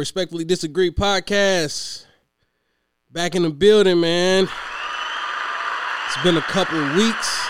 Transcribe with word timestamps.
Respectfully 0.00 0.46
disagree 0.46 0.90
podcast. 0.90 2.06
Back 3.10 3.34
in 3.34 3.42
the 3.42 3.50
building, 3.50 4.00
man. 4.00 4.48
It's 6.06 6.22
been 6.22 6.38
a 6.38 6.40
couple 6.40 6.82
of 6.82 6.96
weeks. 6.96 7.46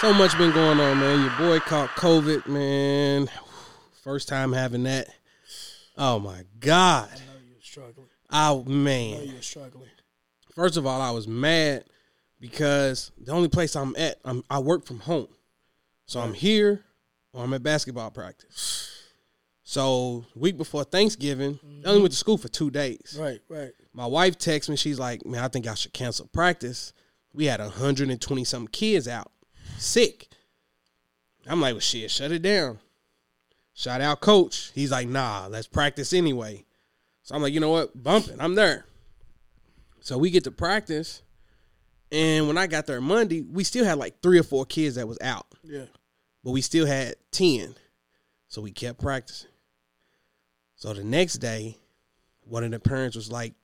So 0.00 0.12
much 0.12 0.36
been 0.36 0.50
going 0.50 0.80
on, 0.80 0.98
man. 0.98 1.20
Your 1.20 1.30
boy 1.38 1.60
caught 1.60 1.90
COVID, 1.90 2.48
man. 2.48 3.30
First 4.02 4.26
time 4.26 4.52
having 4.52 4.82
that. 4.82 5.06
Oh 5.96 6.18
my 6.18 6.42
God. 6.58 7.10
I 7.12 7.14
know 7.14 7.40
you're 7.48 7.60
struggling. 7.62 8.08
Oh 8.32 8.64
I 8.66 8.68
know 8.68 8.74
man. 8.74 9.22
you're 9.26 9.40
struggling. 9.40 9.88
First 10.56 10.76
of 10.76 10.84
all, 10.84 11.00
I 11.00 11.12
was 11.12 11.28
mad 11.28 11.84
because 12.40 13.12
the 13.20 13.30
only 13.30 13.48
place 13.48 13.76
I'm 13.76 13.94
at, 13.94 14.18
I'm, 14.24 14.42
I 14.50 14.58
work 14.58 14.84
from 14.84 14.98
home. 14.98 15.28
So 16.06 16.18
I'm 16.18 16.34
here 16.34 16.82
or 17.32 17.44
I'm 17.44 17.54
at 17.54 17.62
basketball 17.62 18.10
practice. 18.10 18.91
So 19.72 20.26
week 20.34 20.58
before 20.58 20.84
Thanksgiving, 20.84 21.58
I 21.82 21.88
only 21.88 22.02
went 22.02 22.12
to 22.12 22.18
school 22.18 22.36
for 22.36 22.48
two 22.48 22.70
days. 22.70 23.16
Right, 23.18 23.40
right. 23.48 23.70
My 23.94 24.04
wife 24.04 24.36
texts 24.36 24.68
me, 24.68 24.76
she's 24.76 24.98
like, 24.98 25.24
Man, 25.24 25.42
I 25.42 25.48
think 25.48 25.66
I 25.66 25.72
should 25.72 25.94
cancel 25.94 26.26
practice. 26.26 26.92
We 27.32 27.46
had 27.46 27.58
120 27.58 28.44
some 28.44 28.68
kids 28.68 29.08
out 29.08 29.32
sick. 29.78 30.28
I'm 31.46 31.62
like, 31.62 31.72
well 31.72 31.80
shit, 31.80 32.10
shut 32.10 32.32
it 32.32 32.42
down. 32.42 32.80
Shout 33.72 34.02
out 34.02 34.20
coach. 34.20 34.72
He's 34.74 34.90
like, 34.90 35.08
nah, 35.08 35.46
let's 35.46 35.68
practice 35.68 36.12
anyway. 36.12 36.66
So 37.22 37.34
I'm 37.34 37.40
like, 37.40 37.54
you 37.54 37.60
know 37.60 37.70
what? 37.70 38.02
Bumping. 38.02 38.42
I'm 38.42 38.54
there. 38.54 38.84
So 40.00 40.18
we 40.18 40.28
get 40.28 40.44
to 40.44 40.50
practice. 40.50 41.22
And 42.10 42.46
when 42.46 42.58
I 42.58 42.66
got 42.66 42.84
there 42.84 43.00
Monday, 43.00 43.40
we 43.40 43.64
still 43.64 43.86
had 43.86 43.96
like 43.96 44.20
three 44.20 44.38
or 44.38 44.42
four 44.42 44.66
kids 44.66 44.96
that 44.96 45.08
was 45.08 45.16
out. 45.22 45.46
Yeah. 45.64 45.86
But 46.44 46.50
we 46.50 46.60
still 46.60 46.84
had 46.84 47.14
10. 47.30 47.74
So 48.48 48.60
we 48.60 48.70
kept 48.70 49.00
practicing. 49.00 49.48
So 50.82 50.92
the 50.92 51.04
next 51.04 51.34
day, 51.34 51.76
one 52.42 52.64
of 52.64 52.72
the 52.72 52.80
parents 52.80 53.14
was 53.14 53.30
like, 53.30 53.54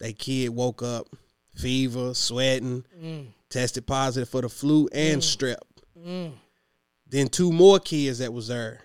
they 0.00 0.12
kid 0.12 0.48
woke 0.48 0.82
up, 0.82 1.06
fever, 1.54 2.12
sweating, 2.12 2.84
Mm, 3.00 3.26
tested 3.48 3.86
positive 3.86 4.28
for 4.28 4.40
the 4.40 4.48
flu 4.48 4.88
and 4.92 5.22
strep. 5.22 5.58
mm. 5.96 6.32
Then 7.08 7.28
two 7.28 7.52
more 7.52 7.78
kids 7.78 8.18
that 8.18 8.32
was 8.32 8.48
there 8.48 8.80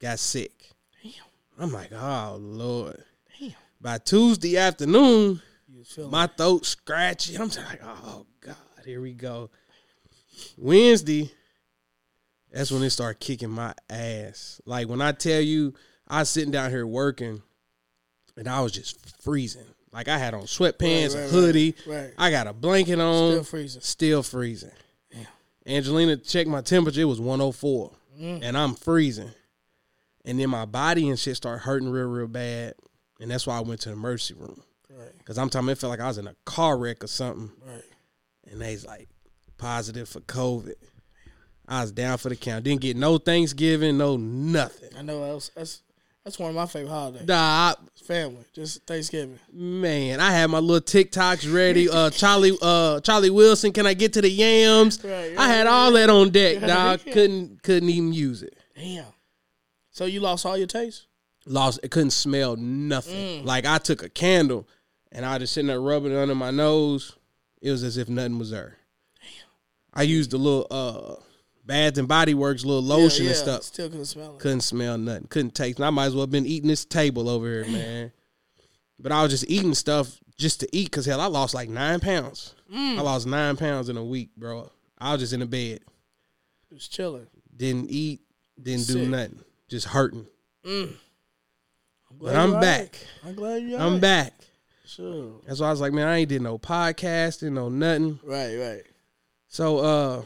got 0.00 0.18
sick. 0.18 0.72
Damn. 1.04 1.12
I'm 1.56 1.72
like, 1.72 1.92
oh 1.92 2.36
Lord. 2.40 3.00
Damn. 3.38 3.52
By 3.80 3.98
Tuesday 3.98 4.56
afternoon, 4.58 5.40
You 5.68 5.78
was 5.78 5.88
feeling 5.92 6.10
my 6.10 6.26
throat 6.26 6.66
scratchy. 6.66 7.36
I'm 7.36 7.48
just 7.48 7.64
like, 7.64 7.80
oh 7.84 8.26
God, 8.40 8.56
here 8.84 9.00
we 9.00 9.12
go. 9.12 9.50
Wednesday, 10.58 11.30
that's 12.50 12.72
when 12.72 12.82
it 12.82 12.90
started 12.90 13.20
kicking 13.20 13.50
my 13.50 13.72
ass. 13.88 14.60
Like 14.66 14.88
when 14.88 15.00
I 15.00 15.12
tell 15.12 15.40
you, 15.40 15.74
I 16.10 16.20
was 16.20 16.28
sitting 16.28 16.50
down 16.50 16.70
here 16.70 16.86
working, 16.86 17.42
and 18.36 18.48
I 18.48 18.60
was 18.60 18.72
just 18.72 19.22
freezing. 19.22 19.64
Like 19.92 20.08
I 20.08 20.18
had 20.18 20.34
on 20.34 20.42
sweatpants, 20.42 21.14
Right, 21.14 21.24
a 21.24 21.28
hoodie. 21.28 21.74
right. 21.86 22.12
I 22.18 22.30
got 22.30 22.46
a 22.46 22.52
blanket 22.52 23.00
on. 23.00 23.30
Still 23.32 23.44
freezing. 23.44 23.80
Still 23.82 24.22
freezing. 24.22 24.70
Damn. 25.12 25.26
Angelina 25.66 26.16
checked 26.16 26.48
my 26.48 26.60
temperature. 26.60 27.00
It 27.00 27.04
was 27.04 27.20
104. 27.20 27.90
Mm. 28.20 28.40
And 28.42 28.56
I'm 28.58 28.74
freezing. 28.74 29.30
And 30.24 30.38
then 30.38 30.50
my 30.50 30.64
body 30.64 31.08
and 31.08 31.18
shit 31.18 31.36
started 31.36 31.60
hurting 31.60 31.88
real, 31.90 32.06
real 32.06 32.28
bad. 32.28 32.74
And 33.20 33.30
that's 33.30 33.46
why 33.46 33.56
I 33.56 33.60
went 33.60 33.80
to 33.82 33.88
the 33.88 33.94
emergency 33.94 34.34
room. 34.34 34.62
Right, 34.90 35.16
Because 35.18 35.38
I'm 35.38 35.48
talking, 35.50 35.68
it 35.70 35.78
felt 35.78 35.90
like 35.90 36.00
I 36.00 36.06
was 36.08 36.18
in 36.18 36.26
a 36.26 36.36
car 36.44 36.76
wreck 36.78 37.02
or 37.02 37.06
something. 37.08 37.50
right. 37.66 37.82
And 38.50 38.60
they's 38.60 38.84
like, 38.86 39.08
positive 39.58 40.08
for 40.08 40.20
COVID. 40.20 40.74
I 41.68 41.82
was 41.82 41.92
down 41.92 42.18
for 42.18 42.28
the 42.28 42.36
count. 42.36 42.64
Didn't 42.64 42.80
get 42.80 42.96
no 42.96 43.18
Thanksgiving, 43.18 43.96
no 43.98 44.16
nothing. 44.16 44.90
I 44.98 45.02
know 45.02 45.38
that's 45.54 45.82
that's 46.24 46.38
one 46.38 46.50
of 46.50 46.56
my 46.56 46.66
favorite 46.66 46.90
holidays. 46.90 47.26
Nah, 47.26 47.36
I- 47.36 47.74
Family, 48.04 48.44
just 48.52 48.84
Thanksgiving. 48.86 49.38
man, 49.52 50.18
I 50.18 50.32
had 50.32 50.48
my 50.50 50.58
little 50.58 50.80
TikToks 50.80 51.52
ready. 51.54 51.88
Uh, 51.88 52.10
Charlie, 52.10 52.56
uh, 52.60 52.98
Charlie 53.00 53.30
Wilson, 53.30 53.72
can 53.72 53.86
I 53.86 53.94
get 53.94 54.14
to 54.14 54.20
the 54.22 54.28
yams? 54.30 55.02
Right, 55.04 55.34
I 55.38 55.46
had 55.46 55.66
right, 55.66 55.72
all 55.72 55.92
that 55.92 56.10
on 56.10 56.30
deck, 56.30 56.60
dog. 56.66 57.02
Couldn't, 57.04 57.62
couldn't 57.62 57.88
even 57.88 58.12
use 58.12 58.42
it. 58.42 58.56
Damn. 58.74 59.04
So 59.92 60.06
you 60.06 60.18
lost 60.20 60.44
all 60.44 60.56
your 60.56 60.66
taste? 60.66 61.06
lost 61.46 61.80
it 61.82 61.90
couldn't 61.90 62.10
smell 62.10 62.56
nothing. 62.56 63.42
Mm. 63.42 63.44
Like 63.44 63.64
I 63.64 63.78
took 63.78 64.02
a 64.02 64.08
candle 64.08 64.68
and 65.12 65.24
I 65.24 65.38
just 65.38 65.54
sitting 65.54 65.68
there 65.68 65.80
rubbing 65.80 66.12
it 66.12 66.18
under 66.18 66.34
my 66.34 66.50
nose. 66.50 67.16
It 67.62 67.70
was 67.70 67.82
as 67.82 67.96
if 67.96 68.08
nothing 68.08 68.38
was 68.38 68.50
there. 68.50 68.76
Damn. 69.20 69.48
I 69.94 70.02
used 70.02 70.32
the 70.32 70.38
little 70.38 70.66
uh 70.70 71.22
Bath 71.70 71.98
and 71.98 72.08
Body 72.08 72.34
Works 72.34 72.64
little 72.64 72.82
lotion 72.82 73.26
yeah, 73.26 73.30
and 73.30 73.38
stuff. 73.38 73.62
Still 73.62 73.88
couldn't 73.88 74.06
smell 74.06 74.34
it. 74.34 74.40
Couldn't 74.40 74.62
smell 74.62 74.98
nothing. 74.98 75.28
Couldn't 75.28 75.54
taste. 75.54 75.80
I 75.80 75.90
might 75.90 76.06
as 76.06 76.14
well 76.14 76.24
have 76.24 76.30
been 76.32 76.44
eating 76.44 76.68
this 76.68 76.84
table 76.84 77.28
over 77.28 77.46
here, 77.46 77.64
man. 77.72 78.10
But 78.98 79.12
I 79.12 79.22
was 79.22 79.30
just 79.30 79.48
eating 79.48 79.74
stuff 79.74 80.18
just 80.36 80.58
to 80.60 80.76
eat 80.76 80.90
because 80.90 81.06
hell, 81.06 81.20
I 81.20 81.26
lost 81.26 81.54
like 81.54 81.68
nine 81.68 82.00
pounds. 82.00 82.56
Mm. 82.74 82.98
I 82.98 83.02
lost 83.02 83.28
nine 83.28 83.56
pounds 83.56 83.88
in 83.88 83.96
a 83.96 84.04
week, 84.04 84.30
bro. 84.36 84.68
I 84.98 85.12
was 85.12 85.20
just 85.20 85.32
in 85.32 85.38
the 85.38 85.46
bed. 85.46 85.78
Just 86.72 86.92
chilling. 86.92 87.28
Didn't 87.56 87.88
eat, 87.88 88.20
didn't 88.60 88.88
do 88.88 89.06
nothing. 89.06 89.38
Just 89.68 89.86
hurting. 89.86 90.26
Mm. 90.64 90.88
I'm 92.10 92.16
But 92.20 92.34
I'm 92.34 92.54
you 92.54 92.60
back. 92.60 92.80
right. 93.22 93.28
I'm 93.28 93.34
glad 93.36 93.62
you. 93.62 93.76
I'm 93.76 94.00
back. 94.00 94.34
Sure. 94.86 95.34
That's 95.46 95.60
why 95.60 95.68
I 95.68 95.70
was 95.70 95.80
like, 95.80 95.92
man, 95.92 96.08
I 96.08 96.16
ain't 96.16 96.30
did 96.30 96.42
no 96.42 96.58
podcasting, 96.58 97.52
no 97.52 97.68
nothing. 97.68 98.18
Right, 98.24 98.56
right. 98.56 98.82
So 99.46 99.78
uh 99.78 100.22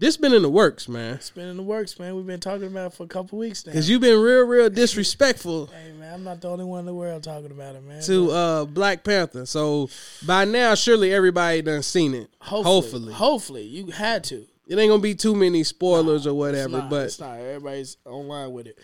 this 0.00 0.16
been 0.16 0.32
in 0.32 0.42
the 0.42 0.50
works, 0.50 0.88
man. 0.88 1.14
It's 1.14 1.30
been 1.30 1.46
in 1.48 1.56
the 1.58 1.62
works, 1.62 1.98
man. 1.98 2.16
We've 2.16 2.26
been 2.26 2.40
talking 2.40 2.66
about 2.66 2.92
it 2.92 2.96
for 2.96 3.04
a 3.04 3.06
couple 3.06 3.38
weeks 3.38 3.64
now. 3.66 3.72
Cause 3.72 3.88
you've 3.88 4.00
been 4.00 4.18
real, 4.18 4.46
real 4.46 4.70
disrespectful 4.82 5.66
hey, 5.66 5.92
man, 5.92 6.14
I'm 6.14 6.24
not 6.24 6.40
the 6.40 6.48
only 6.48 6.64
one 6.64 6.80
in 6.80 6.86
the 6.86 6.94
world 6.94 7.22
talking 7.22 7.50
about 7.50 7.76
it, 7.76 7.84
man. 7.84 8.02
to 8.04 8.30
uh 8.32 8.64
Black 8.64 9.04
Panther. 9.04 9.44
So 9.46 9.90
by 10.26 10.46
now, 10.46 10.74
surely 10.74 11.12
everybody 11.12 11.62
done 11.62 11.82
seen 11.82 12.14
it. 12.14 12.30
hopefully, 12.40 12.72
hopefully. 12.72 13.12
hopefully, 13.12 13.62
you 13.64 13.90
had 13.92 14.24
to. 14.24 14.46
It 14.66 14.78
ain't 14.78 14.88
gonna 14.90 15.02
be 15.02 15.14
too 15.14 15.34
many 15.36 15.64
spoilers 15.64 16.26
or 16.26 16.30
It's 16.30 16.36
whatever, 16.36 16.78
not, 16.78 16.90
but 16.90 17.06
it's 17.06 17.20
not. 17.20 17.38
Everybody's 17.38 17.98
online 18.06 18.52
with 18.52 18.68
it. 18.68 18.78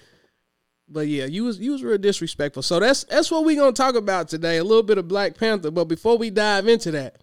but 0.87 1.09
yeah, 1.09 1.25
you 1.25 1.44
was 1.44 1.59
you 1.59 1.72
was 1.72 1.82
real 1.82 1.97
disrespectful. 1.97 2.62
So 2.62 2.78
that's 2.78 3.05
that's 3.05 3.31
what 3.31 3.44
we're 3.44 3.56
gonna 3.56 3.72
talk 3.72 3.94
about 3.94 4.28
today. 4.28 4.59
A 4.59 4.65
little 4.65 4.82
bit 4.82 4.99
of 4.99 5.09
Black 5.09 5.38
Panther. 5.38 5.71
But 5.71 5.84
before 5.87 6.19
we 6.19 6.28
dive 6.28 6.69
into 6.69 6.91
that, 6.91 7.22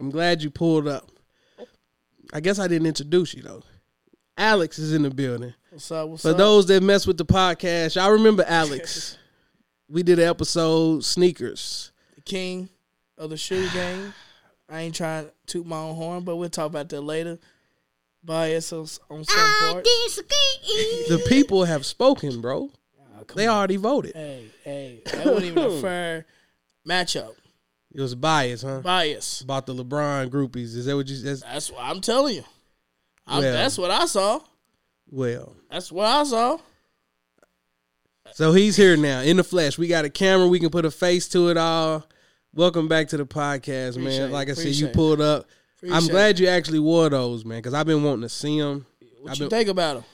I'm 0.00 0.10
glad 0.10 0.42
you 0.42 0.50
pulled 0.50 0.88
up. 0.88 1.11
I 2.32 2.40
guess 2.40 2.58
I 2.58 2.68
didn't 2.68 2.86
introduce 2.86 3.34
you 3.34 3.42
though. 3.42 3.62
Alex 4.38 4.78
is 4.78 4.92
in 4.94 5.02
the 5.02 5.10
building. 5.10 5.54
What's 5.70 5.90
up? 5.90 6.08
What's 6.08 6.22
For 6.22 6.30
up? 6.30 6.36
those 6.36 6.66
that 6.66 6.82
mess 6.82 7.06
with 7.06 7.18
the 7.18 7.26
podcast, 7.26 7.96
y'all 7.96 8.10
remember 8.12 8.44
Alex. 8.46 9.18
we 9.88 10.02
did 10.02 10.18
an 10.18 10.28
episode 10.28 11.04
sneakers. 11.04 11.92
the 12.14 12.22
king 12.22 12.68
of 13.18 13.30
the 13.30 13.36
shoe 13.36 13.68
game. 13.70 14.14
I 14.68 14.80
ain't 14.80 14.94
trying 14.94 15.26
to 15.26 15.32
toot 15.46 15.66
my 15.66 15.76
own 15.76 15.94
horn, 15.96 16.24
but 16.24 16.36
we'll 16.36 16.48
talk 16.48 16.66
about 16.66 16.88
that 16.88 17.02
later. 17.02 17.38
Bias 18.24 18.72
on, 18.72 18.86
on 19.10 19.24
some 19.24 19.54
parts. 19.60 20.16
The 21.08 21.22
people 21.28 21.64
have 21.64 21.84
spoken, 21.84 22.40
bro. 22.40 22.70
Ah, 22.98 23.24
come 23.26 23.36
They 23.36 23.46
on. 23.48 23.56
already 23.58 23.76
voted. 23.76 24.14
Hey, 24.14 24.46
hey, 24.64 25.02
that 25.06 25.26
wasn't 25.26 25.44
even 25.44 25.64
a 25.64 25.70
fair 25.82 26.26
matchup. 26.88 27.32
It 27.94 28.00
was 28.00 28.14
bias, 28.14 28.62
huh? 28.62 28.80
Bias. 28.80 29.42
About 29.42 29.66
the 29.66 29.74
LeBron 29.74 30.30
groupies. 30.30 30.74
Is 30.76 30.86
that 30.86 30.96
what 30.96 31.08
you 31.08 31.16
said? 31.16 31.38
That's 31.40 31.70
what 31.70 31.82
I'm 31.84 32.00
telling 32.00 32.36
you. 32.36 32.44
I'm, 33.26 33.42
Well. 33.42 33.52
that's 33.52 33.78
what 33.78 33.90
I 33.90 34.06
saw. 34.06 34.40
Well, 35.10 35.54
That's 35.70 35.92
what 35.92 36.06
I 36.06 36.24
saw. 36.24 36.58
so 38.32 38.52
he's 38.54 38.76
here 38.76 38.96
now 38.96 39.20
in 39.20 39.36
the 39.36 39.44
flesh. 39.44 39.76
We 39.76 39.86
got 39.88 40.06
a 40.06 40.10
camera. 40.10 40.46
We 40.48 40.58
can 40.58 40.70
put 40.70 40.86
a 40.86 40.90
face 40.90 41.28
to 41.30 41.50
it 41.50 41.58
all. 41.58 42.06
Welcome 42.54 42.88
back 42.88 43.08
to 43.08 43.18
the 43.18 43.26
podcast, 43.26 43.90
Appreciate 43.90 44.20
man. 44.20 44.30
Like 44.32 44.48
I 44.48 44.54
said, 44.54 44.74
you 44.74 44.88
pulled 44.88 45.20
up. 45.20 45.46
I'm 45.90 46.06
glad 46.06 46.38
you 46.38 46.46
actually 46.48 46.78
wore 46.78 47.10
those, 47.10 47.44
man, 47.44 47.58
because 47.58 47.74
I've 47.74 47.86
been 47.86 48.02
wanting 48.02 48.22
to 48.22 48.28
see 48.30 48.58
them. 48.58 48.86
What 49.20 49.32
I've 49.32 49.36
you 49.36 49.42
been- 49.44 49.50
think 49.58 49.68
about 49.68 49.94
them? 49.96 50.04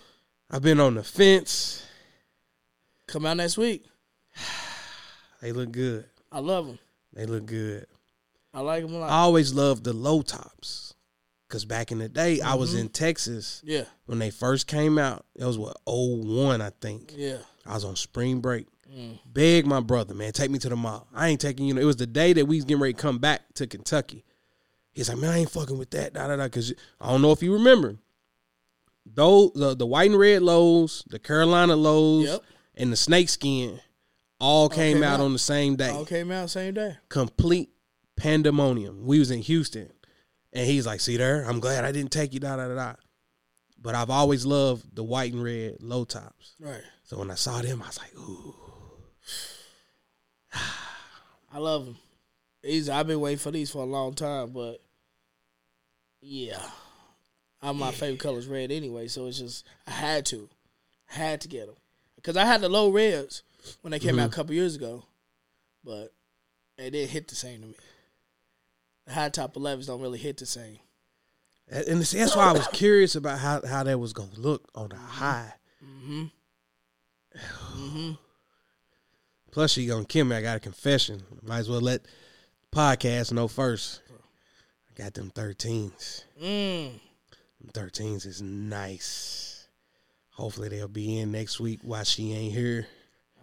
I've 0.50 0.62
been 0.62 0.80
on 0.80 0.94
the 0.94 1.04
fence. 1.04 1.84
Come 3.06 3.24
out 3.26 3.36
next 3.36 3.56
week. 3.56 3.84
They 5.40 5.52
look 5.52 5.70
good. 5.70 6.06
I 6.32 6.40
love 6.40 6.66
him. 6.66 6.78
They 7.18 7.26
look 7.26 7.46
good. 7.46 7.84
I 8.54 8.60
like 8.60 8.84
them 8.84 8.94
a 8.94 8.98
lot. 9.00 9.10
I 9.10 9.16
always 9.18 9.52
loved 9.52 9.82
the 9.82 9.92
low 9.92 10.22
tops. 10.22 10.94
Cause 11.48 11.64
back 11.64 11.90
in 11.90 11.98
the 11.98 12.08
day, 12.08 12.40
I 12.40 12.54
was 12.54 12.74
Mhm. 12.74 12.80
in 12.80 12.88
Texas 12.90 13.60
yeah, 13.64 13.84
when 14.06 14.18
they 14.20 14.30
first 14.30 14.66
came 14.68 14.98
out. 14.98 15.24
It 15.34 15.44
was 15.46 15.58
what 15.58 15.76
01, 15.86 16.60
I 16.60 16.70
think. 16.80 17.12
yeah. 17.16 17.38
I 17.66 17.74
was 17.74 17.84
on 17.84 17.96
spring 17.96 18.40
break. 18.40 18.66
Mm. 18.88 19.18
Beg 19.26 19.66
my 19.66 19.80
brother, 19.80 20.14
man, 20.14 20.32
take 20.32 20.50
me 20.50 20.58
to 20.60 20.68
the 20.68 20.76
mall. 20.76 21.08
I 21.12 21.28
ain't 21.28 21.40
taking 21.40 21.66
you. 21.66 21.74
Know, 21.74 21.80
it 21.80 21.84
was 21.86 21.96
the 21.96 22.06
day 22.06 22.34
that 22.34 22.46
we 22.46 22.56
was 22.56 22.64
getting 22.66 22.80
ready 22.82 22.92
to 22.94 23.00
come 23.00 23.18
back 23.18 23.52
to 23.54 23.66
Kentucky. 23.66 24.24
He's 24.92 25.08
like, 25.08 25.18
man, 25.18 25.30
I 25.30 25.38
ain't 25.38 25.50
fucking 25.50 25.76
with 25.78 25.90
that. 25.90 26.12
Da 26.12 26.28
da 26.28 26.36
da. 26.36 26.48
Cause 26.48 26.72
I 27.00 27.10
don't 27.10 27.22
know 27.22 27.32
if 27.32 27.42
you 27.42 27.52
remember, 27.54 27.96
those 29.06 29.50
the, 29.54 29.74
the 29.74 29.86
white 29.86 30.10
and 30.10 30.18
red 30.20 30.42
lows, 30.42 31.02
the 31.08 31.18
Carolina 31.18 31.74
lows, 31.76 32.26
Yep. 32.26 32.42
and 32.76 32.92
the 32.92 32.96
snake 32.96 33.28
skin, 33.28 33.80
all 34.40 34.68
came 34.68 34.96
came 34.96 35.02
out 35.02 35.20
out. 35.20 35.24
on 35.24 35.32
the 35.32 35.38
same 35.38 35.76
day. 35.76 35.90
All 35.90 36.04
came 36.04 36.30
out 36.30 36.50
same 36.50 36.74
day. 36.74 36.96
complete 37.08 37.70
pandemonium. 38.16 39.06
We 39.06 39.18
was 39.18 39.30
in 39.30 39.40
Houston, 39.40 39.90
and 40.52 40.66
he's 40.66 40.86
like, 40.86 41.00
"See 41.00 41.16
there, 41.16 41.44
I'm 41.44 41.60
glad 41.60 41.84
I 41.84 41.92
didn't 41.92 42.12
take 42.12 42.34
you." 42.34 42.40
Da 42.40 42.56
da 42.56 42.68
da 42.68 42.74
da. 42.74 42.94
But 43.80 43.94
I've 43.94 44.10
always 44.10 44.44
loved 44.44 44.94
the 44.94 45.04
white 45.04 45.32
and 45.32 45.42
red 45.42 45.82
low 45.82 46.04
tops. 46.04 46.54
Right. 46.58 46.82
So 47.04 47.18
when 47.18 47.30
I 47.30 47.36
saw 47.36 47.60
them, 47.62 47.82
I 47.82 47.86
was 47.86 47.98
like, 47.98 48.14
"Ooh." 48.16 48.54
I 51.52 51.58
love 51.58 51.86
them. 51.86 51.96
These 52.62 52.88
I've 52.88 53.06
been 53.06 53.20
waiting 53.20 53.38
for 53.38 53.50
these 53.50 53.70
for 53.70 53.82
a 53.82 53.86
long 53.86 54.14
time, 54.14 54.50
but 54.50 54.82
yeah, 56.20 56.60
I'm 57.62 57.78
my 57.78 57.92
favorite 57.92 58.20
color 58.20 58.38
is 58.38 58.46
red 58.46 58.70
anyway. 58.70 59.08
So 59.08 59.26
it's 59.26 59.38
just 59.38 59.66
I 59.86 59.92
had 59.92 60.26
to, 60.26 60.48
had 61.06 61.40
to 61.42 61.48
get 61.48 61.66
them 61.66 61.76
because 62.16 62.36
I 62.36 62.44
had 62.44 62.60
the 62.60 62.68
low 62.68 62.90
reds 62.90 63.42
when 63.82 63.90
they 63.90 63.98
came 63.98 64.18
out 64.18 64.28
a 64.28 64.32
couple 64.32 64.54
years 64.54 64.76
ago, 64.76 65.04
but 65.84 66.12
they 66.76 66.90
didn't 66.90 67.10
hit 67.10 67.28
the 67.28 67.34
same 67.34 67.60
to 67.60 67.66
me. 67.66 67.74
The 69.06 69.12
high 69.12 69.28
top 69.30 69.54
11s 69.54 69.86
don't 69.86 70.00
really 70.00 70.18
hit 70.18 70.36
the 70.36 70.46
same. 70.46 70.78
And 71.70 72.02
that's 72.02 72.36
why 72.36 72.48
I 72.48 72.52
was 72.52 72.66
curious 72.68 73.14
about 73.14 73.38
how, 73.38 73.60
how 73.66 73.82
that 73.82 73.98
was 73.98 74.12
gonna 74.12 74.30
look 74.36 74.68
on 74.74 74.88
the 74.88 74.96
high. 74.96 75.52
Mm-hmm. 75.84 76.24
mm-hmm. 77.76 78.12
Plus, 79.50 79.72
she 79.72 79.86
gonna 79.86 80.04
kill 80.04 80.24
me. 80.24 80.36
I 80.36 80.42
got 80.42 80.56
a 80.56 80.60
confession. 80.60 81.22
Might 81.42 81.58
as 81.58 81.68
well 81.68 81.80
let 81.80 82.02
podcast 82.72 83.32
know 83.32 83.48
first. 83.48 84.02
I 84.90 85.02
got 85.02 85.14
them 85.14 85.30
thirteens. 85.30 86.24
Mm. 86.42 86.92
Them 87.60 87.70
thirteens 87.72 88.26
is 88.26 88.40
nice. 88.40 89.66
Hopefully 90.30 90.68
they'll 90.68 90.88
be 90.88 91.18
in 91.18 91.32
next 91.32 91.58
week 91.60 91.80
while 91.82 92.04
she 92.04 92.32
ain't 92.32 92.54
here. 92.54 92.86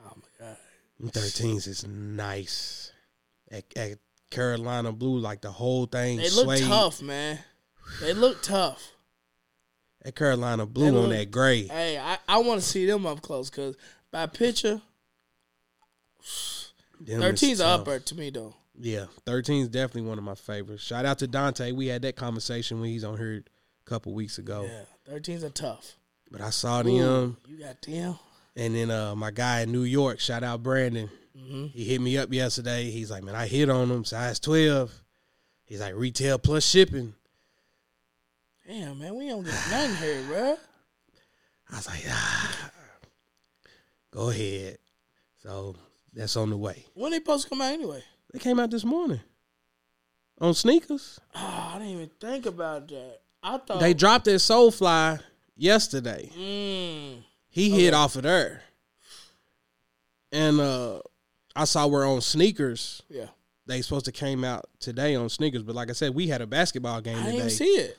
Oh 0.05 0.13
my 0.15 0.45
god. 0.45 0.57
Them 0.57 0.57
thirteens 1.03 1.67
is 1.67 1.85
nice. 1.87 2.91
At, 3.51 3.63
at 3.75 3.99
Carolina 4.29 4.91
Blue, 4.91 5.17
like 5.17 5.41
the 5.41 5.51
whole 5.51 5.85
thing. 5.85 6.17
They 6.17 6.29
look 6.29 6.57
suede. 6.57 6.67
tough, 6.67 7.01
man. 7.01 7.39
They 8.01 8.13
look 8.13 8.41
tough. 8.41 8.91
At 10.03 10.15
Carolina 10.15 10.65
Blue 10.65 10.91
They 10.91 10.97
on 10.97 11.09
that 11.09 11.31
gray. 11.31 11.63
Hey, 11.67 11.97
I, 11.97 12.17
I 12.27 12.37
want 12.39 12.61
to 12.61 12.67
see 12.67 12.85
them 12.85 13.05
up 13.05 13.21
close 13.21 13.49
because 13.49 13.75
by 14.11 14.25
picture, 14.27 14.81
Them 16.99 17.21
13's 17.21 17.59
a 17.59 17.63
tough. 17.63 17.81
upper 17.81 17.99
to 17.99 18.15
me 18.15 18.29
though. 18.29 18.55
Yeah, 18.77 19.05
13 19.25 19.63
is 19.63 19.67
definitely 19.69 20.09
one 20.09 20.17
of 20.17 20.23
my 20.23 20.35
favorites. 20.35 20.83
Shout 20.83 21.05
out 21.05 21.19
to 21.19 21.27
Dante. 21.27 21.71
We 21.71 21.87
had 21.87 22.01
that 22.01 22.15
conversation 22.17 22.81
when 22.81 22.89
he's 22.89 23.03
on 23.05 23.17
here 23.17 23.43
a 23.45 23.89
couple 23.89 24.13
weeks 24.13 24.37
ago. 24.37 24.67
Yeah, 24.69 25.15
13's 25.15 25.43
are 25.43 25.49
tough. 25.49 25.95
But 26.29 26.41
I 26.41 26.49
saw 26.49 26.83
them, 26.83 27.37
you 27.47 27.57
got 27.59 27.81
them. 27.81 28.19
And 28.55 28.75
then 28.75 28.91
uh, 28.91 29.15
my 29.15 29.31
guy 29.31 29.61
in 29.61 29.71
New 29.71 29.83
York, 29.83 30.19
shout 30.19 30.43
out 30.43 30.63
Brandon. 30.63 31.09
Mm-hmm. 31.37 31.65
He 31.67 31.83
hit 31.83 32.01
me 32.01 32.17
up 32.17 32.31
yesterday. 32.31 32.89
He's 32.89 33.11
like, 33.11 33.23
man, 33.23 33.35
I 33.35 33.47
hit 33.47 33.69
on 33.69 33.91
him, 33.91 34.05
size 34.05 34.39
12. 34.39 34.91
He's 35.65 35.81
like, 35.81 35.95
retail 35.95 36.39
plus 36.39 36.65
shipping. 36.65 37.13
Damn, 38.67 38.97
man, 38.99 39.15
we 39.15 39.27
don't 39.27 39.43
get 39.43 39.53
nothing 39.69 39.95
here, 40.07 40.23
bro. 40.27 40.57
I 41.71 41.75
was 41.75 41.87
like, 41.87 42.03
ah, 42.09 42.71
go 44.11 44.29
ahead. 44.29 44.77
So 45.41 45.75
that's 46.13 46.35
on 46.37 46.49
the 46.49 46.57
way. 46.57 46.85
When 46.93 47.11
they 47.11 47.17
supposed 47.17 47.43
to 47.43 47.49
come 47.49 47.61
out 47.61 47.73
anyway? 47.73 48.03
They 48.31 48.39
came 48.39 48.59
out 48.59 48.71
this 48.71 48.85
morning 48.85 49.21
on 50.39 50.53
sneakers. 50.53 51.19
Oh, 51.35 51.71
I 51.73 51.79
didn't 51.79 51.93
even 51.93 52.09
think 52.19 52.45
about 52.45 52.87
that. 52.87 53.19
I 53.43 53.57
thought 53.57 53.79
They 53.79 53.93
dropped 53.93 54.25
that 54.25 54.35
Soulfly 54.35 55.19
yesterday. 55.55 56.29
Mm, 56.37 57.23
He 57.55 57.69
hit 57.69 57.93
off 57.93 58.17
of 58.17 58.23
there. 58.23 58.63
And 60.31 60.59
uh 60.59 60.99
I 61.55 61.63
saw 61.63 61.87
we're 61.87 62.05
on 62.05 62.19
sneakers. 62.19 63.01
yeah, 63.09 63.27
They 63.65 63.81
supposed 63.81 64.03
to 64.05 64.11
came 64.11 64.43
out 64.43 64.65
today 64.81 65.15
on 65.15 65.29
sneakers, 65.29 65.63
but 65.63 65.73
like 65.73 65.89
I 65.89 65.93
said, 65.93 66.13
we 66.13 66.27
had 66.27 66.41
a 66.41 66.47
basketball 66.47 66.99
game 66.99 67.15
today. 67.17 67.29
I 67.29 67.31
didn't 67.31 67.49
see 67.51 67.63
it. 67.63 67.97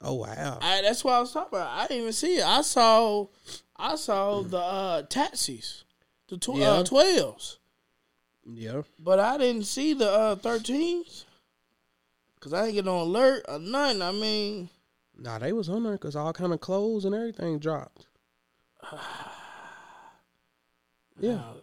oh 0.00 0.14
wow. 0.14 0.58
I, 0.62 0.82
that's 0.82 1.02
what 1.02 1.14
I 1.14 1.20
was 1.20 1.32
talking 1.32 1.58
about. 1.58 1.68
I 1.76 1.88
didn't 1.88 2.02
even 2.02 2.12
see 2.12 2.36
it. 2.36 2.44
I 2.46 2.62
saw, 2.62 3.26
I 3.76 3.96
saw 3.96 4.42
the 4.42 4.58
uh, 4.58 5.02
taxis, 5.02 5.82
the 6.28 6.36
tw- 6.38 6.58
Yeah. 6.58 6.70
uh, 6.74 6.84
twelves, 6.84 7.58
yeah. 8.48 8.82
but 9.00 9.18
I 9.18 9.36
didn't 9.36 9.64
see 9.64 9.94
the 9.94 10.08
uh, 10.08 10.36
thirteens. 10.36 11.24
Cause 12.38 12.52
I 12.52 12.66
didn't 12.66 12.74
get 12.74 12.84
no 12.84 13.00
alert 13.00 13.46
or 13.48 13.58
nothing. 13.58 14.00
I 14.02 14.12
mean, 14.12 14.68
Nah, 15.18 15.38
they 15.40 15.52
was 15.52 15.68
on 15.68 15.82
there 15.82 15.94
because 15.94 16.14
all 16.14 16.32
kind 16.34 16.52
of 16.52 16.60
clothes 16.60 17.04
and 17.06 17.14
everything 17.16 17.58
dropped. 17.58 18.06
Yeah. 21.20 21.34
uh, 21.34 21.54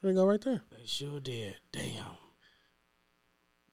There 0.00 0.10
you 0.12 0.16
go 0.16 0.24
right 0.26 0.40
there. 0.40 0.62
they 0.70 0.86
sure 0.86 1.18
did. 1.20 1.56
Damn, 1.72 2.16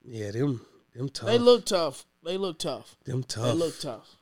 Yeah, 0.04 0.31
them 0.31 0.62
them 0.96 1.10
tough. 1.10 1.28
they 1.28 1.38
look 1.38 1.66
tough. 1.66 2.06
They 2.24 2.38
look 2.38 2.57
tough. 2.60 2.96
them 3.06 3.24
tough. 3.24 3.46
They 3.46 3.54
look 3.54 3.80
tough. 3.80 4.16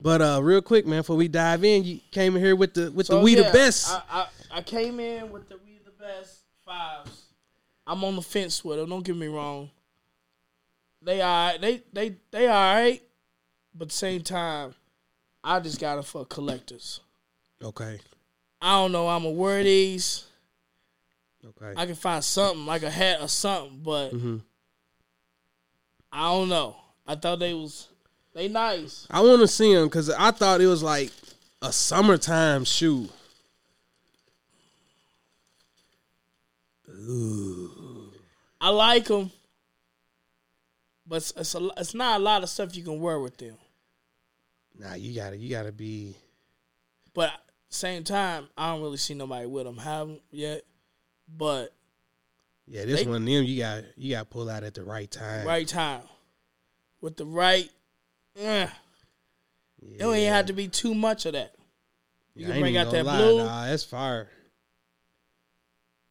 But 0.00 0.22
uh 0.22 0.40
real 0.42 0.62
quick, 0.62 0.86
man, 0.86 1.00
before 1.00 1.16
we 1.16 1.28
dive 1.28 1.64
in, 1.64 1.84
you 1.84 2.00
came 2.10 2.36
in 2.36 2.42
here 2.42 2.54
with 2.56 2.74
the 2.74 2.90
with 2.92 3.08
the 3.08 3.18
we 3.18 3.36
yeah, 3.36 3.42
the 3.48 3.52
best. 3.52 3.90
I, 3.90 4.02
I 4.10 4.58
I 4.58 4.62
came 4.62 5.00
in 5.00 5.30
with 5.30 5.48
the 5.48 5.56
we 5.58 5.80
the 5.84 5.90
best 5.90 6.42
fives. 6.64 7.24
I'm 7.86 8.04
on 8.04 8.14
the 8.16 8.22
fence 8.22 8.64
with 8.64 8.78
them. 8.78 8.88
Don't 8.88 9.04
get 9.04 9.16
me 9.16 9.26
wrong. 9.26 9.70
They 11.02 11.20
are 11.20 11.58
they 11.58 11.82
they 11.92 12.16
they 12.30 12.46
all 12.46 12.74
right, 12.74 13.02
but 13.74 13.86
at 13.86 13.88
the 13.90 13.94
same 13.96 14.22
time, 14.22 14.74
I 15.42 15.58
just 15.60 15.80
got 15.80 15.96
them 15.96 16.04
for 16.04 16.24
collectors. 16.24 17.00
Okay. 17.62 17.98
I 18.62 18.72
don't 18.72 18.92
know. 18.92 19.08
I'm 19.08 19.24
a 19.24 19.30
wear 19.30 19.62
these. 19.62 20.24
Okay. 21.44 21.72
I 21.76 21.86
can 21.86 21.94
find 21.94 22.22
something 22.22 22.66
like 22.66 22.82
a 22.82 22.90
hat 22.90 23.20
or 23.20 23.28
something, 23.28 23.80
but 23.82 24.10
hmm 24.10 24.36
I 26.12 26.24
don't 26.32 26.48
know. 26.48 26.76
I 27.06 27.14
thought 27.14 27.38
they 27.38 27.54
was 27.54 27.88
they 28.34 28.48
nice. 28.48 29.06
I 29.10 29.20
want 29.20 29.40
to 29.40 29.48
see 29.48 29.74
them 29.74 29.86
because 29.86 30.10
I 30.10 30.30
thought 30.32 30.60
it 30.60 30.66
was 30.66 30.82
like 30.82 31.10
a 31.62 31.72
summertime 31.72 32.64
shoe. 32.64 33.08
Ooh. 36.88 38.12
I 38.60 38.68
like 38.70 39.06
them, 39.06 39.30
but 41.06 41.16
it's 41.16 41.32
it's, 41.36 41.54
a, 41.54 41.68
it's 41.78 41.94
not 41.94 42.20
a 42.20 42.22
lot 42.22 42.42
of 42.42 42.48
stuff 42.50 42.76
you 42.76 42.82
can 42.84 43.00
wear 43.00 43.18
with 43.18 43.38
them. 43.38 43.56
Nah, 44.78 44.94
you 44.94 45.14
gotta 45.14 45.36
you 45.36 45.48
gotta 45.48 45.72
be 45.72 46.16
But 47.14 47.32
same 47.70 48.04
time, 48.04 48.48
I 48.56 48.72
don't 48.72 48.82
really 48.82 48.96
see 48.98 49.14
nobody 49.14 49.46
with 49.46 49.64
them 49.64 49.78
have 49.78 50.08
'em 50.08 50.20
yet. 50.30 50.64
But 51.28 51.72
yeah. 52.66 52.84
This 52.84 53.00
They- 53.02 53.06
one 53.06 53.24
them 53.24 53.44
you 53.44 53.58
got 53.58 53.84
you 53.96 54.10
got 54.10 54.28
pull 54.30 54.50
out 54.50 54.64
at 54.64 54.74
the 54.74 54.82
right 54.84 55.10
time. 55.10 55.46
right 55.46 55.66
time, 55.66 56.02
with 57.00 57.16
the 57.16 57.24
right, 57.26 57.70
eh, 58.36 58.42
Yeah. 58.42 58.70
it 59.94 59.98
don't 59.98 60.16
even 60.16 60.32
have 60.32 60.46
to 60.46 60.52
be 60.52 60.68
too 60.68 60.94
much 60.94 61.24
of 61.26 61.32
that. 61.32 61.54
You 62.34 62.46
I 62.46 62.50
can 62.52 62.60
bring 62.60 62.76
out 62.76 62.90
that 62.92 63.04
lie, 63.04 63.16
blue. 63.18 63.38
Nah, 63.38 63.66
that's 63.66 63.84
fire. 63.84 64.30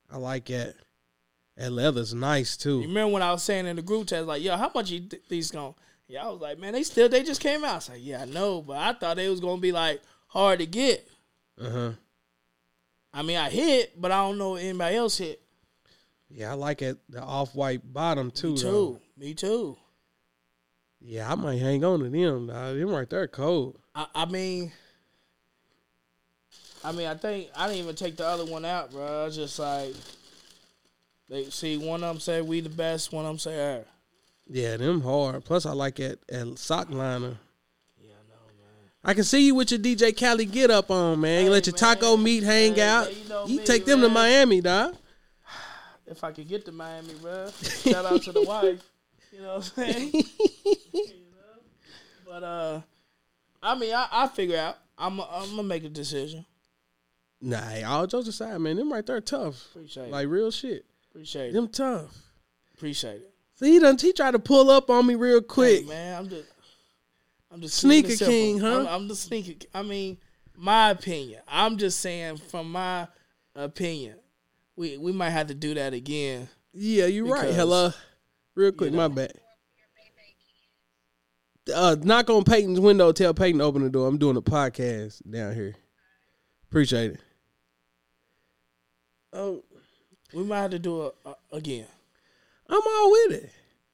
I 0.10 0.18
like 0.18 0.50
it. 0.50 0.76
That 1.56 1.72
leather's 1.72 2.14
nice 2.14 2.56
too. 2.58 2.80
You 2.82 2.88
remember 2.88 3.14
when 3.14 3.22
I 3.24 3.32
was 3.32 3.44
saying 3.44 3.68
in 3.68 3.76
the 3.76 3.82
group 3.82 4.08
chat, 4.08 4.26
like, 4.26 4.42
yo, 4.42 4.56
how 4.56 4.72
much 4.74 4.90
you 4.92 5.02
th- 5.02 5.24
these 5.28 5.52
going? 5.52 5.76
Yeah, 6.08 6.26
I 6.26 6.30
was 6.30 6.42
like, 6.42 6.58
man, 6.58 6.74
they 6.74 6.84
still 6.84 7.10
they 7.10 7.22
just 7.24 7.42
came 7.42 7.64
out. 7.64 7.72
I 7.72 7.76
was 7.76 7.90
like, 7.90 8.00
yeah, 8.02 8.22
I 8.22 8.26
know, 8.26 8.62
but 8.62 8.78
I 8.78 8.94
thought 8.94 9.18
they 9.18 9.30
was 9.30 9.40
gonna 9.40 9.62
be 9.62 9.72
like 9.72 10.02
hard 10.28 10.60
to 10.60 10.66
get. 10.66 11.08
Uh 11.60 11.70
huh. 11.70 11.92
I 13.14 13.22
mean, 13.22 13.38
I 13.38 13.50
hit, 13.50 14.00
but 14.00 14.12
I 14.12 14.18
don't 14.28 14.38
know 14.38 14.56
anybody 14.56 14.96
else 14.96 15.18
hit. 15.18 15.42
Yeah, 16.30 16.52
I 16.52 16.54
like 16.54 16.82
it. 16.82 16.98
The 17.10 17.22
off 17.22 17.56
white 17.56 17.82
bottom 17.92 18.32
too. 18.32 18.54
Me 18.54 18.62
though. 18.62 18.62
too. 18.62 19.00
Me 19.18 19.34
too. 19.34 19.78
Yeah, 21.02 21.32
I 21.32 21.36
might 21.36 21.60
hang 21.60 21.84
on 21.84 22.00
to 22.00 22.10
them. 22.10 22.48
Nah, 22.48 22.74
them 22.74 22.90
right 22.90 23.10
there 23.10 23.28
cold. 23.28 23.80
I, 23.96 24.06
I 24.14 24.26
mean, 24.26 24.72
I 26.84 26.92
mean, 26.92 27.08
I 27.08 27.16
think 27.16 27.50
I 27.56 27.68
didn't 27.68 27.84
even 27.84 27.96
take 27.96 28.18
the 28.18 28.26
other 28.26 28.46
one 28.46 28.66
out, 28.66 28.92
bro. 28.92 29.22
I 29.22 29.26
was 29.26 29.36
just 29.36 29.60
like, 29.60 29.94
they 31.30 31.46
see 31.46 31.78
one 31.78 32.04
of 32.04 32.16
them 32.16 32.20
say 32.20 32.42
we 32.42 32.62
the 32.62 32.70
best, 32.70 33.12
one 33.12 33.26
of 33.26 33.32
them 33.32 33.40
say 33.40 33.56
her. 33.56 33.86
Yeah, 34.48 34.78
them 34.78 35.02
hard. 35.02 35.46
Plus, 35.46 35.66
I 35.66 35.74
like 35.74 36.00
it 36.00 36.20
at 36.30 36.58
sock 36.58 36.90
liner. 36.90 37.38
Yeah, 38.00 38.14
I 38.14 38.26
know, 38.30 38.48
man. 38.58 38.89
I 39.04 39.14
can 39.14 39.24
see 39.24 39.46
you 39.46 39.56
with 39.56 39.72
your 39.72 39.80
DJ 39.80 40.18
Khaled 40.18 40.52
get 40.52 40.70
up 40.72 40.92
on, 40.92 41.22
man. 41.22 41.42
You 41.42 41.46
Hey, 41.48 41.50
let 41.52 41.68
your 41.68 41.76
taco 41.76 42.18
meat 42.18 42.44
hang 42.44 42.76
Hey, 42.76 42.82
out. 42.82 43.06
man, 43.08 43.16
you 43.24 43.30
know 43.30 43.46
you 43.48 43.58
me, 43.60 43.66
take 43.66 43.86
them 43.86 44.02
to. 44.02 44.10
Miami, 44.10 44.62
dog. 44.62 44.96
If 46.08 46.24
I 46.24 46.32
could 46.32 46.48
get 46.48 46.66
to 46.66 46.72
Miami, 46.72 47.14
bro. 47.22 47.50
Shout 47.62 48.04
out 48.06 48.24
to 48.24 48.32
the 48.32 48.42
wife. 48.42 48.82
You 49.32 49.42
know 49.42 49.58
what 49.58 49.72
I'm 49.78 49.94
saying? 49.94 50.12
You 50.14 50.24
know? 50.94 51.62
But 52.26 52.44
uh, 52.44 52.82
I 53.62 53.78
mean, 53.78 53.94
I, 53.94 54.08
I 54.12 54.28
figure 54.28 54.58
out. 54.58 54.78
I'm 54.98 55.20
I'm 55.22 55.50
gonna 55.52 55.64
make 55.64 55.84
a 55.86 55.90
decision. 55.90 56.46
Nah, 57.42 57.62
all 57.88 58.06
jokes 58.08 58.28
aside, 58.28 58.58
man, 58.60 58.76
them 58.76 58.92
right 58.92 59.06
there 59.06 59.22
tough. 59.22 59.68
Appreciate 59.74 60.06
it. 60.08 60.12
Like 60.12 60.28
real 60.28 60.52
shit. 60.52 60.86
Appreciate 61.10 61.50
it. 61.50 61.54
Them 61.54 61.70
tough. 61.70 62.18
Appreciate 62.74 63.18
it. 63.22 63.34
See, 63.56 63.72
he 63.74 63.80
done 63.80 63.98
he 63.98 64.12
tried 64.12 64.32
to 64.32 64.40
pull 64.40 64.70
up 64.70 64.90
on 64.90 65.06
me 65.06 65.16
real 65.16 65.42
quick. 65.42 65.84
Hey, 65.84 65.88
man, 65.90 66.18
I'm 66.18 66.28
just, 66.28 66.48
I'm 67.52 67.62
just 67.62 67.76
Sneaker 67.78 68.10
keeping 68.10 68.14
it 68.14 68.18
simple. 68.18 68.34
king, 68.34 68.60
huh? 68.60 68.80
I'm, 68.82 68.88
I'm 68.88 69.08
the 69.08 69.16
sneaker. 69.16 69.66
I 69.74 69.82
mean, 69.82 70.18
my 70.56 70.92
opinion. 70.92 71.42
I'm 71.48 71.78
just 71.78 72.00
saying 72.00 72.38
from 72.38 72.72
my 72.72 73.08
opinion. 73.56 74.16
We 74.76 74.98
we 74.98 75.12
might 75.12 75.32
have 75.32 75.48
to 75.48 75.54
do 75.56 75.74
that 75.74 75.94
again. 75.94 76.48
Yeah, 76.74 77.06
you're 77.08 77.26
right. 77.26 77.54
Hello. 77.54 77.92
Real 78.56 78.72
quick, 78.72 78.92
you 78.92 78.98
my 78.98 79.08
know. 79.08 79.16
bad. 79.16 79.34
Uh, 81.74 81.96
knock 82.02 82.30
on 82.30 82.44
Peyton's 82.44 82.80
window. 82.80 83.12
Tell 83.12 83.34
Peyton 83.34 83.60
to 83.60 83.66
open 83.66 83.84
the 83.84 83.90
door. 83.90 84.08
I'm 84.08 84.18
doing 84.18 84.38
a 84.38 84.42
podcast 84.42 85.22
down 85.30 85.54
here. 85.54 85.76
Appreciate 86.70 87.12
it. 87.12 87.20
Oh, 89.34 89.64
We 90.34 90.44
might 90.44 90.62
have 90.62 90.72
to 90.72 90.80
do 90.80 91.08
it 91.08 91.16
uh, 91.26 91.34
again. 91.52 91.86
I'm 92.68 92.82
all 92.82 93.12
with 93.12 93.44
it. 93.44 93.52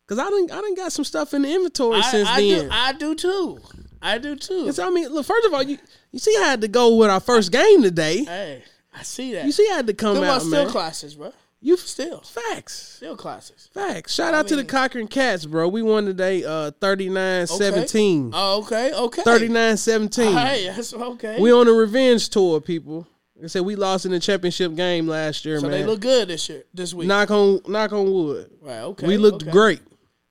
Cause 0.07 0.19
I 0.19 0.29
didn't 0.29 0.51
I 0.51 0.61
didn't 0.61 0.77
got 0.77 0.91
some 0.91 1.03
stuff 1.05 1.33
in 1.33 1.41
the 1.41 1.53
inventory 1.53 1.97
I, 1.97 2.01
since 2.11 2.29
I 2.29 2.41
then. 2.41 2.65
do. 2.65 2.69
I 2.71 2.93
do 2.93 3.15
too. 3.15 3.59
I 4.01 4.17
do 4.19 4.35
too. 4.35 4.67
It's- 4.67 4.77
I 4.79 4.89
mean, 4.91 5.09
look, 5.09 5.25
first 5.25 5.45
of 5.47 5.53
all, 5.53 5.63
you 5.63 5.77
you 6.11 6.19
see, 6.19 6.35
I 6.37 6.43
had 6.43 6.61
to 6.61 6.67
go 6.67 6.95
with 6.95 7.09
our 7.09 7.19
first 7.19 7.51
game 7.51 7.81
today. 7.81 8.23
hey, 8.23 8.63
I 8.93 9.01
see 9.03 9.33
that. 9.33 9.45
You 9.45 9.51
see, 9.51 9.67
I 9.71 9.75
had 9.75 9.87
to 9.87 9.93
come 9.93 10.15
Them 10.15 10.23
out, 10.25 10.41
still 10.41 10.63
man. 10.65 10.69
classes, 10.69 11.15
bro. 11.15 11.33
you 11.59 11.75
Still, 11.75 12.21
facts, 12.21 12.73
still 12.97 13.17
classes. 13.17 13.69
facts. 13.73 14.13
Shout 14.13 14.33
out 14.35 14.47
to 14.49 14.55
the 14.55 14.61
mean- 14.61 14.67
Cochran 14.69 15.07
Cats, 15.07 15.45
bro. 15.47 15.67
We 15.67 15.81
won 15.81 16.05
today, 16.05 16.43
uh, 16.43 16.69
39-17. 16.79 18.31
Oh, 18.33 18.59
okay, 18.59 18.93
okay. 18.93 19.23
39-17. 19.23 20.33
Hey, 20.37 20.67
that's 20.67 20.93
okay. 20.93 21.39
We 21.39 21.51
on 21.51 21.67
a 21.67 21.71
revenge 21.73 22.29
tour, 22.29 22.61
people. 22.61 23.07
I 23.43 23.47
said 23.47 23.63
we 23.63 23.75
lost 23.75 24.05
in 24.05 24.11
the 24.11 24.19
championship 24.19 24.75
game 24.75 25.07
last 25.07 25.43
year, 25.45 25.59
so 25.59 25.63
man. 25.67 25.71
they 25.71 25.85
look 25.85 25.99
good 25.99 26.29
this 26.29 26.47
year, 26.47 26.63
this 26.73 26.93
week. 26.93 27.07
knock 27.07 27.29
on 27.31 27.59
knock 27.67 27.91
on 27.91 28.09
wood. 28.11 28.49
right. 28.61 28.79
Okay. 28.81 29.07
we 29.07 29.17
looked 29.17 29.43
okay. 29.43 29.51
great. 29.51 29.81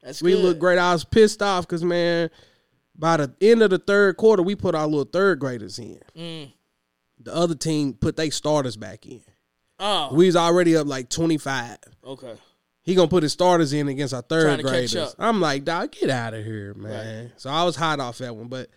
That's 0.04 0.22
We 0.22 0.32
good. 0.32 0.42
looked 0.44 0.60
great. 0.60 0.78
I 0.78 0.92
was 0.92 1.04
pissed 1.04 1.42
off 1.42 1.66
because 1.66 1.82
man, 1.82 2.30
by 2.96 3.16
the 3.16 3.34
end 3.40 3.62
of 3.62 3.70
the 3.70 3.78
third 3.78 4.16
quarter, 4.16 4.42
we 4.42 4.54
put 4.54 4.74
our 4.74 4.86
little 4.86 5.04
third 5.04 5.40
graders 5.40 5.78
in. 5.78 5.98
Mm. 6.16 6.52
The 7.20 7.34
other 7.34 7.54
team 7.54 7.94
put 7.94 8.16
their 8.16 8.30
starters 8.30 8.76
back 8.76 9.06
in. 9.06 9.22
Oh, 9.80 10.14
We 10.14 10.26
was 10.26 10.36
already 10.36 10.76
up 10.76 10.86
like 10.86 11.08
twenty 11.08 11.38
five. 11.38 11.78
okay. 12.04 12.34
He 12.82 12.94
gonna 12.94 13.08
put 13.08 13.22
his 13.22 13.32
starters 13.32 13.72
in 13.72 13.88
against 13.88 14.12
our 14.12 14.20
third 14.20 14.60
graders. 14.62 15.16
I'm 15.18 15.40
like, 15.40 15.64
dog, 15.64 15.90
get 15.92 16.10
out 16.10 16.34
of 16.34 16.44
here, 16.44 16.74
man. 16.74 17.32
So 17.38 17.48
I 17.48 17.64
was 17.64 17.76
hot 17.76 17.98
off 17.98 18.18
that 18.18 18.36
one, 18.36 18.48
but 18.48 18.68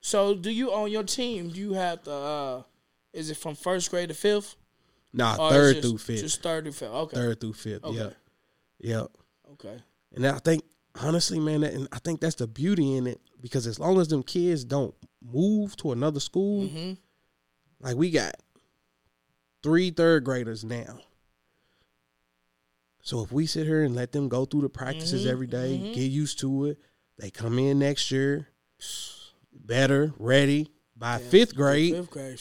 So, 0.00 0.34
do 0.34 0.50
you 0.50 0.70
on 0.72 0.90
your 0.90 1.02
team? 1.02 1.48
Do 1.48 1.58
you 1.58 1.72
have 1.72 2.04
the? 2.04 2.12
uh 2.12 2.62
Is 3.14 3.30
it 3.30 3.38
from 3.38 3.54
first 3.54 3.90
grade 3.90 4.10
to 4.10 4.14
fifth? 4.14 4.54
nah, 5.14 5.36
Or 5.38 5.50
third 5.50 5.76
it's 5.76 5.88
through 5.88 5.96
fifth, 5.98 6.20
Just 6.20 6.42
third 6.42 6.64
through 6.64 6.72
fifth. 6.74 6.90
Okay. 6.90 7.16
third 7.16 7.40
through 7.40 7.52
fifth. 7.54 7.84
Okay. 7.84 7.96
Yep, 7.96 8.16
yep. 8.80 9.06
Okay. 9.54 9.78
And 10.16 10.26
I 10.26 10.38
think 10.38 10.64
honestly, 11.00 11.38
man, 11.38 11.60
that, 11.60 11.74
and 11.74 11.86
I 11.92 11.98
think 11.98 12.20
that's 12.20 12.36
the 12.36 12.46
beauty 12.46 12.96
in 12.96 13.06
it 13.06 13.20
because 13.40 13.66
as 13.66 13.78
long 13.78 14.00
as 14.00 14.08
them 14.08 14.22
kids 14.22 14.64
don't 14.64 14.94
move 15.22 15.76
to 15.76 15.92
another 15.92 16.20
school, 16.20 16.66
hmm 16.66 16.92
like 17.78 17.94
we 17.96 18.10
got 18.10 18.34
three 19.62 19.90
third 19.90 20.24
graders 20.24 20.64
now. 20.64 20.98
So 23.02 23.22
if 23.22 23.30
we 23.30 23.44
sit 23.46 23.66
here 23.66 23.84
and 23.84 23.94
let 23.94 24.12
them 24.12 24.28
go 24.28 24.46
through 24.46 24.62
the 24.62 24.70
practices 24.70 25.26
Mhm, 25.26 25.30
every 25.30 25.46
day, 25.46 25.78
mhm. 25.82 25.92
get 25.92 26.10
used 26.10 26.38
to 26.40 26.64
it, 26.66 26.78
they 27.18 27.30
come 27.30 27.58
in 27.58 27.78
next 27.78 28.10
year 28.10 28.48
better, 29.52 30.14
ready. 30.18 30.70
By 30.96 31.18
fifth 31.18 31.54
grade, 31.54 31.94
Fifth 31.94 32.10
grade. 32.10 32.40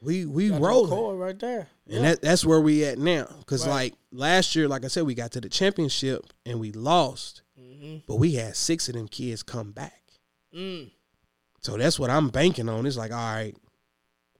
We 0.00 0.24
we 0.26 0.50
rolling. 0.50 1.18
right 1.18 1.38
there. 1.38 1.68
And 1.90 2.04
that, 2.04 2.20
that's 2.22 2.44
where 2.44 2.60
we 2.60 2.84
at 2.84 2.98
now. 2.98 3.26
Because 3.38 3.66
Right. 3.66 3.72
like 3.74 3.94
last 4.12 4.54
year, 4.54 4.68
like 4.68 4.84
I 4.84 4.88
said, 4.88 5.04
we 5.04 5.14
got 5.14 5.32
to 5.32 5.40
the 5.40 5.48
championship 5.48 6.24
and 6.44 6.60
we 6.60 6.72
lost, 6.72 7.42
hmm 7.58 7.96
but 8.06 8.16
we 8.16 8.34
had 8.34 8.56
six 8.56 8.88
of 8.88 8.94
them 8.94 9.08
kids 9.08 9.42
come 9.42 9.72
back. 9.72 10.02
Mm. 10.54 10.90
So 11.60 11.76
that's 11.76 11.98
what 11.98 12.10
I'm 12.10 12.28
banking 12.28 12.68
on. 12.68 12.86
It's 12.86 12.96
like, 12.96 13.10
all 13.12 13.16
right, 13.16 13.56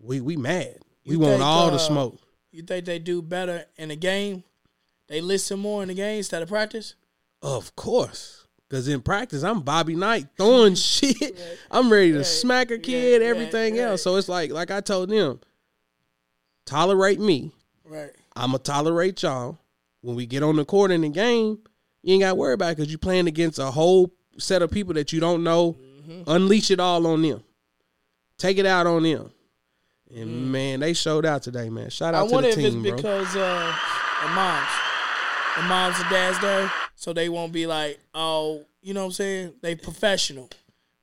we 0.01 0.21
we 0.21 0.37
mad. 0.37 0.79
We 1.05 1.13
You 1.13 1.21
want 1.21 1.33
think, 1.35 1.45
all 1.45 1.67
the 1.71 1.77
uh, 1.77 1.79
smoke. 1.79 2.19
You 2.53 2.63
think 2.63 2.85
they 2.85 2.99
do 2.99 3.23
better 3.23 3.65
in 3.77 3.89
the 3.89 3.97
game? 3.97 4.45
They 5.09 5.21
listen 5.21 5.59
more 5.59 5.83
in 5.83 5.89
the 5.89 5.95
game 5.95 6.19
instead 6.19 6.43
of 6.43 6.49
practice. 6.49 6.95
Of 7.43 7.75
course. 7.77 8.47
Cause 8.71 8.87
in 8.89 9.01
practice, 9.01 9.43
I'm 9.43 9.61
Bobby 9.63 9.95
Knight 9.97 10.27
throwing 10.37 10.75
shit. 10.77 11.39
I'm 11.71 11.91
ready 11.91 12.11
to 12.13 12.19
Right. 12.19 12.27
smack 12.27 12.71
a 12.71 12.79
kid, 12.79 13.23
right, 13.23 13.27
everything 13.27 13.75
right. 13.75 13.81
else. 13.85 14.03
So 14.03 14.17
it's 14.17 14.29
like, 14.29 14.51
like 14.53 14.71
I 14.71 14.83
told 14.83 15.09
them, 15.09 15.41
tolerate 16.69 17.19
me. 17.21 17.53
Right. 17.85 18.11
I'ma 18.37 18.59
tolerate 18.59 19.23
y'all. 19.23 19.59
When 20.03 20.15
we 20.15 20.27
get 20.27 20.43
on 20.43 20.57
the 20.57 20.65
court 20.65 20.91
in 20.91 21.01
the 21.01 21.09
game, 21.09 21.59
you 22.03 22.15
ain't 22.15 22.23
got 22.23 22.29
to 22.31 22.35
worry 22.37 22.55
about 22.55 22.71
it 22.73 22.77
because 22.77 22.91
you're 22.91 22.99
playing 22.99 23.27
against 23.27 23.59
a 23.59 23.67
whole 23.71 24.13
set 24.39 24.63
of 24.63 24.71
people 24.71 24.95
that 24.95 25.13
you 25.13 25.19
don't 25.21 25.43
know. 25.43 25.73
Mm-hmm. 25.73 26.23
Unleash 26.31 26.71
it 26.71 26.79
all 26.81 27.07
on 27.07 27.23
them. 27.23 27.43
Take 28.37 28.59
it 28.59 28.67
out 28.67 28.87
on 28.87 29.03
them. 29.03 29.31
And 30.15 30.53
man, 30.53 30.81
they 30.81 30.93
showed 30.95 31.27
out 31.27 31.43
today, 31.43 31.69
man. 31.69 31.91
Shout 31.91 32.15
Mm. 32.15 32.17
I 32.17 32.21
out 32.21 32.29
to 32.29 32.35
wonder 32.35 32.51
the 32.53 32.59
if 32.61 32.65
it's 32.67 32.75
team, 32.75 32.83
bro. 32.83 32.97
because 32.97 33.37
uh, 33.37 33.75
the 34.23 34.29
moms, 34.31 34.69
the 35.57 35.63
moms 35.65 35.99
and 36.01 36.11
dads 36.11 36.39
there, 36.41 36.73
so 36.95 37.13
they 37.13 37.29
won't 37.29 37.53
be 37.53 37.67
like, 37.67 37.99
oh, 38.15 38.65
you 38.81 38.95
know 38.95 39.01
what 39.01 39.07
I'm 39.07 39.13
saying? 39.13 39.53
They 39.61 39.75
professional 39.75 40.49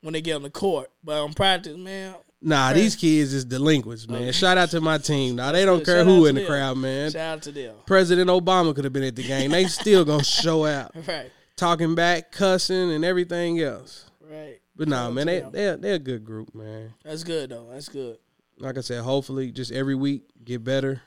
when 0.02 0.14
they 0.14 0.22
get 0.22 0.36
on 0.38 0.44
the 0.44 0.50
court, 0.50 0.90
but 1.04 1.22
on 1.22 1.34
practice, 1.34 1.78
man. 1.78 2.16
Nah, 2.46 2.74
these 2.74 2.96
kids 2.96 3.34
is 3.34 3.44
delinquents, 3.44 4.08
man. 4.08 4.28
Oh. 4.28 4.32
Shout 4.32 4.58
out 4.58 4.70
to 4.70 4.80
my 4.80 5.00
team. 5.00 5.36
Nah, 5.38 5.52
they 5.52 5.66
don't 5.66 5.84
care 5.84 6.00
Shout 6.00 6.06
who 6.06 6.28
in 6.28 6.36
the 6.36 6.42
them. 6.42 6.48
crowd, 6.50 6.78
man. 6.78 7.10
Shout 7.12 7.38
out 7.38 7.42
to 7.44 7.52
them. 7.52 7.76
President 7.88 8.30
Obama 8.30 8.76
could 8.76 8.84
have 8.84 8.94
been 8.94 9.04
at 9.04 9.16
the 9.16 9.24
game. 9.24 9.50
They 9.52 9.66
still 9.66 10.06
gonna 10.06 10.24
show 10.44 10.66
out, 10.66 10.92
Right. 11.08 11.32
talking 11.56 11.96
back, 11.96 12.32
cussing, 12.32 12.92
and 12.92 13.04
everything 13.04 13.60
else. 13.62 14.06
Right. 14.22 14.60
But 14.76 14.88
nah, 14.88 15.10
man, 15.10 15.26
they 15.26 15.44
they're 15.52 15.78
they're 15.78 15.96
a 15.96 16.00
good 16.00 16.24
group, 16.24 16.54
man. 16.54 16.94
That's 17.04 17.24
good 17.24 17.50
though. 17.50 17.68
That's 17.72 17.90
good. 17.90 18.18
Like 18.60 18.78
I 18.78 18.82
said, 18.82 19.02
hopefully, 19.04 19.52
just 19.52 19.72
every 19.72 19.96
week 19.96 20.24
get 20.44 20.64
better, 20.64 21.02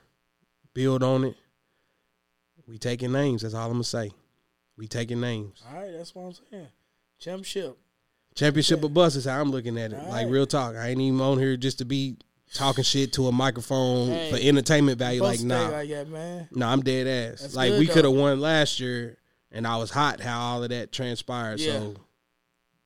build 0.74 1.02
on 1.04 1.22
it. 1.24 1.36
We 2.66 2.78
taking 2.78 3.12
names. 3.12 3.42
That's 3.42 3.54
all 3.54 3.66
I'm 3.66 3.72
gonna 3.74 3.84
say. 3.84 4.10
We 4.76 4.88
taking 4.88 5.20
names. 5.20 5.62
All 5.70 5.80
right, 5.80 5.92
that's 5.96 6.14
what 6.14 6.22
I'm 6.24 6.32
saying. 6.50 6.66
Championship. 7.18 7.78
Championship 8.38 8.84
of 8.84 8.94
bus 8.94 9.16
is 9.16 9.24
how 9.24 9.40
I'm 9.40 9.50
looking 9.50 9.76
at 9.78 9.92
it. 9.92 9.96
All 9.98 10.04
like 10.10 10.24
right. 10.26 10.30
real 10.30 10.46
talk. 10.46 10.76
I 10.76 10.90
ain't 10.90 11.00
even 11.00 11.20
on 11.20 11.38
here 11.40 11.56
just 11.56 11.78
to 11.78 11.84
be 11.84 12.16
talking 12.54 12.84
shit 12.84 13.12
to 13.14 13.26
a 13.26 13.32
microphone 13.32 14.08
Hey. 14.10 14.30
for 14.30 14.36
entertainment 14.38 14.96
value. 14.96 15.22
Like 15.22 15.40
nah, 15.42 15.68
like 15.70 15.88
that, 15.88 16.08
man. 16.08 16.48
no, 16.52 16.68
I'm 16.68 16.80
dead 16.82 17.06
ass. 17.08 17.40
That's 17.40 17.56
like 17.56 17.72
good, 17.72 17.80
we 17.80 17.86
could 17.88 18.04
have 18.04 18.14
won 18.14 18.38
last 18.40 18.78
year, 18.78 19.18
and 19.50 19.66
I 19.66 19.76
was 19.76 19.90
hot 19.90 20.20
how 20.20 20.38
all 20.40 20.62
of 20.62 20.70
that 20.70 20.92
transpired. 20.92 21.58
Yeah. 21.58 21.72
So, 21.72 21.94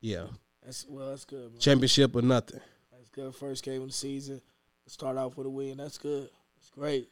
yeah, 0.01 0.27
That's 0.65 0.87
well, 0.89 1.11
that's 1.11 1.27
good, 1.27 1.51
man. 1.53 1.61
championship 1.61 2.17
or 2.17 2.23
nothing. 2.23 2.61
That's 2.91 3.11
good. 3.11 3.35
First 3.35 3.63
game 3.63 3.83
of 3.83 3.89
the 3.89 3.95
season. 3.95 4.41
Start 4.87 5.19
off 5.19 5.37
with 5.37 5.47
a 5.47 5.51
win. 5.51 5.77
That's 5.77 5.99
good. 5.99 6.31
It's 6.59 6.71
great. 6.71 7.09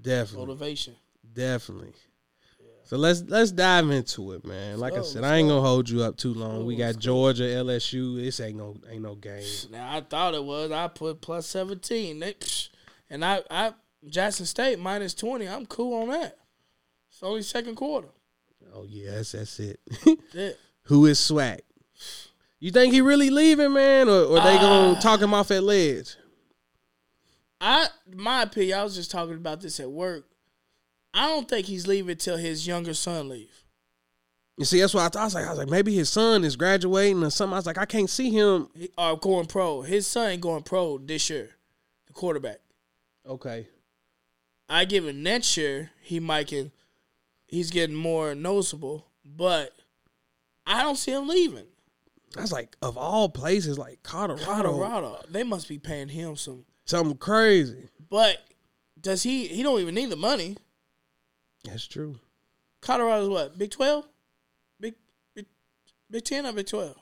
Definitely, 0.00 0.46
Motivation. 0.46 0.94
definitely. 1.32 1.92
So 2.88 2.96
let's 2.96 3.22
let's 3.28 3.50
dive 3.52 3.90
into 3.90 4.32
it, 4.32 4.46
man. 4.46 4.80
Like 4.80 4.94
I 4.94 5.02
said, 5.02 5.22
I 5.22 5.36
ain't 5.36 5.50
gonna 5.50 5.60
hold 5.60 5.90
you 5.90 6.02
up 6.02 6.16
too 6.16 6.32
long. 6.32 6.64
We 6.64 6.74
got. 6.74 6.98
Georgia, 6.98 7.42
LSU. 7.42 8.16
This 8.18 8.40
ain't 8.40 8.56
no 8.56 8.76
ain't 8.90 9.02
no 9.02 9.14
game. 9.14 9.44
Now 9.70 9.94
I 9.94 10.00
thought 10.00 10.32
it 10.34 10.42
was. 10.42 10.70
I 10.72 10.88
put 10.88 11.20
plus 11.20 11.46
seventeen. 11.46 12.24
And 13.10 13.22
I, 13.22 13.42
I 13.50 13.74
Jackson 14.08 14.46
State 14.46 14.78
minus 14.78 15.12
twenty. 15.12 15.46
I'm 15.46 15.66
cool 15.66 16.00
on 16.00 16.08
that. 16.08 16.38
It's 17.10 17.22
only 17.22 17.42
second 17.42 17.74
quarter. 17.74 18.08
Oh 18.74 18.86
yeah, 18.88 19.10
that's 19.16 19.32
that's 19.32 19.60
it. 19.60 19.80
Yeah. 20.32 20.50
Who 20.84 21.04
is 21.04 21.18
Swag? 21.18 21.60
You 22.58 22.70
think 22.70 22.94
he 22.94 23.02
really 23.02 23.28
leaving, 23.28 23.74
man, 23.74 24.08
or, 24.08 24.22
or 24.22 24.36
they 24.40 24.56
gonna 24.56 24.94
Ah. 24.96 25.00
talk 25.00 25.20
him 25.20 25.34
off 25.34 25.50
at 25.50 25.62
ledge? 25.62 26.16
I 27.60 27.88
my 28.14 28.44
opinion. 28.44 28.78
I 28.78 28.82
was 28.84 28.94
just 28.94 29.10
talking 29.10 29.34
about 29.34 29.60
this 29.60 29.78
at 29.78 29.90
work. 29.90 30.24
I 31.18 31.26
don't 31.26 31.48
think 31.48 31.66
he's 31.66 31.88
leaving 31.88 32.16
till 32.16 32.36
his 32.36 32.64
younger 32.64 32.94
son 32.94 33.28
leave. 33.28 33.64
You 34.56 34.64
see, 34.64 34.80
that's 34.80 34.94
why 34.94 35.04
I 35.04 35.08
thought. 35.08 35.22
I 35.22 35.24
was 35.24 35.34
like, 35.34 35.46
I 35.46 35.50
was 35.50 35.58
like, 35.58 35.68
maybe 35.68 35.92
his 35.92 36.08
son 36.08 36.44
is 36.44 36.54
graduating 36.54 37.24
or 37.24 37.30
something. 37.30 37.54
I 37.54 37.56
was 37.56 37.66
like, 37.66 37.76
I 37.76 37.86
can't 37.86 38.08
see 38.08 38.30
him. 38.30 38.68
He, 38.72 38.88
or 38.96 39.18
going 39.18 39.46
pro. 39.46 39.82
His 39.82 40.06
son 40.06 40.30
ain't 40.30 40.40
going 40.40 40.62
pro 40.62 40.98
this 40.98 41.28
year. 41.28 41.50
The 42.06 42.12
quarterback. 42.12 42.60
Okay. 43.26 43.66
I 44.68 44.84
give 44.84 45.08
him 45.08 45.24
next 45.24 45.56
year. 45.56 45.90
He 46.00 46.20
might 46.20 46.46
can. 46.46 46.70
He's 47.48 47.72
getting 47.72 47.96
more 47.96 48.36
noticeable, 48.36 49.08
but 49.24 49.72
I 50.68 50.84
don't 50.84 50.96
see 50.96 51.10
him 51.10 51.26
leaving. 51.26 51.66
I 52.36 52.42
was 52.42 52.52
like, 52.52 52.76
of 52.80 52.96
all 52.96 53.28
places, 53.28 53.76
like 53.76 54.04
Colorado, 54.04 54.44
Colorado. 54.44 55.20
They 55.28 55.42
must 55.42 55.68
be 55.68 55.80
paying 55.80 56.10
him 56.10 56.36
some. 56.36 56.64
something 56.84 57.16
crazy. 57.16 57.88
But 58.08 58.38
does 59.00 59.24
he? 59.24 59.48
He 59.48 59.64
don't 59.64 59.80
even 59.80 59.96
need 59.96 60.10
the 60.10 60.16
money. 60.16 60.58
That's 61.64 61.86
true. 61.86 62.18
Colorado's 62.80 63.28
what? 63.28 63.58
Big 63.58 63.70
Twelve? 63.70 64.06
Big 64.80 64.94
Big, 65.34 65.46
Big 66.10 66.24
Ten 66.24 66.46
or 66.46 66.52
Big 66.52 66.66
Twelve? 66.66 66.96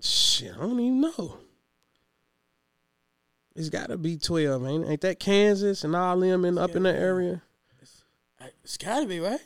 Shit, 0.00 0.52
I 0.54 0.60
don't 0.60 0.78
even 0.78 1.00
know. 1.00 1.38
It's 3.56 3.68
got 3.68 3.88
to 3.88 3.98
be 3.98 4.16
twelve, 4.16 4.64
ain't 4.66 4.84
it? 4.84 4.88
Ain't 4.88 5.00
that 5.00 5.18
Kansas 5.18 5.82
and 5.82 5.96
all 5.96 6.18
them 6.20 6.44
in 6.44 6.56
up 6.58 6.76
in 6.76 6.84
the 6.84 6.94
area? 6.94 7.42
It's 8.62 8.76
got 8.76 9.00
to 9.00 9.06
be 9.06 9.18
right. 9.18 9.40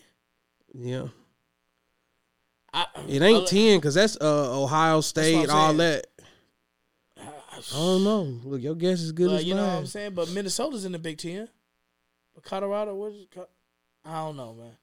Yeah, 0.75 1.09
I, 2.75 2.87
it 3.09 3.23
ain't 3.23 3.44
I- 3.44 3.47
ten 3.47 3.78
because 3.78 3.94
that's 3.94 4.16
uh 4.21 4.61
Ohio 4.62 5.00
State, 5.00 5.49
I'm 5.49 5.56
all 5.56 5.75
that. 5.75 6.06
I- 7.18 7.23
I 7.23 7.61
don't 7.75 8.04
know. 8.04 8.23
Look, 8.44 8.61
your 8.62 8.75
guess 8.75 9.00
is 9.00 9.12
good 9.12 9.30
as 9.30 9.44
you 9.44 9.54
know 9.54 9.62
what 9.66 9.73
I'm 9.78 9.87
saying? 9.87 10.12
But 10.14 10.30
Minnesota's 10.30 10.85
in 10.85 10.92
the 10.92 10.99
Big 10.99 11.16
Ten. 11.18 11.49
But 12.34 12.44
Colorado, 12.44 12.94
was 12.94 13.14
I 14.04 14.14
don't 14.14 14.36
know, 14.36 14.54
man. 14.54 14.76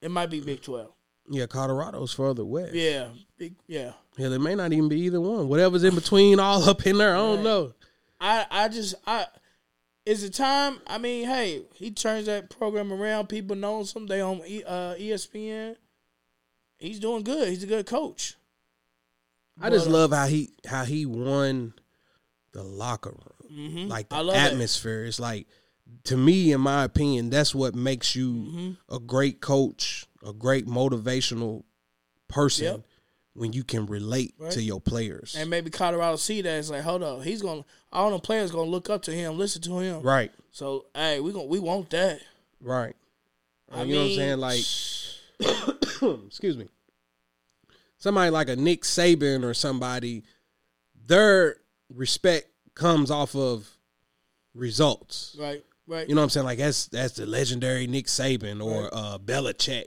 It 0.00 0.10
might 0.10 0.30
be 0.30 0.40
Big 0.40 0.62
Twelve. 0.62 0.92
Yeah, 1.28 1.46
Colorado's 1.46 2.12
further 2.12 2.44
west. 2.44 2.74
Yeah, 2.74 3.08
big. 3.38 3.54
Yeah. 3.68 3.92
Hell, 4.18 4.32
it 4.32 4.40
may 4.40 4.54
not 4.54 4.72
even 4.72 4.88
be 4.88 5.00
either 5.02 5.20
one. 5.20 5.48
Whatever's 5.48 5.84
in 5.84 5.94
between, 5.94 6.40
all 6.40 6.68
up 6.68 6.84
in 6.86 6.98
there. 6.98 7.14
I 7.14 7.18
don't 7.18 7.36
Right. 7.36 7.44
know. 7.44 7.74
I 8.20 8.46
I 8.50 8.68
just 8.68 8.94
I 9.06 9.26
is 10.06 10.24
it 10.24 10.34
time? 10.34 10.80
I 10.86 10.98
mean, 10.98 11.26
hey, 11.26 11.62
he 11.74 11.90
turns 11.90 12.26
that 12.26 12.50
program 12.50 12.92
around. 12.92 13.28
People 13.28 13.54
know 13.54 13.84
him. 13.84 14.06
They 14.06 14.20
on 14.20 14.40
E- 14.46 14.64
uh, 14.64 14.94
ESPN. 14.94 15.76
He's 16.78 16.98
doing 16.98 17.22
good. 17.22 17.48
He's 17.48 17.62
a 17.62 17.66
good 17.66 17.86
coach. 17.86 18.34
I 19.60 19.68
just 19.68 19.84
But, 19.86 19.90
uh, 19.94 19.98
love 19.98 20.12
how 20.12 20.26
he 20.26 20.50
how 20.66 20.84
he 20.84 21.04
won 21.06 21.74
the 22.52 22.62
locker 22.64 23.10
room, 23.10 23.70
Mhm. 23.86 23.88
like 23.88 24.08
the 24.08 24.22
love 24.22 24.34
that. 24.34 24.52
atmosphere. 24.52 25.04
It's 25.04 25.20
like 25.20 25.46
to 26.04 26.16
me, 26.16 26.52
in 26.52 26.60
my 26.60 26.84
opinion, 26.84 27.30
that's 27.30 27.54
what 27.54 27.74
makes 27.74 28.14
you 28.16 28.32
Mhm. 28.32 28.76
a 28.88 28.98
great 28.98 29.40
coach, 29.40 30.06
a 30.24 30.32
great 30.32 30.66
motivational 30.66 31.64
person 32.28 32.64
Yep. 32.64 32.84
when 33.34 33.52
you 33.52 33.64
can 33.64 33.86
relate 33.86 34.34
Right. 34.38 34.52
to 34.52 34.62
your 34.62 34.80
players. 34.80 35.34
And 35.36 35.50
maybe 35.50 35.70
Colorado 35.70 36.16
see 36.16 36.42
that 36.42 36.58
it's 36.58 36.70
like, 36.70 36.82
hold 36.82 37.02
up, 37.02 37.22
he's 37.22 37.42
gonna 37.42 37.64
all 37.92 38.10
the 38.10 38.18
players 38.20 38.50
gonna 38.50 38.70
look 38.70 38.88
up 38.88 39.02
to 39.02 39.12
him, 39.12 39.36
listen 39.38 39.62
to 39.62 39.78
him. 39.80 40.02
right, 40.02 40.32
So 40.52 40.86
hey, 40.94 41.20
we 41.20 41.32
gonna 41.32 41.44
we 41.46 41.58
want 41.58 41.90
that. 41.90 42.20
right. 42.60 42.94
I 43.72 43.82
you 43.84 43.94
know 43.94 44.00
what 44.02 44.10
I'm 44.10 44.16
saying? 44.16 44.38
Like, 44.40 44.64
excuse 46.26 46.56
me, 46.56 46.68
somebody 47.98 48.30
like 48.30 48.48
a 48.48 48.56
Nick 48.56 48.82
Saban 48.82 49.44
or 49.44 49.54
somebody, 49.54 50.24
their 51.06 51.56
respect 51.88 52.48
comes 52.74 53.10
off 53.10 53.34
of 53.36 53.76
results. 54.54 55.36
right, 55.38 55.64
right. 55.90 56.08
You 56.08 56.14
know 56.14 56.20
what 56.20 56.24
I'm 56.24 56.30
saying? 56.30 56.46
Like 56.46 56.58
that's 56.58 56.86
that's 56.86 57.14
the 57.14 57.26
legendary 57.26 57.86
Nick 57.86 58.06
Saban 58.06 58.62
or 58.64 58.82
Right. 58.84 58.90
uh, 58.92 59.18
Belichick. 59.18 59.86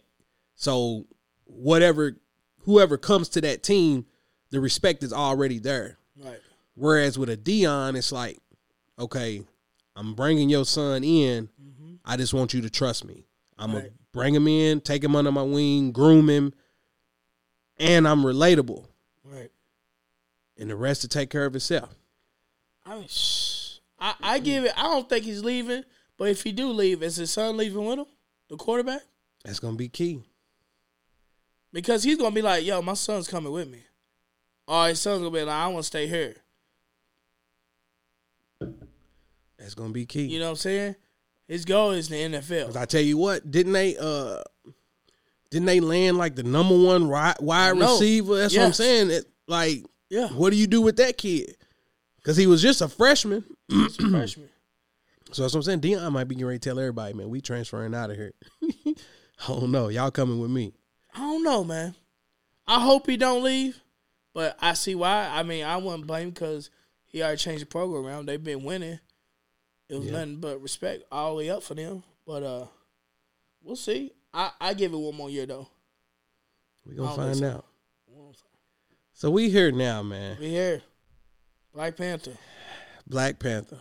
So 0.55 1.05
whatever, 1.45 2.17
whoever 2.62 2.98
comes 2.98 3.29
to 3.29 3.41
that 3.41 3.63
team, 3.63 4.05
the 4.51 4.60
respect 4.60 5.03
is 5.03 5.12
already 5.13 5.60
there. 5.60 5.98
right. 6.17 6.39
Whereas 6.75 7.17
with 7.19 7.29
a 7.29 7.38
Deion, 7.38 7.95
it's 7.95 8.12
like, 8.12 8.39
okay, 8.98 9.43
I'm 9.95 10.15
bringing 10.15 10.50
your 10.50 10.65
son 10.65 11.03
in. 11.03 11.50
Mhm. 11.62 12.00
I 12.03 12.17
just 12.17 12.33
want 12.33 12.53
you 12.53 12.62
to 12.62 12.69
trust 12.69 13.05
me. 13.05 13.25
I'm 13.60 13.72
gonna 13.72 13.89
bring 14.12 14.33
him 14.36 14.48
in, 14.48 14.81
take 14.81 15.03
him 15.03 15.15
under 15.15 15.31
my 15.31 15.43
wing, 15.43 15.91
groom 15.91 16.29
him, 16.29 16.53
and 17.77 18.07
I'm 18.07 18.24
relatable. 18.24 18.86
Right. 19.24 19.51
And 20.57 20.69
the 20.69 20.75
rest 20.75 21.01
to 21.01 21.07
take 21.07 21.29
care 21.29 21.45
of 21.45 21.55
itself. 21.55 21.93
I 22.86 22.95
mean, 23.00 23.07
shh. 23.07 23.62
I, 24.03 24.15
I 24.22 24.39
give 24.39 24.65
it. 24.65 24.74
I 24.75 24.83
don't 24.83 25.07
think 25.07 25.24
he's 25.24 25.41
leaving. 25.41 25.83
But 26.17 26.27
if 26.27 26.43
he 26.43 26.51
do 26.51 26.69
leave, 26.72 27.01
is 27.01 27.15
his 27.15 27.31
son 27.31 27.55
leaving 27.55 27.86
with 27.86 28.00
him, 28.00 28.05
the 28.50 28.57
quarterback? 28.57 29.01
That's 29.45 29.60
gonna 29.60 29.77
be 29.77 29.88
key. 29.88 30.22
Because 31.72 32.03
he's 32.03 32.17
gonna 32.17 32.36
be 32.36 32.41
like, 32.41 32.65
"Yo, 32.65 32.81
my 32.81 32.93
son's 32.93 33.27
coming 33.27 33.51
with 33.51 33.69
me," 33.69 33.79
or 34.67 34.89
his 34.89 35.00
son's 35.00 35.19
gonna 35.19 35.31
be 35.31 35.41
like, 35.41 35.55
"I 35.55 35.67
want 35.67 35.83
to 35.83 35.88
stay 35.88 36.07
here." 36.07 36.36
That's 39.57 39.74
gonna 39.74 39.93
be 39.93 40.05
key. 40.05 40.25
You 40.25 40.39
know 40.39 40.45
what 40.45 40.51
I'm 40.51 40.55
saying? 40.57 40.95
His 41.48 41.65
goal 41.65 41.91
is 41.91 42.10
the 42.10 42.15
NFL. 42.15 42.75
I 42.75 42.86
tell 42.86 43.01
you 43.01 43.17
what, 43.17 43.50
didn't 43.50 43.74
they 43.74 43.98
uh 43.98 44.41
didn't 45.50 45.65
they 45.65 45.79
land 45.79 46.17
like 46.17 46.36
the 46.36 46.43
number 46.43 46.77
one 46.77 47.07
wide 47.07 47.77
receiver? 47.77 48.35
That's 48.37 48.55
what 48.55 48.66
I'm 48.66 48.74
saying. 48.74 49.11
It, 49.11 49.25
like, 49.48 49.85
Yeah, 50.09 50.27
what 50.29 50.50
do 50.50 50.57
you 50.57 50.68
do 50.68 50.81
with 50.81 50.98
that 50.98 51.18
kid? 51.18 51.55
Because 52.24 52.38
he 52.38 52.48
was 52.48 52.62
just 52.62 52.81
a 52.81 52.88
freshman. 52.88 53.44
a 53.72 53.90
freshman. 53.90 54.50
So 55.31 55.42
that's 55.42 55.53
what 55.53 55.59
I'm 55.59 55.64
saying. 55.64 55.81
Deion 55.81 56.12
might 56.12 56.25
be 56.25 56.36
getting 56.36 56.48
ready 56.48 56.59
to 56.59 56.70
tell 56.70 56.79
everybody, 56.79 57.14
man, 57.14 57.29
we 57.29 57.42
transferring 57.42 57.94
out 57.94 58.12
of 58.12 58.16
here. 58.18 58.33
I 58.64 59.48
don't 59.48 59.72
know. 59.72 59.90
Y'all 59.90 60.12
coming 60.12 60.40
with 60.40 60.51
me. 60.51 60.74
I 61.14 61.20
don't 61.20 61.44
know, 61.44 61.64
man. 61.64 61.96
I 62.68 62.79
hope 62.79 63.07
he 63.07 63.18
don't 63.18 63.44
leave, 63.44 63.79
but 64.33 64.57
I 64.62 64.74
see 64.74 64.96
why. 64.96 65.27
I 65.33 65.44
mean, 65.44 65.66
I 65.66 65.77
wouldn't 65.77 66.07
blame 66.07 66.29
because 66.29 66.70
he 67.05 67.22
already 67.22 67.38
changed 67.38 67.64
the 67.64 67.66
program 67.68 68.05
around. 68.05 68.27
They've 68.27 68.42
been 68.44 68.64
winning. 68.64 69.00
It 69.90 69.96
was 69.96 70.05
Yeah. 70.05 70.12
nothing 70.14 70.38
but 70.38 70.62
respect 70.62 71.03
all 71.12 71.31
the 71.31 71.38
way 71.38 71.50
up 71.50 71.62
for 71.62 71.74
them. 71.75 72.03
But 72.25 72.44
uh, 72.44 72.66
we'll 73.62 73.75
see. 73.75 74.12
I 74.33 74.51
I 74.62 74.74
give 74.75 74.94
it 74.94 74.98
one 74.98 75.16
more 75.16 75.29
year 75.29 75.46
though. 75.46 75.68
we 76.86 76.96
gonna 76.96 77.16
find 77.16 77.44
out. 77.44 77.66
So 79.14 79.29
we 79.29 79.50
here 79.50 79.72
now, 79.72 80.01
man. 80.03 80.38
We 80.40 80.50
here, 80.50 80.81
Black 81.74 81.98
Panther. 81.98 82.33
Black 83.07 83.40
Panther. 83.40 83.79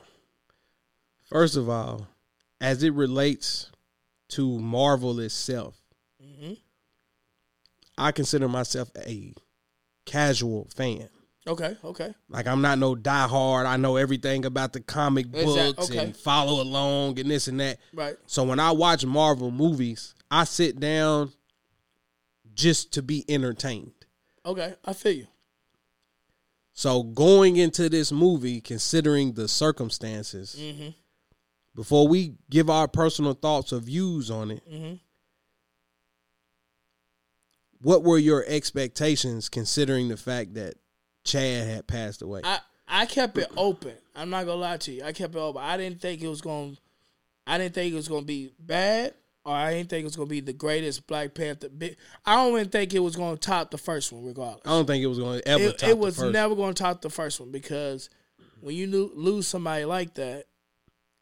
First 1.24 1.56
of 1.56 1.68
all, 1.68 2.08
as 2.60 2.82
it 2.82 2.94
relates 2.94 3.70
to 4.30 4.58
Marvel 4.58 5.20
itself, 5.20 5.80
hmm 6.20 6.54
I 7.98 8.10
consider 8.10 8.48
myself 8.48 8.90
a 8.96 9.34
casual 10.06 10.66
fan. 10.74 11.08
Okay, 11.46 11.76
okay. 11.84 12.14
Like 12.28 12.46
I'm 12.46 12.62
not 12.62 12.78
no 12.78 12.94
diehard. 12.94 13.66
I 13.66 13.76
know 13.76 13.96
everything 13.96 14.44
about 14.44 14.72
the 14.72 14.80
comic 14.80 15.26
books 15.26 15.90
okay. 15.90 15.98
and 15.98 16.16
follow 16.16 16.62
along 16.62 17.18
and 17.18 17.30
this 17.30 17.48
and 17.48 17.60
that. 17.60 17.78
Right. 17.92 18.16
So 18.26 18.44
when 18.44 18.60
I 18.60 18.70
watch 18.70 19.04
Marvel 19.04 19.50
movies, 19.50 20.14
I 20.30 20.44
sit 20.44 20.80
down 20.80 21.32
just 22.54 22.92
to 22.94 23.02
be 23.02 23.24
entertained. 23.28 23.92
Okay, 24.46 24.74
I 24.84 24.92
feel 24.92 25.12
you. 25.12 25.26
So 26.74 27.02
going 27.02 27.56
into 27.56 27.88
this 27.88 28.10
movie, 28.12 28.60
considering 28.60 29.32
the 29.34 29.46
circumstances, 29.48 30.56
Mm-hmm. 30.58 30.88
before 31.74 32.08
we 32.08 32.34
give 32.50 32.70
our 32.70 32.88
personal 32.88 33.34
thoughts 33.34 33.72
or 33.72 33.78
views 33.80 34.30
on 34.30 34.50
it, 34.52 34.62
Mm-hmm. 34.70 34.94
what 37.80 38.02
were 38.02 38.18
your 38.18 38.44
expectations 38.46 39.48
considering 39.48 40.08
the 40.08 40.16
fact 40.16 40.54
that 40.54 40.74
Chad 41.24 41.66
had 41.66 41.86
passed 41.86 42.22
away? 42.22 42.40
I 42.44 42.58
I 42.88 43.06
kept 43.06 43.38
it 43.38 43.50
open. 43.56 43.94
I'm 44.14 44.30
not 44.30 44.46
gonna 44.46 44.60
lie 44.60 44.76
to 44.78 44.92
you. 44.92 45.02
I 45.04 45.12
kept 45.12 45.34
it 45.34 45.38
open. 45.38 45.62
I 45.62 45.76
didn't 45.76 46.00
think 46.00 46.20
it 46.22 46.28
was 46.28 46.40
going. 46.40 46.74
to 46.74 46.80
I 47.46 47.58
didn't 47.58 47.74
think 47.74 47.92
it 47.92 47.96
was 47.96 48.08
gonna 48.08 48.22
be 48.26 48.52
bad, 48.58 49.14
or 49.44 49.54
I 49.54 49.74
didn't 49.74 49.90
think 49.90 50.02
it 50.02 50.04
was 50.04 50.16
gonna 50.16 50.28
be 50.28 50.40
the 50.40 50.52
greatest 50.52 51.06
Black 51.06 51.34
Panther. 51.34 51.68
I 52.24 52.36
don't 52.36 52.52
even 52.52 52.68
think 52.68 52.94
it 52.94 53.00
was 53.00 53.16
gonna 53.16 53.36
top 53.36 53.70
the 53.70 53.78
first 53.78 54.12
one, 54.12 54.24
regardless. 54.24 54.62
I 54.64 54.70
don't 54.70 54.86
think 54.86 55.02
it 55.02 55.08
was 55.08 55.18
going 55.18 55.40
to 55.40 55.48
ever 55.48 55.64
It, 55.64 55.82
it 55.82 55.98
was 55.98 56.20
never 56.22 56.54
gonna 56.54 56.74
top 56.74 57.02
the 57.02 57.10
first 57.10 57.40
one 57.40 57.50
because 57.50 58.08
when 58.60 58.76
you 58.76 58.86
lose 59.14 59.48
somebody 59.48 59.84
like 59.84 60.14
that, 60.14 60.44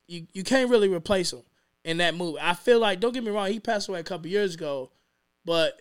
you 0.06 0.26
you 0.32 0.44
can't 0.44 0.70
really 0.70 0.88
replace 0.88 1.32
him 1.32 1.42
in 1.84 1.98
that 1.98 2.14
movie. 2.14 2.38
I 2.40 2.54
feel 2.54 2.78
like 2.78 3.00
don't 3.00 3.14
get 3.14 3.24
me 3.24 3.30
wrong, 3.30 3.48
he 3.50 3.60
passed 3.60 3.88
away 3.88 4.00
a 4.00 4.04
couple 4.04 4.26
years 4.26 4.54
ago, 4.54 4.90
but 5.44 5.80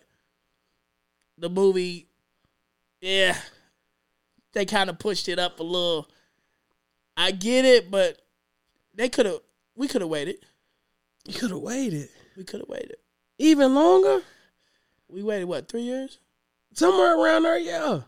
the 1.36 1.50
movie, 1.50 2.08
yeah, 3.02 3.36
they 4.52 4.64
kind 4.64 4.88
of 4.88 4.98
pushed 4.98 5.28
it 5.28 5.38
up 5.38 5.60
a 5.60 5.62
little. 5.62 6.08
I 7.18 7.32
get 7.32 7.66
it, 7.66 7.90
but 7.90 8.18
they 8.94 9.10
could 9.10 9.26
have. 9.26 9.40
We 9.76 9.88
could 9.88 10.00
have 10.00 10.10
waited. 10.10 10.36
you 11.26 11.34
could 11.34 11.50
have 11.50 11.60
waited 11.60 12.08
We 12.40 12.44
could 12.44 12.60
have 12.60 12.70
waited. 12.70 12.96
even 13.36 13.74
longer, 13.74 14.22
We 15.10 15.22
waited 15.22 15.44
what 15.44 15.68
three 15.68 15.82
years? 15.82 16.18
somewhere 16.72 17.20
around 17.22 17.42
there. 17.42 17.58
Yeah, 17.58 18.00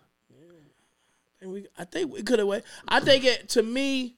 And 1.42 1.52
we, 1.52 1.66
I 1.76 1.84
think 1.84 2.10
we 2.10 2.22
could 2.22 2.38
have 2.38 2.48
waited. 2.48 2.64
I 2.88 3.00
think 3.00 3.24
it 3.26 3.50
to 3.50 3.62
me, 3.62 4.14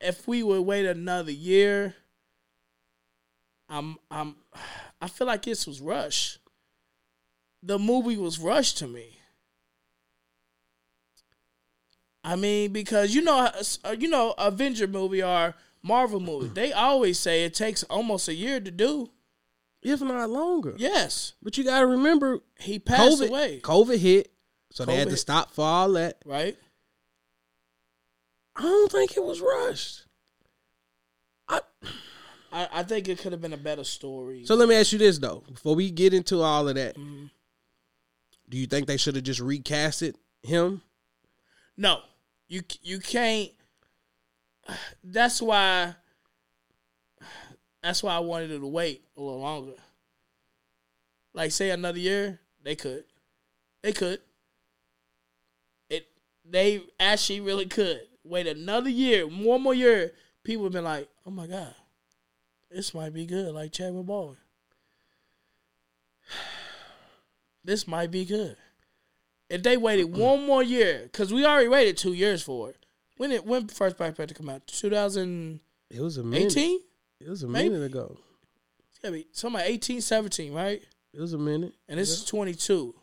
if 0.00 0.26
we 0.26 0.42
would 0.42 0.62
wait 0.62 0.84
another 0.84 1.30
year, 1.30 1.94
I'm 3.68 3.98
I'm 4.10 4.34
I 5.00 5.06
feel 5.06 5.28
like 5.28 5.42
this 5.44 5.64
was 5.64 5.80
rushed. 5.80 6.38
The 7.62 7.78
movie 7.78 8.16
was 8.16 8.40
rushed 8.40 8.78
to 8.78 8.88
me. 8.88 9.16
I 12.24 12.34
mean, 12.34 12.72
because 12.72 13.14
you 13.14 13.22
know, 13.22 13.48
uh, 13.84 13.94
you 13.96 14.08
know, 14.08 14.34
Avenger 14.38 14.88
movie 14.88 15.22
or 15.22 15.54
Marvel 15.82 16.20
movie, 16.20 16.48
they 16.48 16.72
always 16.72 17.18
say 17.18 17.44
it 17.44 17.54
takes 17.54 17.82
almost 17.84 18.28
a 18.28 18.34
year 18.34 18.60
to 18.60 18.70
do. 18.70 19.10
if 19.82 20.00
not 20.02 20.28
longer. 20.28 20.74
Yes, 20.76 21.32
But 21.42 21.56
you 21.56 21.64
got 21.64 21.80
to 21.80 21.86
remember, 21.86 22.40
he 22.58 22.78
passed 22.78 23.20
COVID, 23.22 23.28
away, 23.28 23.60
COVID 23.62 23.96
hit, 23.98 24.30
so 24.70 24.84
they 24.84 24.96
had 24.96 25.08
to 25.08 25.14
COVID. 25.14 25.18
stop 25.18 25.52
for 25.54 25.64
all 25.64 25.92
that. 25.92 26.18
right? 26.26 26.56
I 28.56 28.62
don't 28.62 28.92
think 28.92 29.16
it 29.16 29.22
was 29.24 29.40
rushed. 29.40 30.02
I, 31.48 31.60
I, 32.52 32.68
I 32.72 32.82
think 32.82 33.08
it 33.08 33.18
could 33.18 33.32
have 33.32 33.40
been 33.40 33.52
a 33.54 33.56
better 33.58 33.84
story. 33.84 34.44
so 34.44 34.54
let 34.54 34.68
me 34.68 34.74
ask 34.74 34.92
you 34.92 34.98
this 34.98 35.18
though, 35.18 35.42
before 35.50 35.74
we 35.74 35.90
get 35.90 36.12
into 36.12 36.40
all 36.42 36.68
of 36.68 36.74
that, 36.74 36.96
Mhm. 36.96 37.30
do 38.48 38.58
you 38.58 38.66
think 38.66 38.86
they 38.86 38.96
should 38.98 39.14
have 39.14 39.24
just 39.24 39.40
recast 39.40 40.02
it 40.02 40.16
him? 40.42 40.82
No, 41.76 42.02
you 42.48 42.62
you 42.82 42.98
can't. 43.00 43.50
That's 45.02 45.40
why. 45.40 45.94
That's 47.82 48.02
why 48.02 48.14
I 48.14 48.18
wanted 48.18 48.48
to 48.48 48.66
wait 48.66 49.02
a 49.16 49.20
little 49.20 49.40
longer. 49.40 49.72
Like 51.32 51.52
say 51.52 51.70
another 51.70 51.98
year, 51.98 52.40
they 52.62 52.76
could, 52.76 53.04
they 53.82 53.92
could. 53.92 54.20
It 55.88 56.08
they 56.44 56.82
actually 56.98 57.40
really 57.40 57.66
could 57.66 58.00
wait 58.24 58.46
another 58.46 58.90
year, 58.90 59.26
one 59.26 59.62
more 59.62 59.74
year. 59.74 60.12
People 60.42 60.64
have 60.64 60.72
been 60.72 60.84
like, 60.84 61.08
"Oh 61.24 61.30
my 61.30 61.46
god, 61.46 61.74
this 62.70 62.92
might 62.92 63.14
be 63.14 63.26
good." 63.26 63.54
Like 63.54 63.72
Chadwick 63.72 64.06
Boseman, 64.06 64.36
this 67.64 67.86
might 67.86 68.10
be 68.10 68.24
good. 68.24 68.56
If 69.48 69.62
they 69.62 69.76
waited 69.76 70.16
one 70.16 70.46
more 70.46 70.62
year, 70.62 71.00
because 71.04 71.32
we 71.32 71.44
already 71.44 71.68
waited 71.68 71.96
two 71.96 72.12
years 72.12 72.42
for 72.42 72.70
it. 72.70 72.79
When 73.20 73.32
it 73.32 73.44
when 73.44 73.68
first 73.68 73.98
Black 73.98 74.16
Panther 74.16 74.32
come 74.32 74.48
out? 74.48 74.66
2000 74.66 75.60
It 75.90 76.00
was 76.00 76.16
a 76.16 76.22
minute. 76.22 76.56
It's 76.56 76.56
It 77.20 77.28
was 77.28 77.42
a 77.42 77.48
Maybe. 77.48 77.68
minute 77.68 77.84
ago. 77.84 78.16
gotta 79.02 79.12
be 79.12 79.26
like 79.52 79.66
18, 79.68 80.00
17, 80.00 80.54
right? 80.54 80.82
It 81.12 81.20
was 81.20 81.34
a 81.34 81.38
minute. 81.38 81.74
And 81.86 82.00
this 82.00 82.08
is 82.08 82.24
22. 82.24 82.94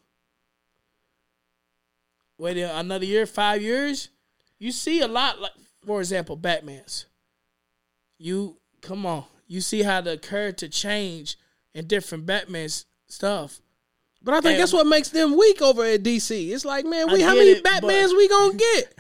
Wait 2.40 2.58
a- 2.58 2.80
another 2.80 3.06
year, 3.06 3.28
five 3.28 3.62
years. 3.62 4.10
You 4.58 4.72
see 4.72 5.02
a 5.02 5.08
lot, 5.08 5.40
like 5.40 5.52
for 5.86 6.00
example, 6.00 6.36
Batman's. 6.36 7.06
You 8.18 8.58
come 8.82 9.06
on, 9.06 9.26
you 9.46 9.62
see 9.62 9.84
how 9.84 10.02
the 10.02 10.18
character 10.18 10.68
change 10.68 11.38
in 11.76 11.86
different 11.86 12.26
Batman's 12.26 12.88
stuff. 13.08 13.62
But 14.24 14.34
I 14.34 14.42
think 14.42 14.54
And- 14.54 14.62
that's 14.64 14.74
what 14.74 14.88
makes 14.88 15.10
them 15.10 15.38
weak 15.38 15.62
over 15.62 15.84
at 15.84 16.02
DC. 16.02 16.52
It's 16.54 16.66
like, 16.66 16.86
man, 16.88 17.08
I 17.08 17.14
we 17.14 17.22
how 17.22 17.34
get 17.34 17.38
many 17.38 17.52
it, 17.52 17.64
but- 17.64 17.84
Batmans 17.84 18.18
we 18.18 18.28
gonna 18.28 18.54
get? 18.58 18.96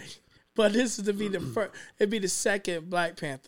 But 0.58 0.74
this 0.74 0.98
is 0.98 1.06
to 1.06 1.14
be 1.14 1.28
the 1.28 1.40
first. 1.40 1.72
It'd 2.00 2.10
be 2.10 2.18
the 2.18 2.28
second 2.28 2.90
Black 2.90 3.16
Panther. 3.16 3.48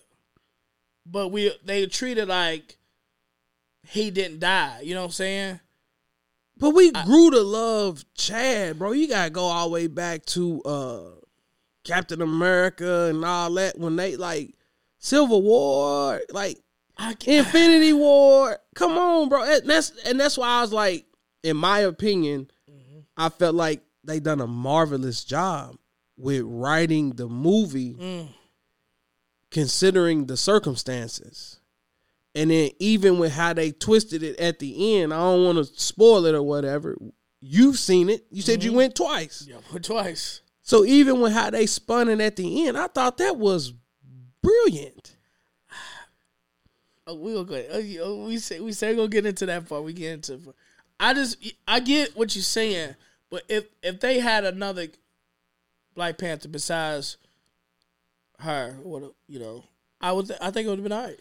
But 1.07 1.29
we 1.29 1.51
they 1.65 1.87
treat 1.87 2.19
it 2.19 2.27
like 2.27 2.77
he 3.87 4.11
didn't 4.11 4.39
die. 4.39 4.81
You 4.83 4.93
know 4.93 5.01
what 5.01 5.07
I'm 5.07 5.11
saying? 5.13 5.59
But 6.55 6.69
we 6.71 6.91
grew 6.91 7.31
to 7.31 7.41
love 7.41 8.05
Chad, 8.13 8.77
bro. 8.77 8.91
You 8.91 9.07
gotta 9.07 9.31
go 9.31 9.45
all 9.45 9.69
the 9.69 9.73
way 9.73 9.87
back 9.87 10.23
to 10.27 10.61
uh 10.61 11.01
Captain 11.83 12.21
America 12.21 13.07
and 13.09 13.25
all 13.25 13.51
that 13.53 13.79
when 13.79 13.95
they 13.95 14.15
like 14.15 14.53
Civil 14.99 15.41
War, 15.41 16.21
like 16.29 16.59
I. 16.95 17.15
Infinity 17.25 17.93
War. 17.93 18.59
Come 18.75 18.99
on, 18.99 19.29
bro. 19.29 19.43
And 19.45 19.67
that's 19.67 19.93
and 20.05 20.19
that's 20.19 20.37
why 20.37 20.59
I 20.59 20.61
was 20.61 20.73
like, 20.73 21.07
in 21.41 21.57
my 21.57 21.79
opinion, 21.79 22.51
I 23.17 23.29
felt 23.29 23.55
like 23.55 23.81
they 24.03 24.19
done 24.19 24.41
a 24.41 24.47
marvelous 24.47 25.23
job 25.23 25.75
with 26.19 26.43
writing 26.45 27.11
the 27.11 27.27
movie, 27.27 27.95
Mm. 27.95 28.27
considering 29.49 30.25
the 30.25 30.37
circumstances. 30.37 31.59
And 32.35 32.51
then 32.51 32.71
even 32.79 33.17
with 33.17 33.31
how 33.31 33.53
they 33.53 33.71
twisted 33.71 34.21
it 34.21 34.39
at 34.39 34.59
the 34.59 34.97
end, 35.01 35.13
I 35.13 35.17
don't 35.17 35.45
want 35.45 35.57
to 35.57 35.81
spoil 35.81 36.25
it 36.25 36.35
or 36.35 36.43
whatever. 36.43 36.95
You've 37.41 37.79
seen 37.79 38.09
it. 38.09 38.25
You 38.29 38.41
said 38.41 38.63
you 38.63 38.71
mm-hmm. 38.71 38.77
went 38.77 38.95
twice. 38.95 39.47
Yeah, 39.49 39.57
but 39.71 39.83
twice. 39.83 40.41
So 40.61 40.85
even 40.85 41.21
with 41.21 41.33
how 41.33 41.49
they 41.49 41.65
spun 41.65 42.09
it 42.09 42.21
at 42.21 42.35
the 42.35 42.67
end, 42.67 42.77
I 42.77 42.87
thought 42.87 43.17
that 43.17 43.37
was 43.37 43.73
brilliant. 44.43 45.15
Oh, 47.07 47.15
we 47.15 47.33
go. 47.43 47.65
oh, 48.03 48.27
we 48.27 48.37
say 48.37 48.59
we 48.59 48.71
say 48.71 48.91
we're 48.91 48.97
gonna 48.97 49.07
get 49.07 49.25
into 49.25 49.47
that 49.47 49.67
part. 49.67 49.83
We 49.83 49.93
get 49.93 50.13
into. 50.13 50.53
I 50.99 51.15
just 51.15 51.37
I 51.67 51.79
get 51.79 52.15
what 52.15 52.35
you're 52.35 52.43
saying, 52.43 52.95
but 53.31 53.43
if 53.49 53.65
if 53.81 53.99
they 53.99 54.19
had 54.19 54.45
another 54.45 54.89
Black 55.99 56.17
Panther 56.17 56.47
besides 56.47 57.17
her, 58.39 58.77
what 58.83 59.11
you 59.27 59.37
know, 59.37 59.65
I 59.99 60.13
would 60.13 60.31
I 60.39 60.49
think 60.49 60.65
it 60.65 60.69
would 60.69 60.79
have 60.79 60.83
been 60.83 60.93
alright. 60.93 61.19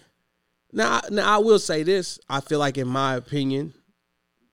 Now, 0.73 1.01
now 1.11 1.35
I 1.35 1.38
will 1.38 1.59
say 1.59 1.83
this. 1.83 2.21
I 2.29 2.38
feel 2.38 2.61
like, 2.61 2.79
in 2.79 2.87
my 2.87 3.17
opinion, 3.17 3.75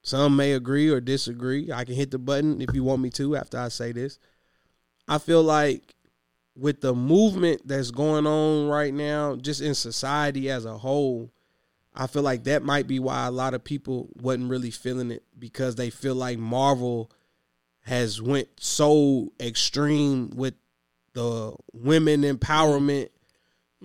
some 0.02 0.34
may 0.34 0.54
agree 0.54 0.90
or 0.90 1.00
disagree. 1.00 1.70
I 1.70 1.84
can 1.84 1.94
hit 1.94 2.10
the 2.10 2.18
button 2.18 2.60
if 2.60 2.74
you 2.74 2.82
want 2.82 3.02
me 3.02 3.10
to 3.10 3.36
after 3.36 3.56
I 3.56 3.68
say 3.68 3.92
this. 3.92 4.18
I 5.06 5.18
feel 5.18 5.44
like 5.44 5.94
with 6.56 6.80
the 6.80 6.92
movement 6.92 7.62
that's 7.64 7.92
going 7.92 8.26
on 8.26 8.66
right 8.66 8.92
now, 8.92 9.36
just 9.36 9.60
in 9.60 9.76
society 9.76 10.50
as 10.50 10.64
a 10.64 10.76
whole, 10.76 11.30
I 11.94 12.08
feel 12.08 12.22
like 12.22 12.42
that 12.44 12.64
might 12.64 12.88
be 12.88 12.98
why 12.98 13.28
a 13.28 13.30
lot 13.30 13.54
of 13.54 13.62
people 13.62 14.08
wasn't 14.20 14.50
really 14.50 14.72
feeling 14.72 15.12
it 15.12 15.22
because 15.38 15.76
they 15.76 15.88
feel 15.88 16.16
like 16.16 16.36
Marvel 16.36 17.12
has 17.86 18.20
went 18.20 18.48
so 18.58 19.32
extreme 19.40 20.30
with 20.34 20.54
the 21.14 21.54
women 21.72 22.22
empowerment 22.22 23.08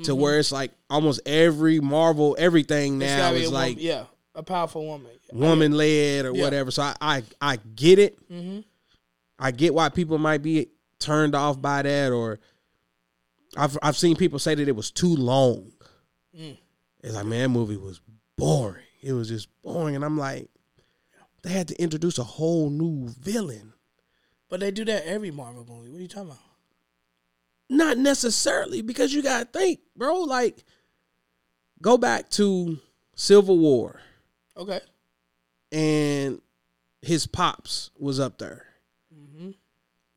to 0.04 0.16
where 0.16 0.40
it's 0.40 0.52
like 0.52 0.72
almost 0.90 1.22
every 1.26 1.80
Marvel 1.80 2.36
everything 2.40 2.98
now 2.98 3.32
is 3.34 3.52
like 3.52 3.76
woman, 3.76 3.84
yeah, 3.84 4.06
a 4.36 4.42
powerful 4.44 4.86
woman. 4.88 5.12
woman 5.32 5.72
led 5.74 6.26
or 6.26 6.36
Yeah. 6.36 6.44
whatever. 6.44 6.72
So 6.72 6.82
I, 6.82 6.96
I 7.00 7.24
I 7.40 7.56
get 7.76 8.00
it. 8.00 8.18
Mm-hmm. 8.32 8.62
I 9.38 9.52
get 9.52 9.74
why 9.74 9.90
people 9.90 10.18
might 10.18 10.42
be 10.42 10.68
turned 11.00 11.36
off 11.36 11.62
by 11.62 11.84
that, 11.84 12.12
or 12.12 12.40
I've 13.56 13.78
I've 13.84 13.98
seen 13.98 14.16
people 14.16 14.40
say 14.40 14.56
that 14.56 14.68
it 14.68 14.76
was 14.76 14.90
too 14.92 15.16
long. 15.16 15.72
Mm. 16.36 16.58
It's 17.04 17.14
like 17.14 17.26
man, 17.26 17.42
that 17.44 17.50
movie 17.50 17.78
was 17.78 18.02
boring. 18.38 18.84
It 19.04 19.14
was 19.14 19.28
just 19.30 19.48
boring, 19.64 19.96
and 19.96 20.06
I'm 20.06 20.18
like, 20.18 20.48
they 21.44 21.52
had 21.52 21.68
to 21.68 21.82
introduce 21.82 22.18
a 22.18 22.24
whole 22.24 22.70
new 22.70 23.08
villain. 23.20 23.71
But 24.52 24.60
they 24.60 24.70
do 24.70 24.86
that 24.86 25.08
every 25.08 25.32
Marvel 25.32 25.66
movie. 25.68 25.90
What 25.90 25.98
are 25.98 26.02
you 26.02 26.08
talking 26.08 26.30
about? 26.30 26.38
Not 27.70 27.98
necessarily 27.98 28.82
because 28.82 29.14
you 29.14 29.24
gotta 29.24 29.46
think, 29.46 29.80
bro. 29.96 30.20
Like, 30.20 30.64
go 31.82 31.98
back 31.98 32.30
to 32.32 32.78
Civil 33.16 33.58
War. 33.58 34.02
Okay. 34.58 34.82
and 35.72 36.42
his 37.02 37.26
pops 37.26 37.90
was 37.98 38.20
up 38.20 38.38
there. 38.38 38.66
Mm-hmm. 39.18 39.52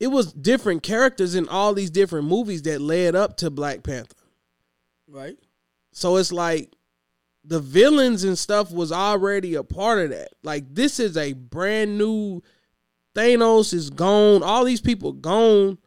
It 0.01 0.09
was 0.09 0.33
different 0.33 0.83
characters 0.83 1.37
in 1.37 1.49
all 1.49 1.73
these 1.73 1.90
different 1.90 2.27
movies 2.27 2.62
that 2.62 2.81
led 2.81 3.14
up 3.14 3.37
to 3.38 3.49
Black 3.51 3.85
Panther. 3.85 4.16
Right. 5.09 5.38
So 5.92 6.16
it's 6.16 6.33
like 6.33 6.73
the 7.44 7.61
villains 7.61 8.25
and 8.25 8.37
stuff 8.37 8.73
was 8.73 8.90
already 8.90 9.55
a 9.55 9.62
part 9.62 10.01
of 10.01 10.11
that. 10.11 10.31
Like 10.42 10.64
this 10.75 10.99
is 10.99 11.16
a 11.16 11.33
brand 11.35 11.97
new 11.97 12.42
Thanos 13.14 13.72
is 13.72 13.90
gone, 13.90 14.42
all 14.42 14.64
these 14.64 14.81
people 14.81 15.12
gone. 15.12 15.79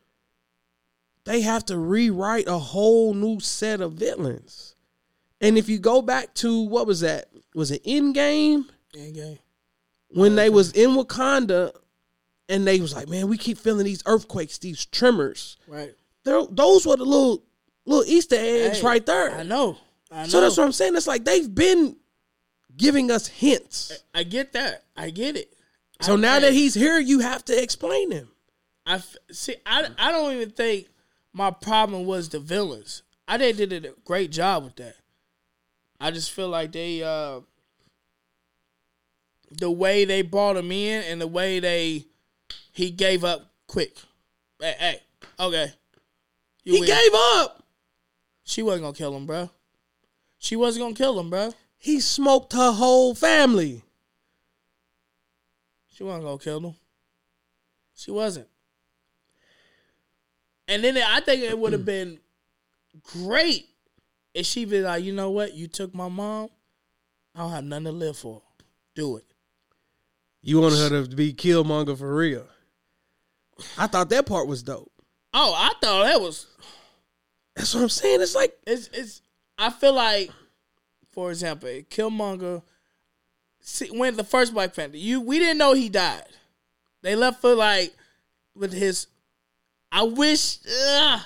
They 1.26 1.42
have 1.42 1.66
to 1.66 1.78
rewrite 1.78 2.48
a 2.48 2.58
whole 2.58 3.14
new 3.14 3.40
set 3.40 3.82
of 3.82 3.94
villains. 3.94 4.76
And 5.42 5.58
if 5.58 5.68
you 5.68 5.78
go 5.78 6.02
back 6.02 6.34
to 6.36 6.62
what 6.62 6.88
was 6.88 7.02
that? 7.02 7.26
Was 7.54 7.70
it 7.72 7.84
Endgame? 7.84 8.66
Endgame. 8.96 9.40
when 10.10 10.36
they 10.36 10.50
was 10.50 10.72
in 10.72 10.92
Wakanda 10.92 11.72
and 12.48 12.66
they 12.66 12.80
was 12.80 12.96
like, 12.96 13.10
man, 13.10 13.28
we 13.28 13.38
keep 13.38 13.58
feeling 13.58 13.86
these 13.86 14.02
earthquakes, 14.06 14.58
these 14.58 14.86
tremors. 14.86 15.58
Right. 15.68 15.94
They're, 16.24 16.46
those 16.50 16.88
were 16.88 16.96
the 16.96 17.04
little 17.06 17.44
little 17.86 18.06
Easter 18.06 18.38
eggs 18.38 18.80
Hey, 18.80 18.86
right 18.86 19.06
there. 19.06 19.32
I 19.32 19.44
know. 19.44 19.78
I 20.12 20.24
know. 20.24 20.28
So 20.30 20.42
that's 20.42 20.58
what 20.58 20.64
I'm 20.64 20.72
saying. 20.72 20.96
It's 20.96 21.08
like 21.08 21.26
they've 21.26 21.54
been 21.54 21.98
giving 22.76 23.12
us 23.12 23.28
hints. 23.28 23.92
I 24.14 24.24
get 24.24 24.54
that. 24.54 24.86
I 24.96 25.10
get 25.10 25.36
it. 25.36 25.54
So 26.02 26.16
now 26.16 26.36
I- 26.36 26.40
that 26.42 26.54
he's 26.54 26.74
here, 26.74 27.00
you 27.00 27.20
have 27.20 27.44
to 27.46 27.62
explain 27.62 28.12
him. 28.12 28.30
I 28.86 29.02
see. 29.32 29.56
I 29.66 29.88
I 29.98 30.12
don't 30.12 30.34
even 30.34 30.52
think 30.52 30.88
my 31.34 31.52
problem 31.52 32.06
was 32.06 32.30
the 32.30 32.40
villains. 32.40 33.04
I 33.28 33.38
they 33.38 33.52
did 33.52 33.74
a 33.86 33.94
great 34.06 34.32
job 34.32 34.64
with 34.64 34.76
that. 34.78 34.96
I 36.00 36.12
just 36.12 36.32
feel 36.32 36.48
like 36.50 36.72
they 36.72 37.04
uh 37.04 37.42
the 39.52 39.72
way 39.72 40.06
they 40.06 40.22
brought 40.22 40.58
him 40.58 40.72
in 40.72 41.04
and 41.04 41.20
the 41.22 41.28
way 41.28 41.60
they 41.60 42.06
he 42.72 42.92
gave 42.92 43.24
up 43.24 43.52
quick. 43.68 43.98
Hey, 44.60 44.76
hey 44.80 45.00
okay. 45.40 45.74
You 46.64 46.74
He 46.76 46.80
win. 46.82 46.88
gave 46.90 47.12
up. 47.14 47.64
She 48.44 48.62
wasn't 48.64 48.84
gonna 48.84 48.94
kill 48.96 49.16
him, 49.16 49.26
bro. 49.26 49.50
She 50.38 50.56
wasn't 50.56 50.84
gonna 50.86 50.96
kill 50.96 51.20
him, 51.20 51.30
bro. 51.30 51.54
He 51.78 52.00
smoked 52.00 52.54
her 52.54 52.72
whole 52.72 53.14
family. 53.16 53.84
She 55.98 56.04
wasn't 56.04 56.26
gonna 56.26 56.38
kill 56.38 56.60
him. 56.60 56.76
She 57.96 58.12
wasn't. 58.12 58.48
And 60.68 60.84
then 60.84 60.96
I 60.98 61.22
think 61.22 61.42
it 61.42 61.58
would 61.58 61.74
have 61.74 61.86
been 61.86 62.20
great 63.14 63.68
if 64.36 64.46
she 64.46 64.66
be 64.66 64.82
like, 64.82 65.04
you 65.04 65.12
know 65.12 65.32
what, 65.32 65.56
you 65.56 65.68
took 65.68 65.96
my 65.96 66.08
mom. 66.08 66.50
I 67.34 67.40
don't 67.40 67.52
have 67.52 67.64
nothing 67.64 67.86
to 67.86 67.92
live 67.92 68.16
for. 68.16 68.44
Do 68.94 69.18
it. 69.18 69.24
You 70.44 70.62
want 70.62 70.76
her 70.76 71.04
to 71.04 71.16
be 71.16 71.34
Killmonger 71.34 71.98
for 71.98 72.16
real. 72.16 72.46
I 73.76 73.88
thought 73.88 74.10
that 74.10 74.28
part 74.28 74.48
was 74.48 74.62
dope. 74.62 74.92
Oh, 75.34 75.54
I 75.58 75.74
thought 75.82 76.04
that 76.04 76.22
was 76.22 76.46
That's 77.56 77.74
what 77.74 77.82
I'm 77.82 77.90
saying. 77.90 78.22
It's 78.22 78.36
like 78.36 78.56
it's 78.68 78.88
it's. 78.94 79.22
I 79.58 79.72
feel 79.72 79.94
like, 79.94 80.30
for 81.10 81.32
example, 81.32 81.70
Killmonger. 81.90 82.62
See, 83.70 83.90
when 83.90 84.16
the 84.16 84.24
first 84.24 84.54
Black 84.54 84.74
Panther, 84.74 84.96
you 84.96 85.20
we 85.20 85.40
didn't 85.40 85.58
know 85.58 85.74
he 85.74 85.90
died. 85.90 86.24
They 87.02 87.18
left 87.18 87.42
for 87.42 87.54
like 87.54 87.94
with 88.56 88.72
his. 88.72 89.08
I 89.92 90.04
wish. 90.04 90.60
Ugh, 90.66 91.20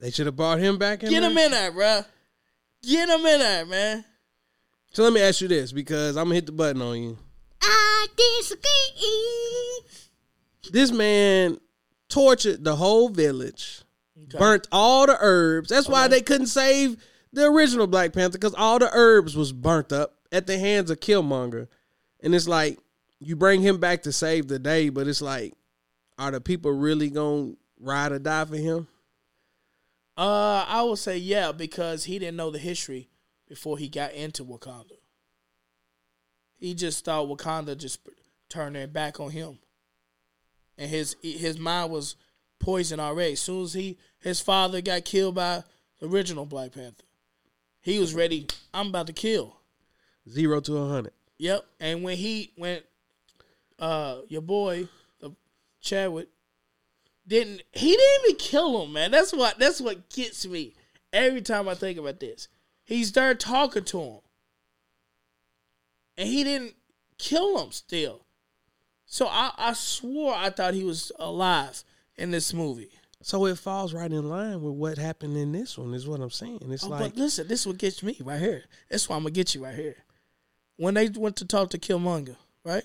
they 0.00 0.12
should 0.12 0.26
have 0.26 0.36
brought 0.36 0.60
him 0.60 0.78
back 0.78 1.02
in. 1.02 1.10
Get 1.10 1.20
there. 1.20 1.30
him 1.30 1.36
in 1.36 1.50
there, 1.50 1.72
bro. 1.72 2.04
Get 2.84 3.08
him 3.08 3.26
in 3.26 3.40
there, 3.40 3.66
man. 3.66 4.04
So 4.92 5.02
let 5.02 5.12
me 5.12 5.20
ask 5.20 5.40
you 5.40 5.48
this 5.48 5.72
because 5.72 6.16
I'm 6.16 6.26
gonna 6.26 6.36
hit 6.36 6.46
the 6.46 6.52
button 6.52 6.80
on 6.80 7.02
you. 7.02 7.18
I 7.60 8.06
disagree. 8.16 9.80
This 10.70 10.92
man 10.92 11.58
tortured 12.08 12.62
the 12.62 12.76
whole 12.76 13.08
village, 13.08 13.82
Okay. 14.22 14.38
burnt 14.38 14.68
all 14.70 15.06
the 15.06 15.18
herbs. 15.20 15.68
That's 15.68 15.88
why 15.88 16.06
they 16.06 16.20
couldn't 16.20 16.46
save 16.46 16.96
the 17.32 17.46
original 17.46 17.88
Black 17.88 18.12
Panther 18.12 18.38
because 18.38 18.54
all 18.54 18.78
the 18.78 18.88
herbs 18.92 19.36
was 19.36 19.52
burnt 19.52 19.92
up 19.92 20.14
at 20.32 20.46
the 20.46 20.58
hands 20.58 20.90
of 20.90 21.00
Killmonger. 21.00 21.68
And 22.20 22.34
it's 22.34 22.48
like 22.48 22.78
you 23.20 23.36
bring 23.36 23.62
him 23.62 23.78
back 23.78 24.02
to 24.02 24.12
save 24.12 24.48
the 24.48 24.58
day, 24.58 24.88
but 24.88 25.08
it's 25.08 25.22
like, 25.22 25.54
are 26.18 26.30
the 26.30 26.40
people 26.40 26.72
really 26.72 27.10
gonna 27.10 27.52
ride 27.80 28.12
or 28.12 28.18
die 28.18 28.44
for 28.44 28.56
him? 28.56 28.88
Uh, 30.16 30.64
I 30.66 30.82
would 30.82 30.98
say 30.98 31.16
yeah 31.16 31.52
because 31.52 32.04
he 32.04 32.18
didn't 32.18 32.36
know 32.36 32.50
the 32.50 32.58
history 32.58 33.08
before 33.48 33.78
he 33.78 33.88
got 33.88 34.12
into 34.12 34.44
Wakanda. 34.44 34.98
He 36.56 36.74
just 36.74 37.04
thought 37.04 37.28
Wakanda 37.28 37.76
just 37.76 38.00
turned 38.48 38.74
their 38.74 38.88
back 38.88 39.20
on 39.20 39.30
him, 39.30 39.58
and 40.76 40.90
his 40.90 41.14
his 41.22 41.56
mind 41.56 41.92
was 41.92 42.16
poisoned 42.58 43.00
already. 43.00 43.34
As 43.34 43.40
soon 43.40 43.62
as 43.62 43.74
he 43.74 43.96
his 44.18 44.40
father 44.40 44.80
got 44.80 45.04
killed 45.04 45.36
by 45.36 45.62
the 46.00 46.08
original 46.08 46.46
Black 46.46 46.72
Panther, 46.72 47.04
he 47.80 48.00
was 48.00 48.12
ready. 48.12 48.48
I'm 48.74 48.88
about 48.88 49.06
to 49.06 49.12
kill. 49.12 49.57
Zero 50.28 50.60
to 50.60 50.76
a 50.76 50.88
hundred. 50.88 51.12
Yep. 51.38 51.64
And 51.80 52.02
when 52.02 52.16
he 52.16 52.52
went, 52.56 52.84
uh 53.78 54.22
your 54.28 54.42
boy 54.42 54.88
the 55.20 55.30
Chadwick 55.80 56.28
didn't 57.26 57.62
he 57.72 57.90
didn't 57.96 58.24
even 58.24 58.36
kill 58.36 58.82
him, 58.82 58.92
man. 58.92 59.10
That's 59.10 59.32
what 59.32 59.58
that's 59.58 59.80
what 59.80 60.08
gets 60.10 60.46
me 60.46 60.74
every 61.12 61.42
time 61.42 61.68
I 61.68 61.74
think 61.74 61.98
about 61.98 62.20
this. 62.20 62.48
He's 62.84 63.12
there 63.12 63.34
talking 63.34 63.84
to 63.84 64.00
him. 64.00 64.18
And 66.16 66.28
he 66.28 66.42
didn't 66.42 66.74
kill 67.18 67.62
him 67.62 67.70
still. 67.70 68.24
So 69.06 69.26
I, 69.28 69.52
I 69.56 69.72
swore 69.74 70.34
I 70.34 70.50
thought 70.50 70.74
he 70.74 70.84
was 70.84 71.12
alive 71.18 71.84
in 72.16 72.30
this 72.30 72.52
movie. 72.52 72.90
So 73.22 73.46
it 73.46 73.58
falls 73.58 73.92
right 73.94 74.10
in 74.10 74.28
line 74.28 74.62
with 74.62 74.74
what 74.74 74.96
happened 74.98 75.36
in 75.36 75.52
this 75.52 75.76
one, 75.76 75.92
is 75.92 76.06
what 76.06 76.20
I'm 76.20 76.30
saying. 76.30 76.60
It's 76.70 76.84
Oh, 76.84 76.88
like 76.88 77.16
listen, 77.16 77.46
this 77.48 77.60
is 77.60 77.66
what 77.66 77.78
gets 77.78 78.02
me 78.02 78.16
right 78.24 78.40
here. 78.40 78.64
That's 78.90 79.08
why 79.08 79.16
I'm 79.16 79.22
gonna 79.22 79.32
get 79.32 79.54
you 79.54 79.64
right 79.64 79.74
here. 79.74 79.96
When 80.78 80.94
they 80.94 81.08
went 81.08 81.36
to 81.36 81.44
talk 81.44 81.70
to 81.70 81.78
Killmonger, 81.78 82.36
right? 82.64 82.84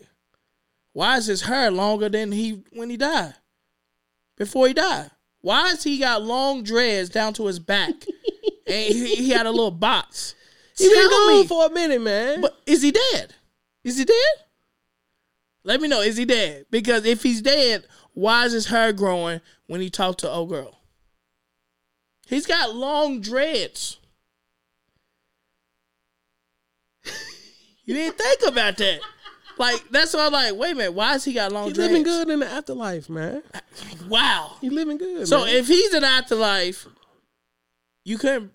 Why 0.92 1.18
is 1.18 1.28
his 1.28 1.44
hair 1.44 1.72
longer 1.72 2.10
than 2.10 2.32
he 2.32 2.64
when 2.72 2.90
he 2.90 2.98
died? 2.98 3.36
Before 4.36 4.68
he 4.68 4.74
died, 4.74 5.12
why 5.42 5.70
is 5.70 5.84
he 5.84 6.00
got 6.00 6.22
long 6.22 6.64
dreads 6.64 7.10
down 7.10 7.34
to 7.36 7.46
his 7.46 7.60
back, 7.60 7.94
and 8.68 8.94
he, 8.94 9.16
he 9.16 9.30
had 9.30 9.46
a 9.46 9.52
little 9.52 9.72
box? 9.72 10.36
he 10.78 10.90
been 10.90 11.10
gone 11.10 11.48
for 11.48 11.68
a 11.68 11.70
minute, 11.70 12.02
man. 12.02 12.42
but 12.42 12.58
is 12.66 12.82
he 12.82 12.92
dead? 12.92 13.34
Is 13.84 13.98
he 13.98 14.06
dead? 14.06 14.16
Let 15.64 15.82
me 15.82 15.88
know. 15.88 16.02
Is 16.02 16.18
he 16.18 16.26
dead? 16.26 16.66
Because 16.72 17.06
if 17.06 17.24
he's 17.24 17.42
dead, 17.42 17.86
why 18.14 18.46
is 18.46 18.54
his 18.54 18.68
hair 18.68 18.92
growing 18.94 19.42
when 19.68 19.82
he 19.82 19.90
talked 19.90 20.20
to 20.20 20.30
old 20.32 20.50
girl? 20.50 20.80
He's 22.28 22.46
got 22.46 22.76
long 22.76 23.22
dreads. 23.22 23.98
You 27.86 27.94
didn't 27.94 28.18
think 28.18 28.42
about 28.48 28.78
that. 28.78 29.00
Like 29.58 29.84
that's 29.92 30.14
why 30.14 30.26
I'm 30.26 30.32
like, 30.32 30.56
wait 30.56 30.72
a 30.72 30.76
minute, 30.76 30.94
why 30.94 31.12
has 31.14 31.24
he 31.26 31.34
got 31.34 31.52
long 31.52 31.66
He's 31.68 31.74
dreads? 31.76 31.92
living 31.92 32.04
good 32.04 32.30
in 32.30 32.40
the 32.40 32.48
afterlife, 32.48 33.10
man. 33.10 33.44
Wow. 34.08 34.56
He 34.62 34.70
living 34.70 34.98
good. 34.98 35.28
So 35.28 35.40
man. 35.46 35.56
if 35.56 35.68
he's 35.68 35.94
in 35.94 36.04
afterlife, 36.04 36.88
you 38.04 38.18
couldn't 38.18 38.54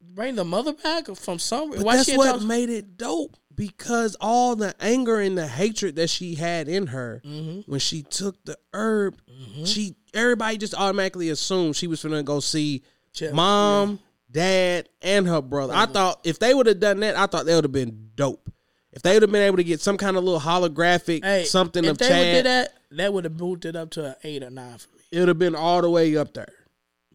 bring 0.00 0.36
the 0.36 0.44
mother 0.44 0.72
back 0.72 1.06
from 1.16 1.38
somewhere. 1.38 1.78
But 1.78 1.86
Why 1.86 1.96
that's 1.96 2.16
what 2.16 2.30
talk- 2.32 2.42
made 2.42 2.70
it 2.70 2.96
dope 2.96 3.36
because 3.54 4.16
all 4.20 4.54
the 4.54 4.74
anger 4.80 5.18
and 5.20 5.36
the 5.36 5.48
hatred 5.48 5.96
that 5.96 6.10
she 6.10 6.34
had 6.34 6.68
in 6.68 6.88
her 6.88 7.22
Mm-hmm. 7.24 7.70
when 7.70 7.80
she 7.80 8.02
took 8.02 8.36
the 8.44 8.56
herb, 8.72 9.16
she 9.64 9.96
everybody 10.14 10.58
just 10.58 10.74
automatically 10.74 11.28
assumed 11.30 11.74
she 11.76 11.86
was 11.88 12.02
gonna 12.02 12.22
go 12.22 12.38
see 12.40 12.82
Check. 13.12 13.32
mom, 13.32 13.98
dad, 14.30 14.88
and 15.02 15.26
her 15.26 15.42
brother. 15.42 15.72
I 15.74 15.86
thought 15.86 16.20
if 16.24 16.38
they 16.38 16.54
would 16.54 16.66
have 16.66 16.80
done 16.80 17.00
that, 17.00 17.16
I 17.16 17.26
thought 17.26 17.46
that 17.46 17.54
would 17.54 17.64
have 17.64 17.72
been 17.72 18.10
dope. 18.14 18.48
If 18.96 19.02
they 19.02 19.12
would 19.12 19.22
have 19.22 19.30
been 19.30 19.42
able 19.42 19.58
to 19.58 19.64
get 19.64 19.80
some 19.82 19.96
kind 19.98 20.16
of 20.16 20.24
little 20.24 20.40
holographic 20.40 21.22
Hey, 21.22 21.44
something 21.44 21.84
if 21.84 21.90
of 21.92 21.98
they 21.98 22.08
Chad, 22.08 22.24
did 22.34 22.46
that, 22.46 22.72
that 22.92 23.12
would 23.12 23.24
have 23.24 23.38
moved 23.38 23.66
it 23.66 23.76
up 23.76 23.90
to 23.90 24.06
an 24.06 24.14
eight 24.24 24.42
or 24.42 24.48
nine 24.50 24.78
for 24.78 24.88
me. 24.96 25.02
it 25.12 25.18
would 25.20 25.28
have 25.28 25.38
been 25.38 25.54
all 25.54 25.82
the 25.82 25.90
way 25.90 26.16
up 26.16 26.32
there. 26.32 26.52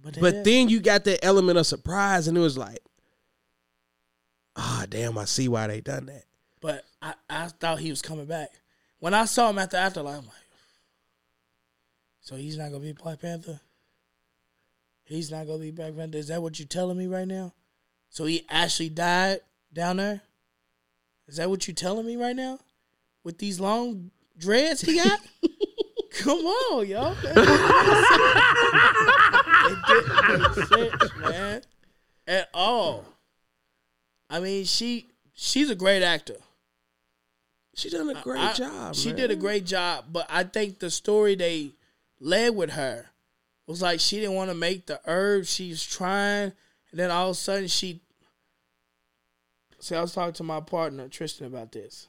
But, 0.02 0.20
But 0.22 0.44
then 0.44 0.70
you 0.70 0.80
got 0.80 1.04
that 1.06 1.26
element 1.26 1.58
of 1.58 1.66
surprise, 1.66 2.28
and 2.28 2.38
it 2.38 2.42
was 2.42 2.56
like, 2.58 2.80
ah, 4.56 4.86
damn, 4.90 5.18
I 5.18 5.26
see 5.26 5.48
why 5.48 5.68
they 5.68 5.82
done 5.82 6.06
that. 6.06 6.24
but 6.62 6.86
I, 7.02 7.16
I 7.30 7.48
thought 7.48 7.80
he 7.80 7.90
was 7.90 8.02
coming 8.04 8.26
back. 8.26 8.50
When 9.00 9.14
I 9.16 9.26
saw 9.26 9.50
him 9.50 9.58
at 9.58 9.72
the 9.72 9.78
afterlife, 9.80 10.20
I'm 10.20 10.26
like, 10.26 10.36
so 12.20 12.36
he's 12.36 12.58
not 12.60 12.72
gonna 12.72 12.84
be 12.84 12.94
Black 12.94 13.20
Panther. 13.22 13.60
He's 15.04 15.32
not 15.32 15.48
gonna 15.48 15.58
be 15.60 15.72
Black 15.72 15.96
Panther. 15.96 16.20
Is 16.20 16.28
that 16.28 16.42
what 16.44 16.60
you're 16.60 16.68
telling 16.68 16.98
me 16.98 17.08
right 17.08 17.28
now? 17.28 17.54
So 18.10 18.26
he 18.26 18.46
actually 18.50 18.90
died 18.90 19.40
down 19.74 19.98
there. 19.98 20.22
Is 21.32 21.38
that 21.38 21.50
what 21.50 21.66
you're 21.66 21.74
telling 21.74 22.06
me 22.06 22.18
right 22.18 22.36
now? 22.36 22.60
With 23.24 23.38
these 23.38 23.58
long 23.58 24.12
dreads 24.38 24.82
he 24.82 24.98
got? 24.98 25.22
Come 26.12 26.40
on, 26.40 26.86
yo. 26.86 27.16
it 27.24 27.34
didn't 29.88 30.42
make 30.42 30.68
sense, 30.68 31.12
man. 31.18 31.62
At 32.28 32.50
all. 32.54 33.06
I 34.30 34.42
mean, 34.42 34.66
she 34.66 35.08
she's 35.34 35.70
a 35.70 35.76
great 35.76 36.04
actor. 36.04 36.36
She 37.76 37.90
done 37.90 38.10
a 38.10 38.22
great 38.22 38.42
I- 38.42 38.54
job. 38.54 38.96
She 38.96 39.08
man. 39.10 39.16
did 39.16 39.32
a 39.32 39.38
great 39.38 39.66
job, 39.66 40.08
but 40.12 40.28
I 40.30 40.44
think 40.44 40.80
the 40.80 40.90
story 40.90 41.36
they 41.36 41.72
led 42.20 42.58
with 42.58 42.72
her 42.72 43.06
was 43.68 43.82
like 43.82 44.02
she 44.02 44.20
didn't 44.20 44.36
want 44.36 44.50
to 44.50 44.56
make 44.56 44.86
the 44.86 45.00
herb. 45.06 45.46
She's 45.46 45.82
trying, 45.82 46.52
and 46.92 47.00
then 47.00 47.10
all 47.10 47.30
of 47.30 47.38
a 47.38 47.40
sudden 47.40 47.70
she. 47.70 48.02
See, 49.82 49.96
I 49.96 50.02
was 50.02 50.14
talking 50.14 50.34
to 50.34 50.44
my 50.44 50.60
partner 50.60 51.08
Tristan 51.08 51.48
about 51.48 51.72
this. 51.72 52.08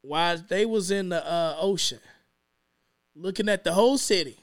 While 0.00 0.38
they 0.38 0.64
was 0.64 0.92
in 0.92 1.08
the 1.08 1.26
uh, 1.26 1.56
ocean, 1.60 1.98
looking 3.16 3.48
at 3.48 3.64
the 3.64 3.72
whole 3.72 3.98
city, 3.98 4.38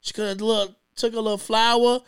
she 0.00 0.14
could 0.14 0.28
have 0.28 0.40
look 0.40 0.74
took 0.96 1.12
a 1.12 1.20
little 1.20 1.36
flower, 1.36 2.00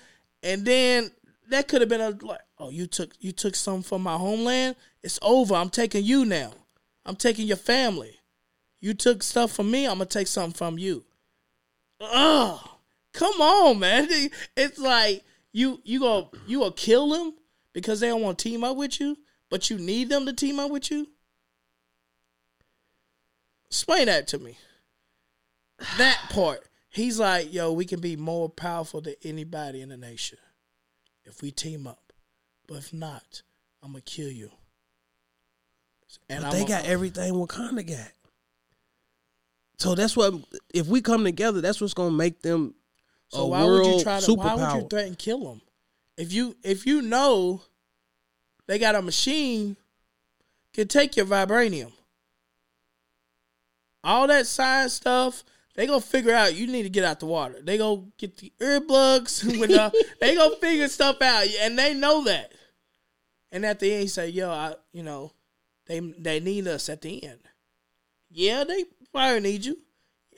and 0.43 0.65
then 0.65 1.11
that 1.51 1.69
could 1.69 1.83
have 1.83 1.91
been 1.91 2.01
a 2.01 2.11
like, 2.23 2.41
oh, 2.59 2.71
you 2.71 2.87
took 2.87 3.13
you 3.21 3.33
took 3.33 3.55
some 3.55 3.83
from 3.83 4.03
my 4.03 4.17
homeland. 4.17 4.77
It's 5.03 5.19
over. 5.21 5.55
I'm 5.55 5.71
taking 5.71 6.03
you 6.03 6.25
now. 6.25 6.53
I'm 7.05 7.17
taking 7.17 7.47
your 7.47 7.59
family. 7.59 8.19
You 8.81 8.95
took 8.95 9.23
stuff 9.23 9.53
from 9.53 9.71
me. 9.71 9.87
I'm 9.87 9.99
gonna 9.99 10.07
take 10.07 10.27
something 10.27 10.57
from 10.57 10.79
you. 10.79 11.05
Ugh, 12.01 12.59
come 13.13 13.41
on, 13.43 13.79
man. 13.79 14.09
It's 14.57 14.79
like 14.79 15.23
you 15.53 15.83
you 15.85 16.01
go 16.01 16.31
you 16.47 16.61
gonna 16.61 16.73
kill 16.73 17.11
them 17.11 17.35
because 17.75 18.01
they 18.01 18.09
don't 18.09 18.23
want 18.23 18.39
to 18.39 18.49
team 18.49 18.65
up 18.65 18.79
with 18.79 18.99
you, 18.99 19.19
but 19.51 19.69
you 19.69 19.77
need 19.77 20.09
them 20.09 20.25
to 20.25 20.33
team 20.33 20.59
up 20.59 20.71
with 20.71 20.91
you. 20.91 21.09
Explain 23.67 24.07
that 24.07 24.27
to 24.29 24.39
me. 24.39 24.57
That 25.99 26.19
part. 26.31 26.61
He's 26.89 27.19
like, 27.19 27.53
yo, 27.53 27.73
we 27.73 27.85
can 27.85 28.01
be 28.01 28.17
more 28.17 28.49
powerful 28.49 29.01
than 29.01 29.17
anybody 29.25 29.83
in 29.83 29.89
the 29.89 29.97
nation 29.97 30.39
if 31.25 31.43
we 31.43 31.51
team 31.51 31.87
up. 31.87 32.13
But 32.69 32.79
if 32.79 32.93
not, 32.95 33.43
I'm 33.83 33.91
gonna 33.91 34.01
kill 34.03 34.31
you. 34.31 34.51
And 36.31 36.45
But 36.45 36.53
they 36.53 36.65
got 36.65 36.85
everything 36.85 37.35
Wakanda 37.35 37.87
got. 37.87 38.13
So 39.79 39.97
that's 39.97 40.17
what 40.17 40.35
if 40.73 40.87
we 40.87 41.01
come 41.03 41.25
together, 41.25 41.61
that's 41.61 41.81
what's 41.81 41.95
gonna 41.95 42.13
make 42.13 42.41
them 42.43 42.75
So 43.29 43.41
a 43.41 43.47
why 43.49 43.65
world 43.65 43.87
would 43.87 43.97
you 43.97 44.03
try 44.05 44.21
to? 44.21 44.35
Why 44.35 44.55
would 44.55 44.83
you 44.83 44.89
threaten 44.89 45.17
kill 45.17 45.41
them? 45.41 45.61
If 46.17 46.33
you 46.33 46.57
if 46.63 46.87
you 46.87 47.03
know 47.03 47.63
they 48.67 48.79
got 48.79 48.95
a 48.95 49.03
machine 49.03 49.77
can 50.73 50.89
take 50.89 51.17
your 51.17 51.27
vibranium, 51.27 51.93
all 54.03 54.27
that 54.29 54.47
science 54.47 54.95
stuff, 54.95 55.45
they 55.75 55.87
gonna 55.87 56.01
figure 56.01 56.33
out. 56.33 56.55
You 56.55 56.67
need 56.67 56.85
to 56.85 56.89
get 56.89 57.05
out 57.05 57.21
the 57.21 57.27
water. 57.27 57.61
They 57.61 57.79
gonna 57.79 58.05
get 58.17 58.37
the 58.37 58.53
earplugs. 58.61 59.45
with 59.61 59.71
the, 59.71 60.07
they 60.21 60.37
gonna 60.37 60.57
figure 60.57 60.89
stuff 60.89 61.21
out, 61.21 61.47
and 61.61 61.79
they 61.79 61.95
know 61.95 62.25
that. 62.25 62.53
And 63.51 63.65
at 63.67 63.81
the 63.81 63.93
end, 63.93 64.03
he 64.03 64.09
say, 64.09 64.29
"Yo, 64.29 64.51
I, 64.51 64.75
you 64.93 65.03
know, 65.03 65.33
they 65.87 66.01
they 66.01 66.39
need 66.39 66.69
us 66.69 66.89
at 66.89 67.03
the 67.03 67.25
end. 67.25 67.41
Yeah, 68.31 68.65
they 68.65 68.85
probably 69.13 69.41
need 69.41 69.65
you. 69.65 69.79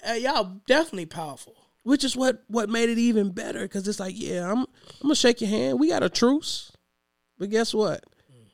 Uh, 0.09 0.15
y'all 0.15 0.61
definitely 0.67 1.07
powerful." 1.07 1.66
Which 1.87 2.03
is 2.03 2.17
what 2.17 2.43
what 2.49 2.69
made 2.69 2.89
it 2.89 2.99
even 2.99 3.31
better 3.31 3.61
because 3.61 3.87
it's 3.87 4.01
like, 4.01 4.19
yeah, 4.19 4.51
I'm 4.51 4.59
I'm 4.59 4.67
gonna 5.03 5.15
shake 5.15 5.41
your 5.41 5.51
hand. 5.51 5.79
We 5.79 5.89
got 5.89 6.03
a 6.03 6.09
truce, 6.09 6.73
but 7.39 7.49
guess 7.49 7.73
what? 7.73 8.03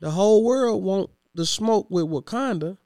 The 0.03 0.11
whole 0.11 0.45
world 0.45 0.85
want 0.85 1.09
the 1.35 1.47
smoke 1.47 1.87
with 1.88 2.05
Wakanda, 2.05 2.77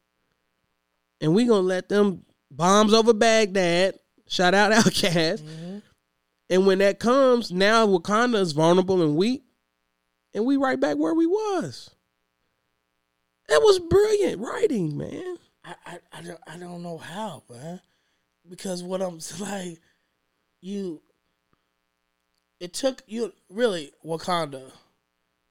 and 1.21 1.35
we 1.35 1.47
gonna 1.47 1.63
let 1.63 1.89
them 1.89 2.27
bombs 2.49 2.95
over 2.95 3.13
Baghdad. 3.13 3.99
Shout 4.29 4.55
out 4.55 4.71
OutKast. 4.85 5.43
Mm-hmm. 5.43 5.79
And 6.49 6.65
when 6.65 6.79
that 6.79 7.01
comes, 7.01 7.51
now 7.51 7.85
Wakanda 7.85 8.37
is 8.37 8.53
vulnerable 8.53 9.03
and 9.03 9.17
weak, 9.17 9.43
and 10.33 10.47
we 10.47 10.57
right 10.57 10.79
back 10.79 10.97
where 10.97 11.15
we 11.15 11.27
was. 11.27 11.91
That 13.49 13.63
was 13.63 13.81
brilliant 13.81 14.41
writing, 14.41 14.97
man. 14.97 15.39
I, 15.65 15.75
I, 15.85 15.99
I, 16.13 16.23
don't, 16.23 16.41
I 16.47 16.57
don't 16.57 16.85
know 16.85 16.99
how, 16.99 17.43
man. 17.51 17.81
Because 18.49 18.85
what 18.85 19.03
I'm 19.03 19.19
like, 19.41 19.81
you, 20.67 21.01
it 22.59 22.73
took 22.73 23.03
you 23.07 23.33
really 23.49 23.93
Wakanda. 24.05 24.71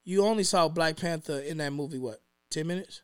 You 0.04 0.26
only 0.26 0.44
saw 0.44 0.68
Black 0.68 0.98
Panther 0.98 1.40
in 1.40 1.58
that 1.58 1.72
movie. 1.72 1.98
What 1.98 2.22
ten 2.50 2.68
minutes? 2.68 3.02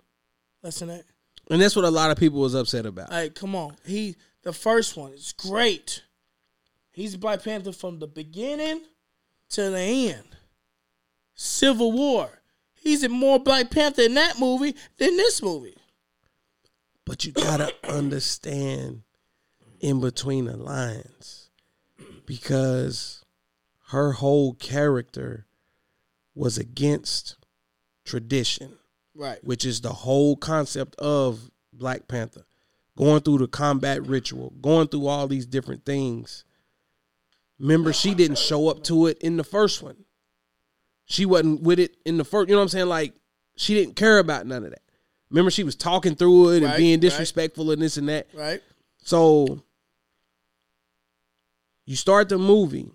Less 0.61 0.79
than 0.79 0.89
that. 0.89 1.05
And 1.49 1.61
that's 1.61 1.75
what 1.75 1.85
a 1.85 1.89
lot 1.89 2.11
of 2.11 2.17
people 2.17 2.39
was 2.39 2.53
upset 2.53 2.85
about. 2.85 3.11
Like, 3.11 3.33
come 3.33 3.55
on. 3.55 3.75
He 3.85 4.17
the 4.43 4.53
first 4.53 4.97
one 4.97 5.13
is 5.13 5.33
great. 5.33 6.03
He's 6.91 7.15
Black 7.15 7.43
Panther 7.43 7.71
from 7.71 7.99
the 7.99 8.07
beginning 8.07 8.81
to 9.51 9.69
the 9.69 9.79
end. 9.79 10.35
Civil 11.33 11.93
War. 11.93 12.29
He's 12.73 13.03
in 13.03 13.11
more 13.11 13.39
Black 13.39 13.71
Panther 13.71 14.03
in 14.03 14.15
that 14.15 14.39
movie 14.39 14.75
than 14.97 15.15
this 15.15 15.41
movie. 15.41 15.77
But 17.05 17.25
you 17.25 17.31
gotta 17.31 17.73
understand 17.89 19.03
in 19.79 20.01
between 20.01 20.45
the 20.45 20.57
lines 20.57 21.50
because 22.31 23.25
her 23.87 24.13
whole 24.13 24.53
character 24.53 25.45
was 26.33 26.57
against 26.57 27.35
tradition, 28.05 28.77
Right. 29.13 29.43
which 29.43 29.65
is 29.65 29.81
the 29.81 29.91
whole 29.91 30.37
concept 30.37 30.95
of 30.95 31.51
Black 31.73 32.07
Panther. 32.07 32.45
Going 32.97 33.19
through 33.21 33.39
the 33.39 33.47
combat 33.49 34.05
ritual, 34.07 34.53
going 34.61 34.87
through 34.87 35.07
all 35.07 35.27
these 35.27 35.45
different 35.45 35.83
things. 35.83 36.45
Remember, 37.59 37.91
she 37.91 38.13
didn't 38.15 38.37
show 38.37 38.69
up 38.69 38.81
to 38.85 39.07
it 39.07 39.17
in 39.19 39.35
the 39.35 39.43
first 39.43 39.83
one. 39.83 40.05
She 41.05 41.25
wasn't 41.25 41.61
with 41.63 41.79
it 41.79 41.97
in 42.05 42.15
the 42.17 42.23
first. 42.23 42.47
You 42.47 42.55
know 42.55 42.59
what 42.59 42.63
I'm 42.63 42.69
saying? 42.69 42.87
Like 42.87 43.13
she 43.57 43.73
didn't 43.73 43.97
care 43.97 44.19
about 44.19 44.45
none 44.47 44.63
of 44.63 44.69
that. 44.69 44.81
Remember, 45.29 45.51
she 45.51 45.63
was 45.65 45.75
talking 45.75 46.15
through 46.15 46.51
it 46.51 46.57
and 46.57 46.65
Right, 46.67 46.77
being 46.77 46.93
right. 46.95 47.01
disrespectful 47.01 47.71
and 47.71 47.81
this 47.81 47.97
and 47.97 48.07
that. 48.07 48.27
Right. 48.33 48.61
So 49.03 49.63
you 51.85 51.95
start 51.95 52.29
the 52.29 52.37
movie. 52.37 52.91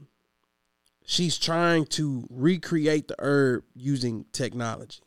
She's 1.04 1.38
trying 1.38 1.86
to 1.86 2.26
recreate 2.30 3.08
the 3.08 3.16
herb 3.18 3.64
using 3.74 4.24
technology. 4.32 5.00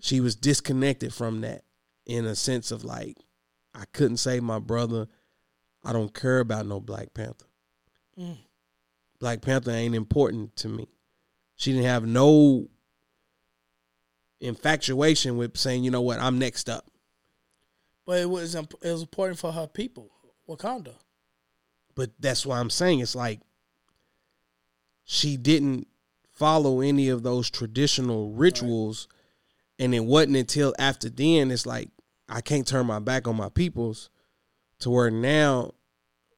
She 0.00 0.20
was 0.20 0.36
disconnected 0.36 1.14
from 1.14 1.40
that 1.42 1.64
in 2.06 2.26
a 2.26 2.34
sense 2.34 2.70
of 2.70 2.84
like, 2.84 3.16
I 3.74 3.84
couldn't 3.92 4.18
save 4.18 4.42
my 4.42 4.58
brother. 4.58 5.08
I 5.82 5.92
don't 5.92 6.14
care 6.14 6.40
about 6.40 6.66
no 6.66 6.80
Black 6.80 7.14
Panther. 7.14 7.46
Mm. 8.18 8.38
Black 9.18 9.40
Panther 9.40 9.70
ain't 9.70 9.94
important 9.94 10.56
to 10.56 10.68
me. 10.68 10.88
She 11.56 11.72
didn't 11.72 11.86
have 11.86 12.06
no 12.06 12.68
infatuation 14.40 15.36
with 15.36 15.56
saying, 15.56 15.84
you 15.84 15.90
know 15.90 16.02
what, 16.02 16.20
I'm 16.20 16.38
next 16.38 16.68
up. 16.68 16.86
But 18.06 18.20
it 18.20 18.28
was 18.28 18.54
imp- 18.54 18.74
it 18.82 18.92
was 18.92 19.00
important 19.00 19.38
for 19.38 19.52
her 19.52 19.66
people, 19.66 20.10
Wakanda. 20.48 20.94
But 21.94 22.10
that's 22.18 22.44
why 22.44 22.58
I'm 22.58 22.70
saying 22.70 23.00
it's 23.00 23.14
like 23.14 23.40
she 25.04 25.36
didn't 25.36 25.86
follow 26.32 26.80
any 26.80 27.08
of 27.08 27.22
those 27.22 27.50
traditional 27.50 28.32
rituals. 28.32 29.08
And 29.78 29.94
it 29.94 30.04
wasn't 30.04 30.36
until 30.36 30.74
after 30.78 31.08
then 31.08 31.50
it's 31.50 31.66
like 31.66 31.90
I 32.28 32.40
can't 32.40 32.66
turn 32.66 32.86
my 32.86 32.98
back 32.98 33.28
on 33.28 33.36
my 33.36 33.48
peoples 33.48 34.10
to 34.80 34.90
where 34.90 35.10
now 35.10 35.72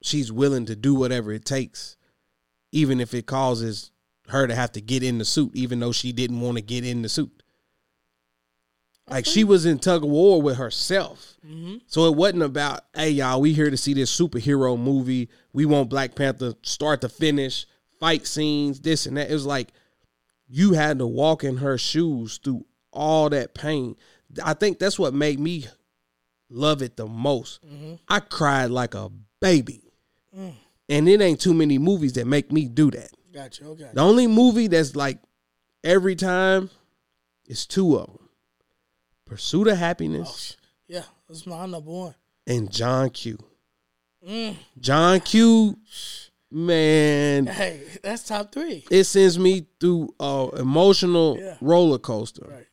she's 0.02 0.32
willing 0.32 0.66
to 0.66 0.76
do 0.76 0.94
whatever 0.94 1.32
it 1.32 1.44
takes, 1.44 1.96
even 2.72 3.00
if 3.00 3.14
it 3.14 3.26
causes 3.26 3.90
her 4.28 4.46
to 4.46 4.54
have 4.54 4.72
to 4.72 4.80
get 4.80 5.02
in 5.02 5.18
the 5.18 5.24
suit, 5.24 5.52
even 5.54 5.80
though 5.80 5.92
she 5.92 6.12
didn't 6.12 6.40
want 6.40 6.56
to 6.56 6.62
get 6.62 6.84
in 6.84 7.02
the 7.02 7.08
suit. 7.08 7.42
Like 9.08 9.24
she 9.24 9.44
was 9.44 9.66
in 9.66 9.78
tug 9.78 10.02
of 10.02 10.10
war 10.10 10.42
with 10.42 10.56
herself. 10.56 11.34
Mm-hmm. 11.46 11.76
So 11.86 12.06
it 12.06 12.16
wasn't 12.16 12.42
about, 12.42 12.80
hey 12.94 13.10
y'all, 13.10 13.40
we 13.40 13.52
here 13.52 13.70
to 13.70 13.76
see 13.76 13.94
this 13.94 14.14
superhero 14.14 14.78
movie. 14.78 15.28
We 15.52 15.64
want 15.64 15.90
Black 15.90 16.16
Panther 16.16 16.54
start 16.62 17.02
to 17.02 17.08
finish, 17.08 17.66
fight 18.00 18.26
scenes, 18.26 18.80
this 18.80 19.06
and 19.06 19.16
that. 19.16 19.30
It 19.30 19.34
was 19.34 19.46
like 19.46 19.68
you 20.48 20.72
had 20.72 20.98
to 20.98 21.06
walk 21.06 21.44
in 21.44 21.58
her 21.58 21.78
shoes 21.78 22.40
through 22.42 22.66
all 22.90 23.30
that 23.30 23.54
pain. 23.54 23.94
I 24.44 24.54
think 24.54 24.80
that's 24.80 24.98
what 24.98 25.14
made 25.14 25.38
me 25.38 25.66
love 26.50 26.82
it 26.82 26.96
the 26.96 27.06
most. 27.06 27.60
I 28.08 28.20
cried 28.20 28.70
like 28.70 28.94
a 28.94 29.10
baby. 29.40 29.92
And 30.88 31.08
it 31.08 31.20
ain't 31.20 31.40
too 31.40 31.54
many 31.54 31.78
movies 31.78 32.12
that 32.14 32.26
make 32.26 32.50
me 32.52 32.66
do 32.66 32.90
that. 32.90 33.10
Gotcha. 33.32 33.64
Okay. 33.64 33.90
The 33.92 34.00
only 34.00 34.26
movie 34.26 34.66
that's 34.66 34.96
like 34.96 35.18
every 35.84 36.16
time 36.16 36.70
is 37.46 37.66
two 37.66 37.96
of 37.96 38.06
them. 38.06 38.25
Pursuit 39.26 39.66
of 39.68 39.76
Happiness 39.76 40.56
Yeah, 40.88 41.02
that's 41.28 41.46
my 41.46 41.66
number 41.66 41.90
one. 41.90 42.14
and 42.46 42.70
John 42.70 43.10
Q. 43.10 43.38
Mm. 44.26 44.56
John 44.80 45.20
Q, 45.20 45.76
man, 46.50 47.46
Hey, 47.46 47.82
that's 48.02 48.22
top 48.24 48.52
three. 48.52 48.84
it 48.90 49.04
sends 49.04 49.38
me 49.38 49.66
through 49.80 50.14
a 50.20 50.48
emotional 50.58 51.38
Yeah. 51.38 51.56
roller 51.60 51.98
coaster. 51.98 52.46
Right. 52.48 52.66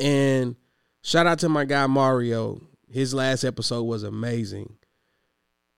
And 0.00 0.56
shout 1.02 1.26
out 1.26 1.38
to 1.40 1.48
my 1.48 1.64
guy 1.64 1.86
Mario. 1.86 2.60
His 2.90 3.12
last 3.14 3.44
episode 3.44 3.82
was 3.84 4.02
amazing. 4.04 4.76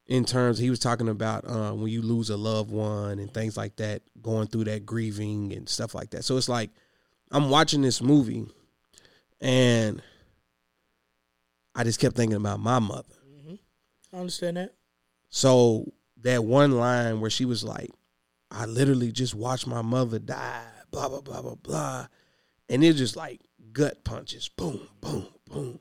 In 0.07 0.25
terms, 0.25 0.59
he 0.59 0.71
was 0.71 0.79
talking 0.79 1.09
about 1.09 1.45
uh, 1.49 1.73
when 1.73 1.89
you 1.91 2.01
lose 2.01 2.31
a 2.31 2.37
loved 2.37 2.71
one 2.71 3.19
and 3.19 3.33
things 3.35 3.57
like 3.57 3.75
that, 3.77 4.03
going 4.23 4.47
through 4.47 4.65
that 4.65 4.87
grieving 4.87 5.53
and 5.53 5.69
stuff 5.69 5.95
like 5.97 6.11
that. 6.11 6.25
So 6.25 6.37
it's 6.37 6.49
like 6.49 6.71
I'm 7.33 7.51
watching 7.51 7.83
this 7.83 8.01
movie, 8.01 8.47
and 9.41 10.03
I 11.75 11.85
just 11.85 12.01
kept 12.01 12.17
thinking 12.17 12.37
about 12.37 12.61
my 12.61 12.79
mother. 12.79 13.15
Mm-hmm. 13.29 13.55
I 14.15 14.19
understand 14.19 14.57
that. 14.57 14.75
So 15.29 15.93
that 16.23 16.45
one 16.45 16.73
line 16.73 17.21
where 17.21 17.31
she 17.31 17.45
was 17.45 17.63
like, 17.63 17.91
I 18.51 18.67
literally 18.67 19.13
just 19.13 19.35
watched 19.35 19.67
my 19.67 19.83
mother 19.83 20.19
die, 20.19 20.65
blah, 20.91 21.09
blah, 21.09 21.21
blah, 21.21 21.43
blah, 21.43 21.57
blah. 21.57 22.07
And 22.69 22.83
it 22.83 22.95
just 22.95 23.17
like 23.17 23.41
gut 23.73 24.05
punches, 24.05 24.49
boom, 24.49 24.81
boom, 25.01 25.27
boom. 25.51 25.81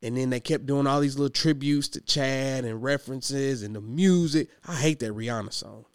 And 0.00 0.16
then 0.16 0.30
they 0.30 0.38
kept 0.38 0.66
doing 0.66 0.86
all 0.86 1.00
these 1.00 1.18
little 1.18 1.32
tributes 1.32 1.88
to 1.88 2.00
Chad 2.00 2.64
and 2.64 2.82
references 2.82 3.62
and 3.62 3.74
the 3.74 3.80
music. 3.80 4.48
I 4.64 4.76
hate 4.76 5.00
that 5.00 5.12
Rihanna 5.12 5.52
song. 5.52 5.84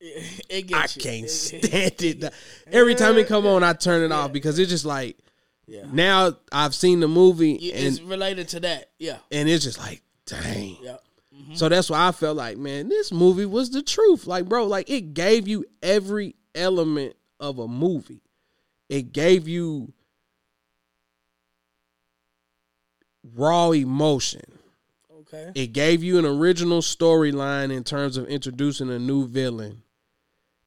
It, 0.00 0.70
it 0.70 0.74
I 0.74 0.86
can't 0.86 1.28
stand 1.28 2.02
it. 2.02 2.32
Every 2.70 2.94
time 2.94 3.18
it 3.18 3.26
come 3.26 3.46
on, 3.46 3.64
I 3.64 3.72
turn 3.72 4.02
it 4.02 4.12
off 4.12 4.32
because 4.32 4.58
it's 4.60 4.70
just 4.70 4.84
like 4.84 5.18
Yeah. 5.68 5.84
now 5.92 6.32
I've 6.50 6.74
seen 6.74 7.00
the 7.00 7.08
movie 7.08 7.52
You- 7.60 7.72
and 7.74 7.84
it's 7.86 8.00
related 8.00 8.48
to 8.50 8.60
that. 8.60 8.90
Yeah. 8.98 9.18
and 9.30 9.48
it's 9.48 9.64
just 9.64 9.78
like, 9.78 10.02
dang. 10.26 10.78
Yeah. 10.82 10.96
Mm-hmm. 11.36 11.54
So 11.54 11.68
that's 11.68 11.88
why 11.90 12.08
I 12.08 12.12
felt 12.12 12.36
like, 12.36 12.56
man, 12.56 12.88
this 12.88 13.12
movie 13.12 13.46
was 13.46 13.70
the 13.70 13.82
truth. 13.82 14.26
Like, 14.26 14.46
bro, 14.48 14.66
like 14.66 14.88
it 14.90 15.14
gave 15.14 15.46
you 15.46 15.64
every 15.82 16.34
element 16.54 17.14
of 17.38 17.58
a 17.58 17.68
movie. 17.68 18.22
It 18.88 19.12
gave 19.12 19.46
you 19.46 19.92
raw 23.34 23.70
emotion. 23.70 24.42
Okay. 25.20 25.52
It 25.54 25.68
gave 25.72 26.02
you 26.02 26.18
an 26.18 26.24
original 26.24 26.80
storyline 26.80 27.70
in 27.70 27.84
terms 27.84 28.16
of 28.16 28.26
introducing 28.28 28.90
a 28.90 28.98
new 28.98 29.26
villain. 29.26 29.82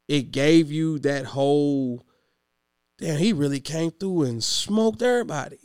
It 0.08 0.32
gave 0.32 0.72
you 0.72 1.00
that 1.00 1.26
whole 1.26 2.06
damn, 3.02 3.18
he 3.18 3.34
really 3.34 3.60
came 3.60 3.92
through 3.92 4.24
and 4.24 4.44
smoked 4.44 5.02
everybody 5.02 5.58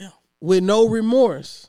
Yeah. 0.00 0.10
with 0.40 0.62
no 0.62 0.88
remorse. 0.88 1.68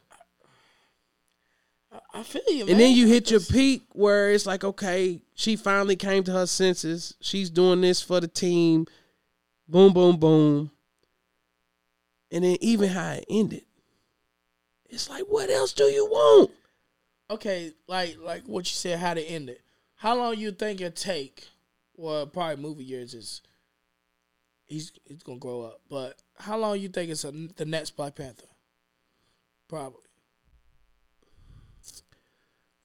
I, 1.92 2.00
I 2.20 2.24
feel 2.24 2.42
you, 2.48 2.66
man. 2.66 2.70
And 2.70 2.80
then 2.80 2.96
you 2.96 3.08
hit 3.08 3.32
your 3.32 3.40
peak 3.42 3.84
where 3.92 4.32
it's 4.32 4.46
like, 4.46 4.64
okay, 4.64 5.20
she 5.34 5.56
finally 5.56 5.96
came 5.96 6.24
to 6.26 6.32
her 6.32 6.46
senses. 6.46 7.16
She's 7.20 7.50
doing 7.50 7.82
this 7.82 8.02
for 8.02 8.22
the 8.22 8.28
team. 8.28 8.86
Boom, 9.68 9.94
boom, 9.94 10.18
boom. 10.18 10.72
And 12.32 12.44
then 12.44 12.58
even 12.62 12.90
how 12.90 13.12
it 13.14 13.26
ended. 13.30 13.64
It's 14.90 15.10
like, 15.10 15.24
what 15.24 15.50
else 15.50 15.74
do 15.74 15.86
you 15.86 16.06
want? 16.06 16.52
Okay, 17.32 17.74
like 17.88 18.18
like 18.22 18.44
what 18.46 18.70
you 18.70 18.76
said, 18.76 19.00
how 19.00 19.16
to 19.16 19.22
end 19.22 19.50
it. 19.50 19.62
How 19.96 20.16
long 20.16 20.38
you 20.38 20.52
think 20.52 20.82
it 20.82 20.96
take? 20.96 21.48
Well, 21.96 22.28
probably 22.28 22.62
movie 22.62 22.84
years 22.84 23.14
is. 23.16 23.42
He's 24.74 24.92
he's 25.06 25.22
gonna 25.22 25.38
grow 25.38 25.62
up, 25.62 25.82
but 25.88 26.20
how 26.36 26.58
long 26.58 26.80
you 26.80 26.90
think 26.90 27.12
it's 27.12 27.24
a, 27.24 27.32
the 27.32 27.64
next 27.64 27.96
Black 27.96 28.16
Panther? 28.16 28.48
Probably 29.70 30.02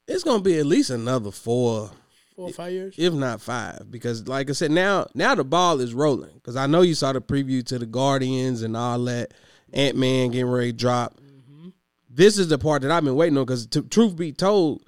It's 0.07 0.22
gonna 0.22 0.43
be 0.43 0.59
at 0.59 0.66
least 0.66 0.91
another 0.91 1.30
four, 1.30 1.91
four 2.36 2.51
or 2.51 2.53
five 2.53 2.72
years. 2.72 2.95
if 2.99 3.14
not 3.14 3.41
five. 3.41 3.91
Because 3.91 4.28
like 4.28 4.51
I 4.51 4.53
said, 4.53 4.70
now 4.70 5.07
now 5.14 5.34
the 5.34 5.45
ball 5.45 5.80
is 5.80 5.95
rolling. 5.95 6.34
Because 6.34 6.57
I 6.57 6.66
know 6.66 6.82
you 6.82 6.95
saw 6.95 7.14
the 7.14 7.22
preview 7.22 7.64
to 7.64 7.78
the 7.78 7.86
Guardians 7.86 8.61
and 8.61 8.76
all 8.76 9.03
that. 9.05 9.32
Ant 9.72 9.97
Man 9.97 10.30
getting 10.32 10.51
ready 10.51 10.72
to 10.72 10.76
drop. 10.76 11.18
This 12.11 12.36
is 12.36 12.49
the 12.49 12.59
part 12.59 12.82
that 12.82 12.91
I've 12.91 13.05
been 13.05 13.16
waiting 13.16 13.39
on. 13.39 13.47
Because 13.47 13.66
truth 13.66 14.14
be 14.14 14.32
told, 14.32 14.82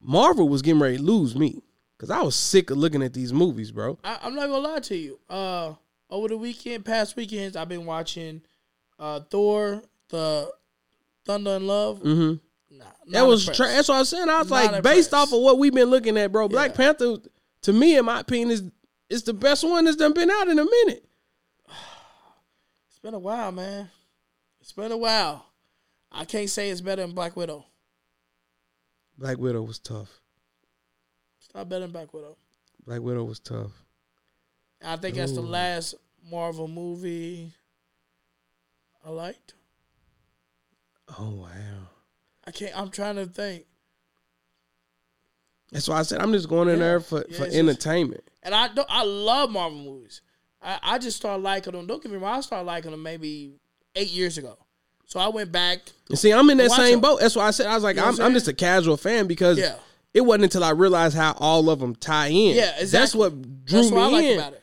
Marvel 0.00 0.48
was 0.48 0.62
getting 0.62 0.80
ready 0.80 0.96
to 0.96 1.02
lose 1.02 1.36
me. 1.36 1.60
Because 1.98 2.08
I 2.08 2.22
was 2.22 2.36
sick 2.36 2.70
of 2.70 2.78
looking 2.78 3.02
at 3.02 3.12
these 3.12 3.34
movies, 3.34 3.70
bro. 3.70 3.98
I, 4.02 4.18
I'm 4.22 4.34
not 4.34 4.48
gonna 4.48 4.66
lie 4.66 4.80
to 4.80 4.96
you. 4.96 5.18
Uh, 5.28 5.74
over 6.10 6.28
the 6.28 6.36
weekend, 6.36 6.84
past 6.84 7.16
weekends, 7.16 7.56
I've 7.56 7.68
been 7.68 7.86
watching 7.86 8.42
uh 8.98 9.20
Thor, 9.30 9.82
the 10.08 10.50
Thunder 11.24 11.56
and 11.56 11.66
Love. 11.66 11.98
Mm-hmm. 12.00 12.78
Nah, 12.78 12.84
That 13.12 13.22
was 13.26 13.44
tra- 13.46 13.66
that's 13.68 13.88
what 13.88 13.96
I 13.96 13.98
was 14.00 14.08
saying. 14.08 14.28
I 14.28 14.38
was 14.40 14.50
Not 14.50 14.72
like, 14.72 14.82
based 14.82 15.14
off 15.14 15.32
of 15.32 15.40
what 15.40 15.58
we've 15.58 15.74
been 15.74 15.88
looking 15.88 16.16
at, 16.18 16.30
bro. 16.32 16.48
Black 16.48 16.70
Yeah. 16.72 16.76
Panther, 16.76 17.16
to 17.62 17.72
me, 17.72 17.96
in 17.96 18.04
my 18.04 18.20
opinion, 18.20 18.50
is 18.50 18.62
is 19.08 19.22
the 19.22 19.32
best 19.32 19.64
one 19.64 19.84
that's 19.86 19.96
done 19.96 20.12
been 20.12 20.30
out 20.30 20.48
in 20.48 20.58
a 20.58 20.64
minute. 20.64 21.04
It's 22.90 22.98
been 23.00 23.14
a 23.14 23.18
while, 23.18 23.52
man. 23.52 23.88
It's 24.60 24.72
been 24.72 24.90
a 24.90 24.96
while. 24.96 25.46
I 26.10 26.24
can't 26.24 26.50
say 26.50 26.68
it's 26.70 26.80
better 26.80 27.02
than 27.02 27.14
Black 27.14 27.36
Widow. 27.36 27.64
Black 29.16 29.38
Widow 29.38 29.62
was 29.62 29.78
tough. 29.78 30.20
It's 31.38 31.48
not 31.54 31.68
better 31.68 31.82
than 31.82 31.92
Black 31.92 32.12
Widow. 32.12 32.36
Black 32.84 33.00
Widow 33.00 33.22
was 33.24 33.38
tough. 33.38 33.70
I 34.84 34.96
think 34.96 35.16
that's 35.16 35.32
the 35.32 35.40
last 35.40 35.94
Marvel 36.30 36.68
movie 36.68 37.52
I 39.04 39.10
liked. 39.10 39.54
Oh 41.18 41.30
wow. 41.30 41.88
I 42.46 42.50
can't. 42.50 42.78
I'm 42.78 42.90
trying 42.90 43.16
to 43.16 43.26
think. 43.26 43.64
That's 45.72 45.88
why 45.88 45.98
I 45.98 46.02
said 46.02 46.20
I'm 46.20 46.32
just 46.32 46.48
going 46.48 46.68
in 46.68 46.78
Yeah. 46.78 46.84
there 46.84 47.00
for, 47.00 47.18
Yeah, 47.18 47.22
for 47.22 47.28
it's 47.28 47.38
just- 47.38 47.56
entertainment. 47.56 48.24
And 48.42 48.54
I 48.54 48.68
don't. 48.68 48.88
I 48.90 49.04
love 49.04 49.50
Marvel 49.50 49.78
movies. 49.78 50.22
I, 50.62 50.78
I 50.82 50.98
just 50.98 51.16
started 51.16 51.42
liking 51.42 51.72
them. 51.72 51.86
Don't 51.86 52.02
get 52.02 52.10
me 52.10 52.18
wrong. 52.18 52.38
I 52.38 52.40
started 52.40 52.66
liking 52.66 52.90
them 52.90 53.02
maybe 53.02 53.52
eight 53.94 54.08
years 54.10 54.38
ago. 54.38 54.56
So 55.06 55.20
I 55.20 55.28
went 55.28 55.52
back. 55.52 55.80
And 56.08 56.18
see, 56.18 56.32
I'm 56.32 56.48
in 56.50 56.58
that 56.58 56.70
same 56.70 56.92
them. 56.92 57.00
boat. 57.00 57.20
That's 57.20 57.36
why 57.36 57.46
I 57.46 57.50
said 57.50 57.66
I 57.66 57.74
was 57.74 57.82
like, 57.84 57.96
You 57.96 58.02
know 58.02 58.08
I'm, 58.08 58.20
I'm 58.20 58.32
just 58.34 58.48
a 58.48 58.52
casual 58.52 58.96
fan 58.96 59.26
because 59.26 59.58
Yeah. 59.58 59.76
it 60.14 60.20
wasn't 60.22 60.44
until 60.44 60.64
I 60.64 60.70
realized 60.70 61.16
how 61.16 61.32
all 61.38 61.68
of 61.70 61.80
them 61.80 61.94
tie 61.94 62.28
in. 62.28 62.56
Yeah, 62.56 62.70
exactly. 62.78 62.86
That's 62.86 63.14
what 63.14 63.64
drew 63.64 63.78
That's 63.80 63.90
me 63.90 63.96
what 63.96 64.04
I 64.04 64.08
like 64.10 64.24
in. 64.24 64.54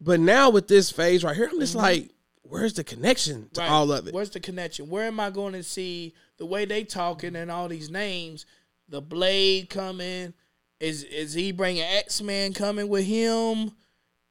But 0.00 0.20
now 0.20 0.50
with 0.50 0.66
this 0.68 0.90
phase 0.90 1.22
right 1.24 1.36
here, 1.36 1.48
I'm 1.52 1.60
just 1.60 1.74
like, 1.74 2.10
where's 2.42 2.74
the 2.74 2.84
connection 2.84 3.48
to 3.54 3.60
Right. 3.60 3.70
all 3.70 3.92
of 3.92 4.06
it? 4.08 4.14
Where's 4.14 4.30
the 4.30 4.40
connection? 4.40 4.88
Where 4.88 5.04
am 5.06 5.20
I 5.20 5.30
going 5.30 5.52
to 5.52 5.62
see 5.62 6.14
the 6.38 6.46
way 6.46 6.64
they 6.64 6.84
talking 6.84 7.36
and 7.36 7.50
all 7.50 7.68
these 7.68 7.90
names? 7.90 8.46
The 8.88 9.00
Blade 9.00 9.68
coming. 9.70 10.34
Is 10.80 11.04
is 11.04 11.34
he 11.34 11.52
bringing 11.52 11.82
X 11.82 12.22
Men 12.22 12.54
coming 12.54 12.88
with 12.88 13.04
him? 13.04 13.72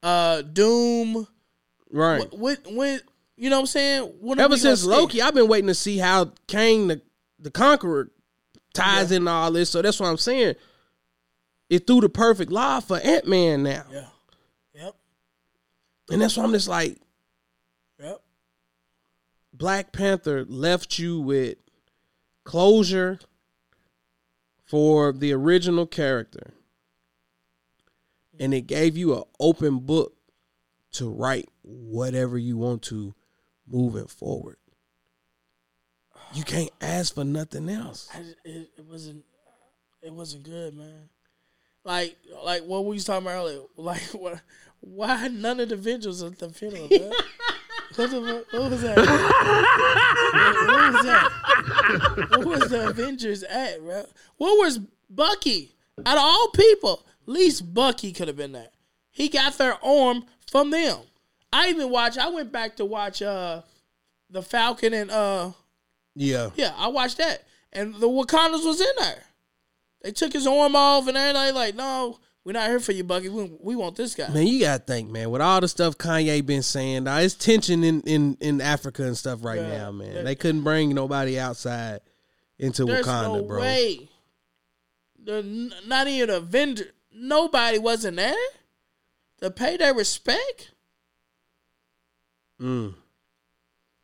Uh, 0.01 0.41
Doom. 0.41 1.27
Right. 1.91 2.31
What, 2.33 2.65
when 2.67 2.99
you 3.37 3.49
know 3.51 3.57
what 3.57 3.61
I'm 3.61 3.67
saying? 3.67 4.03
When 4.19 4.39
Ever 4.39 4.57
since? 4.57 4.83
Loki, 4.83 5.21
I've 5.21 5.35
been 5.35 5.47
waiting 5.47 5.67
to 5.67 5.75
see 5.75 5.97
how 5.99 6.33
Kang 6.47 6.87
the 6.87 7.01
the 7.37 7.51
Conqueror 7.51 8.09
ties 8.73 9.11
into 9.11 9.29
all 9.29 9.51
this. 9.51 9.69
So 9.69 9.81
that's 9.83 9.99
what 9.99 10.09
I'm 10.09 10.17
saying. 10.17 10.55
It 11.69 11.85
threw 11.85 12.01
the 12.01 12.09
perfect 12.09 12.51
lie 12.51 12.81
for 12.81 12.97
Ant 12.97 13.27
Man 13.27 13.61
now, 13.63 13.85
Yeah. 13.91 14.05
And 16.11 16.21
that's 16.21 16.37
why 16.37 16.43
I'm 16.43 16.51
just 16.51 16.67
like 16.67 16.97
Yep. 17.99 18.21
Black 19.53 19.91
Panther 19.91 20.45
left 20.45 20.97
you 20.99 21.19
with 21.19 21.57
closure 22.45 23.19
for 24.65 25.11
the 25.11 25.33
original 25.33 25.85
character, 25.85 26.53
and 28.39 28.53
it 28.53 28.61
gave 28.61 28.95
you 28.95 29.15
an 29.15 29.23
open 29.39 29.79
book 29.79 30.13
to 30.93 31.09
write 31.09 31.49
whatever 31.63 32.37
you 32.37 32.57
want 32.57 32.83
to 32.83 33.13
moving 33.67 34.07
forward. 34.07 34.57
You 36.33 36.43
can't 36.43 36.71
ask 36.79 37.15
for 37.15 37.23
nothing 37.23 37.69
else. 37.69 38.07
I, 38.13 38.19
it, 38.45 38.69
it 38.77 38.85
wasn't 38.85 39.25
it 40.01 40.13
wasn't 40.13 40.43
good, 40.43 40.75
man. 40.75 41.09
Like 41.83 42.17
like 42.43 42.63
what 42.63 42.85
we 42.85 42.95
was 42.95 43.05
talking 43.05 43.25
about 43.27 43.35
earlier. 43.37 43.61
Like 43.77 44.01
what? 44.13 44.41
Why 44.81 45.27
none 45.27 45.59
of 45.59 45.69
the 45.69 45.75
Avengers 45.75 46.21
at 46.23 46.39
the 46.39 46.49
funeral? 46.49 46.87
What, 47.95 48.11
the, 48.11 48.45
what 48.51 48.69
was 48.69 48.81
that? 48.83 48.97
what, 48.97 50.67
what 50.67 50.93
was 50.93 51.05
that? 51.05 52.29
What 52.37 52.45
was 52.45 52.69
the 52.69 52.89
Avengers 52.89 53.43
at, 53.43 53.79
bro? 53.81 54.05
What 54.37 54.57
was 54.59 54.77
Bucky? 55.09 55.73
Out 56.05 56.15
of 56.17 56.23
all 56.23 56.49
people, 56.49 57.03
least 57.25 57.73
Bucky 57.73 58.11
could 58.13 58.27
have 58.27 58.37
been 58.37 58.51
there. 58.51 58.69
He 59.09 59.27
got 59.27 59.57
their 59.57 59.83
arm 59.83 60.25
from 60.49 60.69
them. 60.69 60.99
I 61.51 61.69
even 61.69 61.89
watched. 61.89 62.17
I 62.19 62.29
went 62.29 62.51
back 62.51 62.75
to 62.77 62.85
watch 62.85 63.21
uh 63.21 63.63
the 64.29 64.41
Falcon 64.43 64.93
and 64.93 65.09
uh 65.11 65.51
Yeah. 66.15 66.51
yeah, 66.55 66.73
I 66.77 66.87
watched 66.89 67.17
that. 67.17 67.43
And 67.73 67.95
the 67.95 68.07
Wakandas 68.07 68.65
was 68.65 68.79
in 68.79 68.87
there. 68.99 69.23
They 70.01 70.11
took 70.11 70.33
his 70.33 70.47
arm 70.47 70.75
off 70.75 71.07
and 71.07 71.17
everything. 71.17 71.53
Like, 71.55 71.75
no, 71.75 72.19
we're 72.45 72.53
not 72.53 72.69
here 72.69 72.79
for 72.79 72.93
you, 72.93 73.03
Bucky. 73.03 73.29
We, 73.29 73.51
we 73.61 73.75
want 73.75 73.95
this 73.97 74.15
guy. 74.15 74.29
Man, 74.29 74.47
you 74.47 74.61
gotta 74.61 74.83
think, 74.83 75.09
man. 75.09 75.29
With 75.29 75.41
all 75.41 75.59
the 75.61 75.67
stuff 75.67 75.97
Kanye 75.97 76.45
been 76.45 76.63
saying, 76.63 77.03
now 77.03 77.17
it's 77.17 77.33
tension 77.35 77.83
in, 77.83 78.01
in, 78.01 78.37
in 78.39 78.61
Africa 78.61 79.03
and 79.03 79.17
stuff 79.17 79.43
right 79.43 79.59
Yeah. 79.59 79.77
now, 79.77 79.91
man. 79.91 80.23
They 80.23 80.35
couldn't 80.35 80.61
bring 80.63 80.93
nobody 80.95 81.37
outside 81.39 81.99
into 82.57 82.85
There's 82.85 83.05
Wakanda, 83.05 83.39
no 83.39 83.43
bro. 83.43 83.59
way. 83.61 84.09
The, 85.21 85.71
not 85.85 86.07
even 86.07 86.29
a 86.29 86.39
vendor. 86.39 86.85
Nobody 87.13 87.77
wasn't 87.77 88.17
there 88.17 88.33
to 89.41 89.51
pay 89.51 89.75
their 89.77 89.93
respect. 89.93 90.71
Mm. 92.61 92.93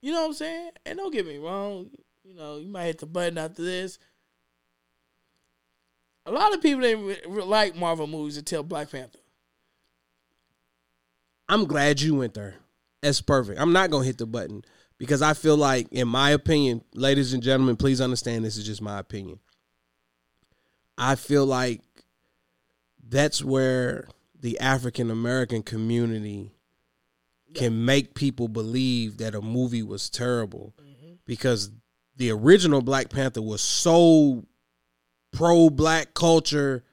You 0.01 0.11
know 0.11 0.21
what 0.21 0.27
I'm 0.27 0.33
saying? 0.33 0.69
And 0.85 0.97
don't 0.97 1.11
get 1.13 1.25
me 1.25 1.37
wrong. 1.37 1.89
You 2.23 2.33
know, 2.35 2.57
you 2.57 2.67
might 2.67 2.85
hit 2.85 2.99
the 2.99 3.05
button 3.05 3.37
after 3.37 3.63
this. 3.63 3.97
A 6.26 6.32
lot 6.32 6.53
of 6.53 6.61
people 6.61 6.82
didn't 6.82 7.05
re- 7.05 7.21
re- 7.28 7.43
like 7.43 7.76
Marvel 7.76 8.07
movies 8.07 8.38
until 8.38 8.63
Black 8.63 8.91
Panther. 8.91 9.19
I'm 11.47 11.65
glad 11.65 12.01
you 12.01 12.15
went 12.15 12.34
there. 12.34 12.55
That's 13.01 13.21
perfect. 13.21 13.59
I'm 13.59 13.73
not 13.73 13.91
gonna 13.91 14.05
hit 14.05 14.17
the 14.17 14.26
button 14.26 14.63
because 14.97 15.21
I 15.21 15.34
feel 15.34 15.57
like, 15.57 15.88
in 15.91 16.07
my 16.07 16.32
opinion, 16.32 16.84
ladies 16.93 17.34
and 17.34 17.43
gentlemen, 17.43 17.76
please 17.76 18.01
understand 18.01 18.43
this 18.43 18.57
is 18.57 18.65
just 18.65 18.82
my 18.82 18.97
opinion. 18.99 19.39
I 20.97 21.15
feel 21.15 21.45
like 21.45 21.82
that's 23.07 23.43
where 23.43 24.07
the 24.39 24.59
African 24.59 25.11
American 25.11 25.61
community 25.61 26.51
can 27.53 27.86
make 27.86 28.15
people 28.15 28.47
believe 28.47 29.17
that 29.17 29.36
a 29.36 29.41
movie 29.41 29.84
was 29.84 30.09
terrible 30.09 30.73
mm-hmm. 30.82 31.13
because 31.26 31.71
the 32.17 32.32
original 32.32 32.82
Black 32.82 33.09
Panther 33.09 33.41
was 33.41 33.61
so 33.61 34.45
pro 35.36 35.69
black 35.69 36.13
culture 36.13 36.83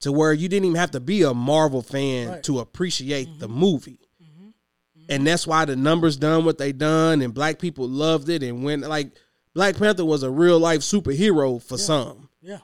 to 0.00 0.12
where 0.12 0.32
you 0.32 0.48
didn't 0.48 0.66
even 0.66 0.76
have 0.76 0.92
to 0.92 1.00
be 1.00 1.22
a 1.22 1.34
Marvel 1.34 1.82
fan 1.82 2.28
Right. 2.28 2.42
to 2.44 2.60
appreciate 2.60 3.38
the 3.38 3.48
mm-hmm. 3.48 3.58
movie. 3.58 4.00
Mm-hmm. 4.22 4.48
And 5.08 5.26
that's 5.26 5.46
why 5.46 5.64
the 5.64 5.76
numbers 5.76 6.16
done 6.16 6.44
what 6.44 6.58
they 6.58 6.72
done 6.72 7.20
and 7.22 7.34
black 7.34 7.58
people 7.58 7.88
loved 7.88 8.28
it 8.28 8.42
and 8.42 8.64
when 8.64 8.80
like 8.82 9.10
Black 9.54 9.76
Panther 9.76 10.04
was 10.04 10.22
a 10.22 10.30
real 10.30 10.58
life 10.58 10.80
superhero 10.80 11.60
for 11.60 11.76
some. 11.76 12.28
Yeah. 12.40 12.58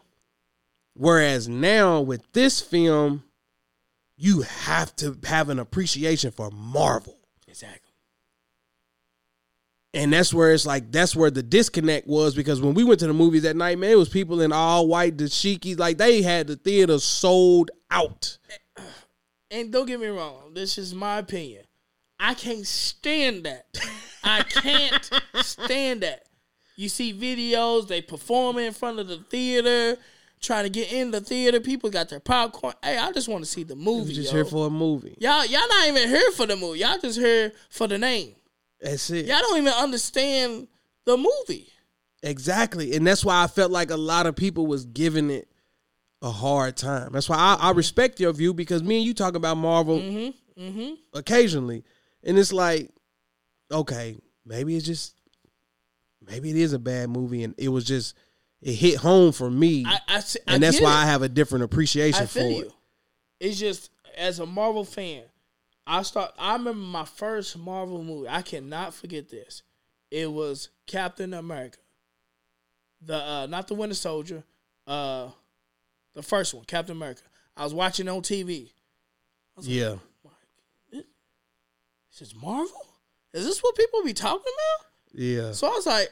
Whereas 0.94 1.48
now 1.48 2.00
with 2.00 2.32
this 2.32 2.60
film, 2.60 3.24
you 4.16 4.42
have 4.42 4.94
to 4.96 5.18
have 5.24 5.48
an 5.48 5.58
appreciation 5.58 6.30
for 6.30 6.50
Marvel. 6.52 7.18
Exactly. 7.48 7.83
And 9.94 10.12
that's 10.12 10.34
where 10.34 10.52
it's 10.52 10.66
like 10.66 10.90
that's 10.90 11.14
where 11.14 11.30
the 11.30 11.42
disconnect 11.42 12.06
was 12.06 12.34
because 12.34 12.60
when 12.60 12.74
we 12.74 12.82
went 12.82 13.00
to 13.00 13.06
the 13.06 13.12
movies 13.12 13.42
that 13.42 13.56
night, 13.56 13.78
man, 13.78 13.90
it 13.90 13.98
was 13.98 14.08
people 14.08 14.40
in 14.40 14.52
all 14.52 14.88
white 14.88 15.16
dashikis, 15.16 15.78
like 15.78 15.98
they 15.98 16.20
had 16.20 16.48
the 16.48 16.56
theater 16.56 16.98
sold 16.98 17.70
out. 17.90 18.38
and 19.50 19.72
don't 19.72 19.86
get 19.86 20.00
me 20.00 20.08
wrong, 20.08 20.52
this 20.52 20.78
is 20.78 20.94
my 20.94 21.18
opinion. 21.18 21.64
I 22.18 22.34
can't 22.34 22.66
stand 22.66 23.44
that. 23.44 23.66
I 24.24 24.42
can't 24.42 25.10
stand 25.42 26.02
that. 26.02 26.24
You 26.76 26.88
see 26.88 27.12
videos, 27.12 27.86
they 27.86 28.02
performing 28.02 28.66
in 28.66 28.72
front 28.72 28.98
of 28.98 29.06
the 29.06 29.18
theater, 29.18 30.00
trying 30.40 30.64
to 30.64 30.70
get 30.70 30.92
in 30.92 31.12
the 31.12 31.20
theater. 31.20 31.60
People 31.60 31.90
got 31.90 32.08
their 32.08 32.20
popcorn. 32.20 32.74
Hey, 32.82 32.98
I 32.98 33.12
just 33.12 33.28
want 33.28 33.44
to 33.44 33.50
see 33.50 33.62
the 33.62 33.76
movie. 33.76 34.14
just 34.14 34.32
yo. 34.32 34.38
here 34.38 34.44
for 34.44 34.66
a 34.66 34.70
movie. 34.70 35.16
y'all, 35.20 35.44
y'all 35.46 35.68
not 35.68 35.88
even 35.88 36.08
here 36.08 36.32
for 36.32 36.46
the 36.46 36.56
movie. 36.56 36.80
Y'all 36.80 36.98
just 36.98 37.18
here 37.18 37.52
for 37.68 37.86
the 37.86 37.98
name. 37.98 38.34
That's 38.84 39.08
it. 39.10 39.26
Y'all 39.26 39.40
don't 39.40 39.58
even 39.58 39.72
understand 39.72 40.68
the 41.06 41.16
movie. 41.16 41.68
Exactly. 42.22 42.94
And 42.94 43.06
that's 43.06 43.24
why 43.24 43.42
I 43.42 43.46
felt 43.46 43.70
like 43.72 43.90
a 43.90 43.96
lot 43.96 44.26
of 44.26 44.36
people 44.36 44.66
was 44.66 44.84
giving 44.84 45.30
it 45.30 45.48
a 46.22 46.30
hard 46.30 46.76
time. 46.76 47.10
That's 47.12 47.28
why 47.28 47.36
I, 47.36 47.68
I 47.68 47.70
respect 47.72 48.20
your 48.20 48.32
view 48.32 48.54
because 48.54 48.82
me 48.82 48.96
and 48.96 49.04
you 49.04 49.14
talk 49.14 49.34
about 49.34 49.56
Marvel 49.56 49.98
Mm-hmm. 49.98 50.62
Mm-hmm. 50.62 50.94
occasionally. 51.14 51.82
And 52.22 52.38
it's 52.38 52.52
like, 52.52 52.90
okay, 53.72 54.16
maybe 54.46 54.76
it's 54.76 54.86
just 54.86 55.14
maybe 56.26 56.50
it 56.50 56.56
is 56.56 56.72
a 56.72 56.78
bad 56.78 57.10
movie 57.10 57.42
and 57.42 57.54
it 57.58 57.68
was 57.68 57.84
just 57.84 58.14
it 58.62 58.74
hit 58.74 58.96
home 58.96 59.32
for 59.32 59.50
me. 59.50 59.84
I, 59.86 59.98
I, 60.08 60.22
and 60.46 60.62
that's 60.62 60.80
why 60.80 60.92
it. 60.92 61.02
I 61.02 61.06
have 61.06 61.22
a 61.22 61.28
different 61.28 61.64
appreciation 61.64 62.26
for 62.26 62.40
feel 62.40 62.60
it. 62.62 62.72
It's 63.40 63.58
just 63.58 63.90
as 64.16 64.38
a 64.38 64.46
Marvel 64.46 64.84
fan, 64.84 65.24
I 65.86 66.02
start. 66.02 66.32
I 66.38 66.54
remember 66.54 66.80
my 66.80 67.04
first 67.04 67.58
Marvel 67.58 68.02
movie. 68.02 68.28
I 68.28 68.42
cannot 68.42 68.94
forget 68.94 69.28
this. 69.28 69.62
It 70.10 70.30
was 70.30 70.70
Captain 70.86 71.34
America. 71.34 71.78
The 73.02 73.16
uh, 73.16 73.46
not 73.46 73.68
the 73.68 73.74
Winter 73.74 73.94
Soldier, 73.94 74.42
uh, 74.86 75.28
the 76.14 76.22
first 76.22 76.54
one, 76.54 76.64
Captain 76.64 76.96
America. 76.96 77.22
I 77.56 77.64
was 77.64 77.74
watching 77.74 78.08
on 78.08 78.22
TV. 78.22 78.70
Yeah. 79.60 79.96
This 80.90 82.28
is 82.28 82.34
Marvel. 82.34 82.86
Is 83.32 83.44
this 83.44 83.60
what 83.60 83.76
people 83.76 84.04
be 84.04 84.12
talking 84.12 84.40
about? 84.40 85.20
Yeah. 85.20 85.52
So 85.52 85.66
I 85.66 85.70
was 85.70 85.86
like, 85.86 86.10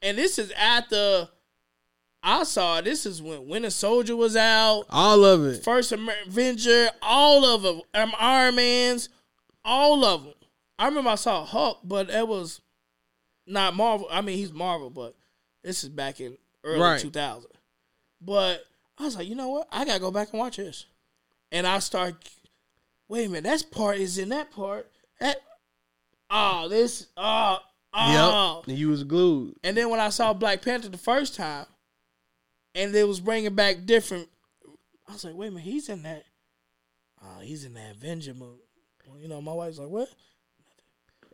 and 0.00 0.16
this 0.16 0.38
is 0.38 0.50
after 0.52 1.28
I 2.22 2.44
saw. 2.44 2.80
This 2.80 3.04
is 3.04 3.20
when 3.20 3.48
Winter 3.48 3.70
Soldier 3.70 4.14
was 4.14 4.36
out. 4.36 4.84
All 4.90 5.24
of 5.24 5.44
it. 5.44 5.64
First 5.64 5.92
Avenger, 5.92 6.90
all 7.02 7.44
of 7.44 7.62
them, 7.62 7.80
um, 7.94 8.12
Iron 8.18 8.54
Man's, 8.56 9.08
all 9.64 10.04
of 10.04 10.24
them. 10.24 10.34
I 10.78 10.86
remember 10.86 11.10
I 11.10 11.14
saw 11.16 11.44
Hulk, 11.44 11.80
but 11.84 12.10
it 12.10 12.26
was 12.28 12.60
not 13.46 13.74
Marvel. 13.74 14.06
I 14.10 14.20
mean, 14.20 14.38
he's 14.38 14.52
Marvel, 14.52 14.88
but 14.90 15.16
this 15.64 15.82
is 15.82 15.88
back 15.90 16.20
in 16.20 16.36
early 16.64 16.80
Right. 16.80 17.00
2000. 17.00 17.50
But 18.20 18.64
I 18.98 19.04
was 19.04 19.16
like, 19.16 19.28
you 19.28 19.34
know 19.34 19.48
what? 19.48 19.68
I 19.72 19.84
gotta 19.84 19.98
go 20.00 20.10
back 20.12 20.30
and 20.32 20.38
watch 20.38 20.56
this. 20.58 20.86
and 21.50 21.66
I 21.66 21.80
start. 21.80 22.14
Wait 23.08 23.26
a 23.26 23.28
minute, 23.28 23.44
that 23.44 23.70
part 23.70 23.98
is 23.98 24.16
in 24.16 24.28
that 24.30 24.50
part. 24.52 24.90
That 25.20 25.36
oh 26.30 26.68
this 26.68 27.08
oh 27.16 27.58
oh. 27.92 28.56
Yep. 28.58 28.68
And 28.68 28.78
you 28.78 28.88
was 28.88 29.02
glued. 29.04 29.56
And 29.64 29.76
then 29.76 29.90
when 29.90 30.00
I 30.00 30.08
saw 30.08 30.32
Black 30.32 30.62
Panther 30.62 30.88
the 30.88 30.96
first 30.98 31.34
time, 31.34 31.66
and 32.74 32.94
they 32.94 33.04
was 33.04 33.20
bringing 33.20 33.54
back 33.54 33.84
different, 33.84 34.28
I 35.08 35.12
was 35.12 35.24
like, 35.24 35.34
wait 35.34 35.48
a 35.48 35.50
minute, 35.50 35.64
he's 35.64 35.88
in 35.88 36.02
that. 36.02 36.24
Oh, 37.22 37.40
he's 37.40 37.64
in 37.64 37.74
that 37.74 37.96
Avenger 37.96 38.34
movie. 38.34 38.62
Well, 39.06 39.18
you 39.18 39.28
know, 39.28 39.40
my 39.40 39.52
wife's 39.52 39.78
like, 39.78 39.88
what? 39.88 40.08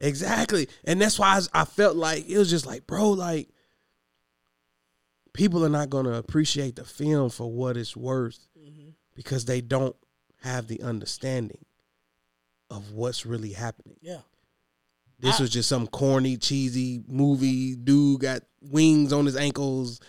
Exactly. 0.00 0.68
And 0.84 1.00
that's 1.00 1.18
why 1.18 1.40
I, 1.54 1.62
I 1.62 1.64
felt 1.64 1.96
like 1.96 2.28
it 2.28 2.38
was 2.38 2.50
just 2.50 2.66
like, 2.66 2.86
bro, 2.86 3.10
like 3.10 3.48
people 5.32 5.64
are 5.64 5.70
not 5.70 5.90
going 5.90 6.04
to 6.04 6.14
appreciate 6.14 6.76
the 6.76 6.84
film 6.84 7.30
for 7.30 7.50
what 7.50 7.76
it's 7.76 7.96
worth 7.96 8.46
mm-hmm. 8.58 8.90
because 9.14 9.44
they 9.44 9.60
don't 9.60 9.96
have 10.42 10.66
the 10.66 10.82
understanding 10.82 11.64
of 12.70 12.92
what's 12.92 13.26
really 13.26 13.52
happening. 13.52 13.96
Yeah. 14.00 14.20
This 15.18 15.40
I- 15.40 15.42
was 15.42 15.50
just 15.50 15.68
some 15.68 15.86
corny, 15.86 16.36
cheesy 16.36 17.02
movie. 17.08 17.74
Dude 17.74 18.20
got 18.20 18.42
wings 18.60 19.12
on 19.12 19.26
his 19.26 19.36
ankles 19.36 20.00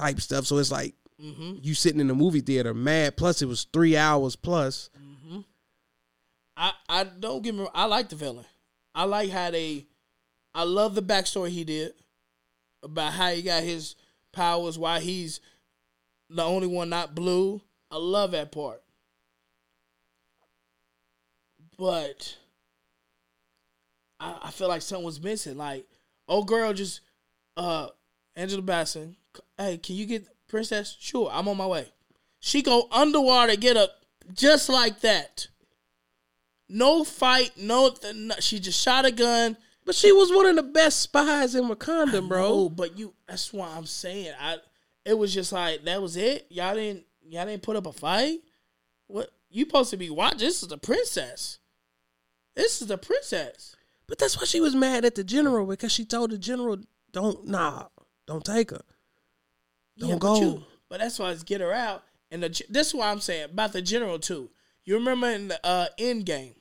type 0.00 0.20
stuff. 0.20 0.46
So 0.46 0.58
it's 0.58 0.72
like 0.72 0.94
Mm-hmm. 1.22 1.56
you 1.60 1.74
sitting 1.74 2.00
in 2.00 2.06
the 2.08 2.14
movie 2.14 2.40
theater 2.40 2.72
mad. 2.72 3.14
Plus, 3.18 3.42
it 3.42 3.46
was 3.46 3.66
three 3.74 3.94
hours 3.94 4.36
plus. 4.36 4.88
Mm-hmm. 4.98 5.40
I 6.56 6.72
I 6.88 7.04
don't 7.04 7.42
get 7.42 7.54
me. 7.54 7.60
wrong, 7.60 7.70
I 7.74 7.84
like 7.84 8.08
the 8.08 8.16
villain. 8.16 8.46
I 8.94 9.04
like 9.04 9.28
how 9.28 9.50
they. 9.50 9.86
I 10.54 10.62
love 10.62 10.94
the 10.94 11.02
backstory 11.02 11.50
he 11.50 11.62
did 11.64 11.92
about 12.82 13.12
how 13.12 13.28
he 13.32 13.42
got 13.42 13.62
his 13.64 13.96
powers, 14.32 14.78
why 14.78 15.00
he's 15.00 15.40
the 16.30 16.42
only 16.42 16.68
one 16.68 16.88
not 16.88 17.14
blue. 17.14 17.60
I 17.90 17.98
love 17.98 18.30
that 18.30 18.50
part. 18.50 18.82
But 21.76 22.36
I, 24.18 24.38
I 24.44 24.50
feel 24.50 24.68
like 24.68 24.82
something 24.82 25.04
was 25.04 25.20
missing. 25.22 25.56
Like, 25.58 25.86
old 26.28 26.48
girl 26.48 26.72
just 26.72 27.00
uh 27.58 27.88
Angela 28.36 28.62
Bassett, 28.62 29.10
hey, 29.60 29.78
can 29.78 29.96
you 29.96 30.06
get 30.06 30.26
Princess? 30.48 30.96
Sure, 30.98 31.30
I'm 31.32 31.48
on 31.48 31.56
my 31.56 31.66
way. 31.66 31.92
She 32.40 32.62
go 32.62 32.88
underwater, 32.90 33.56
get 33.56 33.76
up 33.76 34.00
just 34.34 34.68
like 34.68 35.00
that. 35.00 35.48
No 36.68 37.04
fight, 37.04 37.52
no. 37.56 37.94
No 38.14 38.34
she 38.40 38.60
just 38.60 38.80
shot 38.80 39.04
a 39.04 39.10
gun. 39.10 39.56
But 39.84 39.94
she 39.94 40.12
was 40.12 40.30
one 40.30 40.46
of 40.46 40.56
the 40.56 40.62
best 40.62 41.00
spies 41.00 41.54
in 41.54 41.64
Wakanda, 41.64 42.26
bro. 42.26 42.48
No, 42.48 42.68
but 42.68 42.98
you. 42.98 43.12
That's 43.26 43.52
why 43.52 43.72
I'm 43.76 43.86
saying. 43.86 44.32
I. 44.40 44.58
It 45.04 45.18
was 45.18 45.34
just 45.34 45.52
like 45.52 45.84
that 45.84 46.00
was 46.00 46.16
it. 46.16 46.46
Y'all 46.50 46.74
didn't. 46.74 47.04
Y'all 47.28 47.46
didn't 47.46 47.62
put 47.62 47.76
up 47.76 47.86
a 47.86 47.92
fight. 47.92 48.38
What 49.08 49.30
you 49.50 49.64
supposed 49.64 49.90
to 49.90 49.96
be 49.96 50.10
watching? 50.10 50.38
This 50.38 50.62
is 50.62 50.68
the 50.68 50.78
princess. 50.78 51.58
This 52.54 52.80
is 52.80 52.88
the 52.88 52.98
princess. 52.98 53.74
But 54.06 54.18
that's 54.18 54.38
why 54.38 54.44
she 54.44 54.60
was 54.60 54.74
mad 54.74 55.04
at 55.04 55.14
the 55.14 55.24
general 55.24 55.66
because 55.66 55.92
she 55.92 56.04
told 56.04 56.30
the 56.30 56.38
general, 56.38 56.78
"Don't 57.12 57.46
nah, 57.46 57.86
don't 58.26 58.44
take 58.44 58.70
her, 58.70 58.82
don't 60.00 60.10
Yeah, 60.10 60.18
go." 60.18 60.34
But, 60.34 60.40
you, 60.40 60.64
but 60.88 60.98
that's 61.00 61.18
why 61.18 61.30
it's 61.30 61.42
get 61.44 61.60
her 61.60 61.72
out. 61.72 62.02
And 62.32 62.42
the, 62.42 62.48
this 62.68 62.88
is 62.88 62.94
what 62.94 63.06
I'm 63.08 63.20
saying 63.20 63.44
about 63.44 63.72
the 63.72 63.82
general 63.82 64.18
too. 64.18 64.50
You 64.84 64.94
remember 64.94 65.28
in 65.28 65.48
the 65.48 65.60
uh, 65.66 65.86
Endgame, 65.98 66.54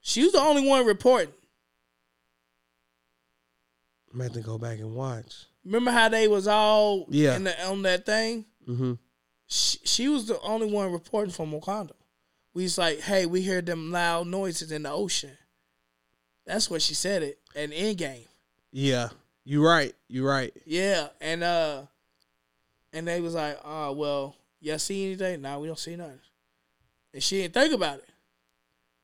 she 0.00 0.22
was 0.22 0.32
the 0.32 0.40
only 0.40 0.66
one 0.66 0.86
reporting. 0.86 1.32
I'm 4.12 4.18
gonna 4.18 4.24
have 4.24 4.32
to 4.34 4.40
go 4.40 4.58
back 4.58 4.78
and 4.78 4.94
watch. 4.94 5.46
Remember 5.64 5.90
how 5.90 6.08
they 6.08 6.26
was 6.26 6.46
all 6.48 7.06
Yeah. 7.10 7.36
in 7.36 7.44
the, 7.44 7.66
on 7.66 7.82
that 7.82 8.06
thing? 8.06 8.44
Mm-hmm. 8.68 8.94
She, 9.46 9.78
she 9.84 10.08
was 10.08 10.26
the 10.26 10.40
only 10.40 10.70
one 10.70 10.92
reporting 10.92 11.32
from 11.32 11.52
Wakanda. 11.52 11.92
We 12.54 12.64
was 12.64 12.78
like, 12.78 13.00
hey, 13.00 13.26
we 13.26 13.44
heard 13.44 13.66
them 13.66 13.92
loud 13.92 14.26
noises 14.26 14.72
in 14.72 14.82
the 14.82 14.90
ocean. 14.90 15.36
That's 16.46 16.68
what 16.68 16.82
she 16.82 16.94
said 16.94 17.22
it 17.22 17.38
in 17.54 17.70
Endgame. 17.70 18.26
Yeah, 18.72 19.10
you 19.44 19.64
right. 19.64 19.94
You 20.08 20.26
right. 20.26 20.52
Yeah, 20.66 21.08
and 21.20 21.44
uh, 21.44 21.82
and 22.92 23.06
they 23.06 23.20
was 23.20 23.34
like, 23.34 23.58
oh 23.64 23.92
well, 23.92 24.36
y'all 24.60 24.78
see 24.78 25.06
anything? 25.06 25.42
No, 25.42 25.60
we 25.60 25.66
don't 25.66 25.78
see 25.78 25.96
nothing. 25.96 26.20
And 27.12 27.22
she 27.22 27.42
didn't 27.42 27.54
think 27.54 27.72
about 27.74 27.98
it. 27.98 28.08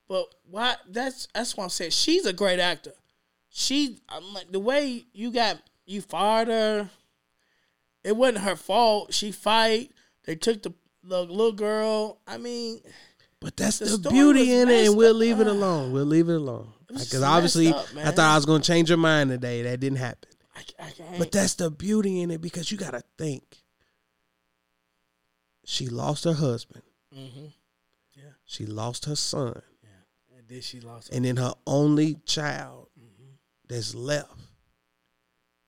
But 0.08 0.26
why? 0.48 0.76
That's 0.88 1.26
that's 1.34 1.56
why 1.56 1.64
I'm 1.64 1.70
saying 1.70 1.90
she's 1.90 2.26
a 2.26 2.32
great 2.32 2.60
actor. 2.60 2.92
She, 3.48 3.98
I'm 4.08 4.34
like 4.34 4.52
the 4.52 4.60
way 4.60 5.06
you 5.12 5.30
got 5.32 5.58
you 5.86 6.00
fired 6.02 6.48
her. 6.48 6.90
It 8.04 8.16
wasn't 8.16 8.44
her 8.44 8.54
fault. 8.56 9.12
She 9.14 9.32
fight. 9.32 9.90
They 10.24 10.36
took 10.36 10.62
the, 10.62 10.72
the 11.02 11.22
little 11.22 11.52
girl. 11.52 12.18
I 12.26 12.36
mean, 12.38 12.80
But 13.40 13.56
that's 13.56 13.78
The 13.78 13.96
the, 13.96 14.10
beauty 14.10 14.52
in 14.52 14.68
it, 14.68 14.86
and 14.88 14.96
we'll 14.96 15.10
up. 15.14 15.20
leave 15.20 15.40
it 15.40 15.46
alone. 15.46 15.92
We'll 15.92 16.04
leave 16.04 16.28
it 16.28 16.34
alone. 16.34 16.68
Because 16.88 17.22
obviously, 17.22 17.68
up, 17.68 17.86
I 17.96 18.10
thought 18.12 18.32
I 18.32 18.36
was 18.36 18.46
gonna 18.46 18.62
change 18.62 18.90
her 18.90 18.96
mind 18.96 19.30
today. 19.30 19.62
That 19.62 19.80
didn't 19.80 19.98
happen. 19.98 20.28
I, 20.54 20.62
I. 20.84 21.18
But 21.18 21.32
that's 21.32 21.54
the 21.54 21.70
beauty 21.70 22.20
in 22.20 22.30
it 22.30 22.40
because 22.40 22.70
you 22.70 22.78
gotta 22.78 23.02
think. 23.18 23.42
She 25.68 25.88
lost 25.88 26.22
her 26.24 26.32
husband. 26.34 26.82
hmm 27.12 27.46
She 28.44 28.64
lost 28.64 29.04
her 29.06 29.16
son, 29.16 29.60
Yeah. 29.82 30.38
And 30.38 30.48
then 30.48 30.60
she 30.62 30.80
lost. 30.80 31.10
and 31.10 31.24
then 31.24 31.36
her 31.36 31.54
only 31.66 32.14
child 32.24 32.88
Mhm. 32.96 33.38
that's 33.68 33.92
left. 33.94 34.30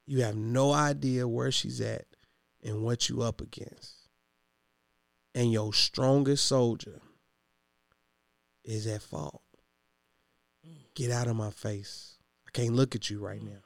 You 0.06 0.22
have 0.22 0.36
no 0.36 0.72
idea 0.72 1.26
where 1.26 1.50
she's 1.50 1.80
at 1.80 2.06
and 2.62 2.82
what 2.84 3.08
you 3.08 3.20
up 3.22 3.40
against. 3.40 4.08
And 5.34 5.50
your 5.52 5.74
strongest 5.74 6.46
soldier 6.46 7.02
is 8.64 8.86
at 8.86 9.02
fault. 9.02 9.42
Get 10.94 11.10
out 11.10 11.26
of 11.28 11.34
my 11.36 11.50
face. 11.50 12.18
I 12.46 12.50
can't 12.52 12.74
look 12.74 12.94
at 12.94 13.10
you 13.10 13.18
right 13.18 13.42
now. 13.42 13.62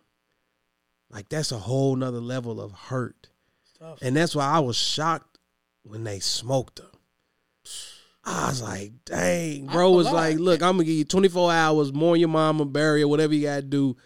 Like 1.10 1.28
that's 1.28 1.52
a 1.52 1.58
whole 1.58 1.94
nother 1.96 2.20
level 2.20 2.60
of 2.60 2.72
hurt. 2.72 3.28
And 4.00 4.16
that's 4.16 4.34
why 4.34 4.46
I 4.46 4.60
was 4.60 4.76
shocked 4.76 5.31
when 5.82 6.04
they 6.04 6.20
smoked 6.20 6.78
her. 6.80 6.86
I 8.24 8.48
was 8.48 8.62
like, 8.62 8.92
dang, 9.04 9.66
bro 9.66 9.90
was 9.90 10.10
like, 10.10 10.38
look, 10.38 10.62
I'm 10.62 10.74
gonna 10.76 10.84
give 10.84 10.94
you 10.94 11.04
24 11.04 11.52
hours, 11.52 11.92
mourn 11.92 12.20
your 12.20 12.28
mama, 12.28 12.64
bury 12.64 13.00
her, 13.00 13.08
whatever 13.08 13.34
you 13.34 13.42
gotta 13.42 13.62
do. 13.62 13.96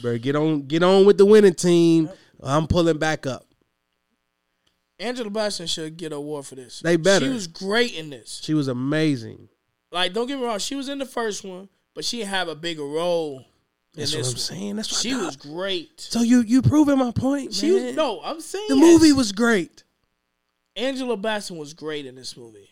Bro, 0.00 0.18
get 0.18 0.36
on 0.36 0.62
get 0.66 0.82
on 0.82 1.04
with 1.06 1.18
the 1.18 1.24
winning 1.26 1.54
team. 1.54 2.08
I'm 2.42 2.66
pulling 2.68 2.98
back 2.98 3.26
up. 3.26 3.46
Angela 4.98 5.30
Bassett 5.30 5.68
should 5.68 5.96
get 5.96 6.12
an 6.12 6.18
award 6.18 6.46
for 6.46 6.54
this. 6.54 6.80
They 6.80 6.96
better. 6.96 7.26
She 7.26 7.32
was 7.32 7.46
great 7.46 7.94
in 7.94 8.10
this. 8.10 8.40
She 8.44 8.54
was 8.54 8.68
amazing. 8.68 9.48
Like, 9.90 10.12
don't 10.12 10.26
get 10.26 10.38
me 10.38 10.44
wrong, 10.44 10.58
she 10.58 10.76
was 10.76 10.88
in 10.88 10.98
the 10.98 11.06
first 11.06 11.42
one, 11.44 11.68
but 11.94 12.04
she 12.04 12.18
didn't 12.18 12.30
have 12.30 12.48
a 12.48 12.54
bigger 12.54 12.84
role 12.84 13.38
in 13.94 14.00
That's 14.00 14.12
what 14.14 14.20
I'm 14.20 14.26
one. 14.26 14.36
saying. 14.36 14.76
That's 14.76 14.92
what 14.92 15.00
She 15.00 15.14
was 15.16 15.36
great. 15.36 16.00
So 16.00 16.20
you 16.20 16.42
you 16.42 16.62
proving 16.62 16.98
my 16.98 17.10
point, 17.10 17.54
She 17.54 17.72
man. 17.74 17.86
was 17.86 17.96
no, 17.96 18.20
I'm 18.22 18.40
saying 18.40 18.66
the 18.68 18.76
movie 18.76 19.12
was 19.12 19.32
great. 19.32 19.82
Angela 20.76 21.16
Bassett 21.16 21.56
was 21.56 21.74
great 21.74 22.06
in 22.06 22.14
this 22.14 22.36
movie. 22.36 22.70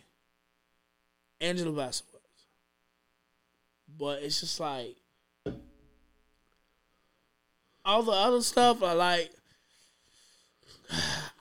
Angela 1.41 1.73
Bassett 1.73 2.07
was, 2.13 2.23
but 3.97 4.23
it's 4.23 4.41
just 4.41 4.61
like 4.61 4.97
all 7.85 8.03
the 8.03 8.13
other 8.13 8.43
stuff. 8.43 8.83
I 8.83 8.93
like. 8.93 9.31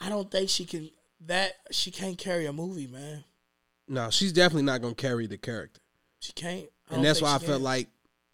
I 0.02 0.10
don't 0.10 0.32
think 0.32 0.50
she 0.50 0.66
can. 0.66 0.90
That 1.26 1.54
she 1.72 1.92
can't 1.92 2.18
carry 2.18 2.46
a 2.46 2.54
movie, 2.54 2.88
man. 2.88 3.24
No, 3.88 4.10
she's 4.10 4.34
definitely 4.34 4.64
not 4.64 4.82
gonna 4.82 4.96
carry 4.96 5.28
the 5.28 5.38
character. 5.38 5.82
She 6.20 6.34
can't. 6.34 6.68
I 6.90 6.96
and 6.96 7.04
that's 7.04 7.22
why 7.22 7.34
I 7.34 7.40
she 7.40 7.46
felt 7.46 7.62
like 7.62 7.90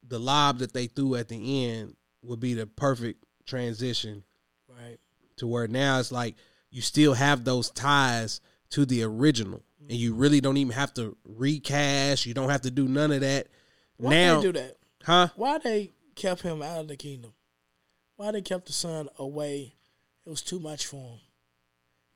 the 0.08 0.20
lob 0.20 0.60
that 0.60 0.74
they 0.74 0.88
threw 0.88 1.16
at 1.16 1.30
the 1.30 1.66
end 1.66 1.96
would 2.22 2.40
be 2.40 2.54
the 2.54 2.68
perfect 2.68 3.24
transition 3.46 4.24
right. 4.70 4.98
to 5.38 5.48
where 5.48 5.68
now 5.68 6.00
it's 6.00 6.12
like 6.12 6.36
you 6.74 6.82
still 6.82 7.14
have 7.14 7.46
those 7.46 7.70
ties 7.70 8.42
to 8.72 8.86
the 8.86 9.04
original 9.04 9.64
and 9.88 9.98
you 9.98 10.14
really 10.14 10.42
don't 10.42 10.58
even 10.58 10.74
have 10.74 10.94
to 10.94 11.16
recast 11.24 12.26
you 12.26 12.34
don't 12.34 12.50
have 12.50 12.62
to 12.62 12.72
do 12.72 12.88
none 12.88 13.12
of 13.12 13.22
that 13.22 13.48
Why 13.98 14.10
now 14.12 14.36
they 14.38 14.42
do 14.42 14.52
that? 14.54 14.78
huh 15.04 15.28
Why 15.36 15.58
they 15.60 15.92
kept 16.16 16.42
him 16.42 16.62
out 16.62 16.80
of 16.80 16.88
the 16.88 16.98
kingdom? 16.98 17.34
Why 18.16 18.32
they 18.32 18.42
kept 18.42 18.66
the 18.66 18.74
son 18.74 19.08
away? 19.18 19.76
It 20.26 20.30
was 20.30 20.42
too 20.42 20.60
much 20.60 20.86
for 20.86 20.98
him. 20.98 21.20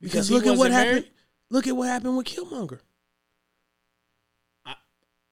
because 0.00 0.28
he 0.28 0.34
look 0.34 0.44
at 0.44 0.50
what 0.50 0.58
wasn't 0.58 0.74
happened 0.74 1.08
look 1.50 1.66
at 1.66 1.76
what 1.76 1.88
happened 1.88 2.16
with 2.16 2.26
killmonger 2.26 2.80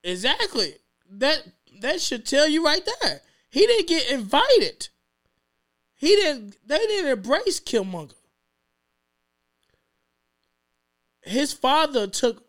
Exactly. 0.06 0.74
That 1.10 1.42
that 1.80 2.00
should 2.00 2.24
tell 2.24 2.48
you 2.48 2.64
right 2.64 2.88
there. 3.02 3.22
He 3.50 3.66
didn't 3.66 3.88
get 3.88 4.08
invited. 4.08 4.88
He 5.96 6.08
didn't. 6.14 6.56
They 6.64 6.78
didn't 6.78 7.10
embrace 7.10 7.58
Killmonger. 7.58 8.14
His 11.26 11.52
father 11.52 12.06
took 12.06 12.44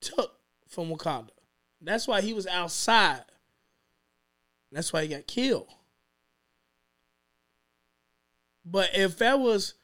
took 0.00 0.32
from 0.68 0.90
Wakanda. 0.90 1.30
That's 1.80 2.06
why 2.06 2.20
he 2.20 2.32
was 2.32 2.46
outside. 2.46 3.24
That's 4.70 4.92
why 4.92 5.02
he 5.02 5.08
got 5.08 5.26
killed. 5.26 5.68
But 8.64 8.90
if 8.94 9.16
that 9.18 9.38
was 9.38 9.74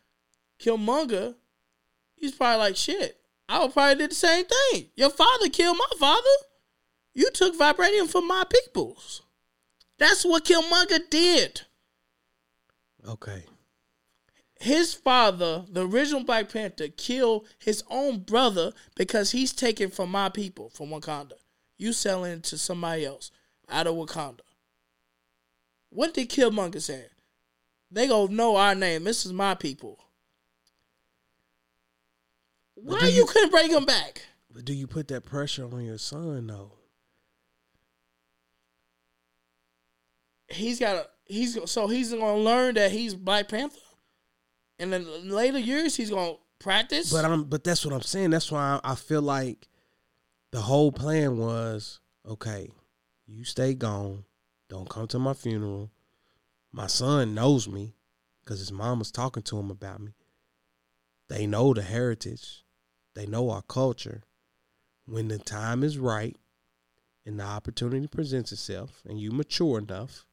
Killmonger, 0.58 1.34
he's 2.16 2.32
probably 2.32 2.58
like, 2.58 2.76
shit, 2.76 3.18
I 3.48 3.62
would 3.62 3.72
probably 3.72 3.96
did 3.96 4.10
the 4.10 4.16
same 4.16 4.44
thing. 4.44 4.88
Your 4.96 5.10
father 5.10 5.48
killed 5.48 5.78
my 5.78 5.98
father. 5.98 6.28
You 7.14 7.30
took 7.30 7.58
vibranium 7.58 8.08
from 8.08 8.26
my 8.26 8.44
peoples. 8.44 9.22
That's 9.98 10.24
what 10.24 10.44
Killmonger 10.44 11.08
did. 11.08 11.62
Okay. 13.06 13.44
His 14.62 14.94
father, 14.94 15.64
the 15.68 15.84
original 15.88 16.22
Black 16.22 16.48
Panther, 16.52 16.86
killed 16.86 17.48
his 17.58 17.82
own 17.90 18.20
brother 18.20 18.72
because 18.94 19.32
he's 19.32 19.52
taken 19.52 19.90
from 19.90 20.08
my 20.08 20.28
people, 20.28 20.70
from 20.70 20.90
Wakanda. 20.90 21.32
You 21.78 21.92
selling 21.92 22.42
to 22.42 22.56
somebody 22.56 23.04
else 23.04 23.32
out 23.68 23.88
of 23.88 23.96
Wakanda. 23.96 24.42
What 25.90 26.14
did 26.14 26.30
Killmonger 26.30 26.80
say? 26.80 27.06
They 27.90 28.06
gonna 28.06 28.32
know 28.32 28.54
our 28.54 28.76
name. 28.76 29.02
This 29.02 29.26
is 29.26 29.32
my 29.32 29.56
people. 29.56 29.98
Why 32.76 33.00
you, 33.08 33.08
you- 33.16 33.26
couldn't 33.26 33.50
bring 33.50 33.72
him 33.72 33.84
back? 33.84 34.22
But 34.48 34.64
do 34.64 34.74
you 34.74 34.86
put 34.86 35.08
that 35.08 35.24
pressure 35.24 35.64
on 35.64 35.84
your 35.84 35.98
son 35.98 36.46
though? 36.46 36.70
He's 40.48 40.78
got 40.78 40.94
a 40.94 41.06
he's 41.24 41.58
so 41.68 41.88
he's 41.88 42.12
gonna 42.12 42.36
learn 42.36 42.76
that 42.76 42.92
he's 42.92 43.14
Black 43.14 43.48
Panther, 43.48 43.80
in 44.82 45.30
later 45.30 45.58
years 45.58 45.96
he's 45.96 46.10
gonna 46.10 46.34
practice. 46.58 47.12
But 47.12 47.24
I'm 47.24 47.44
but 47.44 47.64
that's 47.64 47.84
what 47.84 47.94
I'm 47.94 48.02
saying. 48.02 48.30
That's 48.30 48.50
why 48.50 48.80
I, 48.82 48.92
I 48.92 48.94
feel 48.94 49.22
like 49.22 49.68
the 50.50 50.60
whole 50.60 50.92
plan 50.92 51.38
was 51.38 52.00
okay. 52.26 52.70
You 53.26 53.44
stay 53.44 53.74
gone. 53.74 54.24
Don't 54.68 54.88
come 54.88 55.06
to 55.08 55.18
my 55.18 55.34
funeral. 55.34 55.90
My 56.72 56.86
son 56.86 57.34
knows 57.34 57.68
me 57.68 57.94
because 58.40 58.58
his 58.58 58.72
mom 58.72 58.98
was 58.98 59.12
talking 59.12 59.42
to 59.44 59.58
him 59.58 59.70
about 59.70 60.00
me. 60.00 60.12
They 61.28 61.46
know 61.46 61.74
the 61.74 61.82
heritage. 61.82 62.64
They 63.14 63.26
know 63.26 63.50
our 63.50 63.62
culture. 63.62 64.22
When 65.06 65.28
the 65.28 65.38
time 65.38 65.82
is 65.82 65.98
right 65.98 66.36
and 67.26 67.38
the 67.38 67.44
opportunity 67.44 68.06
presents 68.06 68.52
itself 68.52 69.02
and 69.06 69.20
you 69.20 69.30
mature 69.30 69.78
enough, 69.78 70.26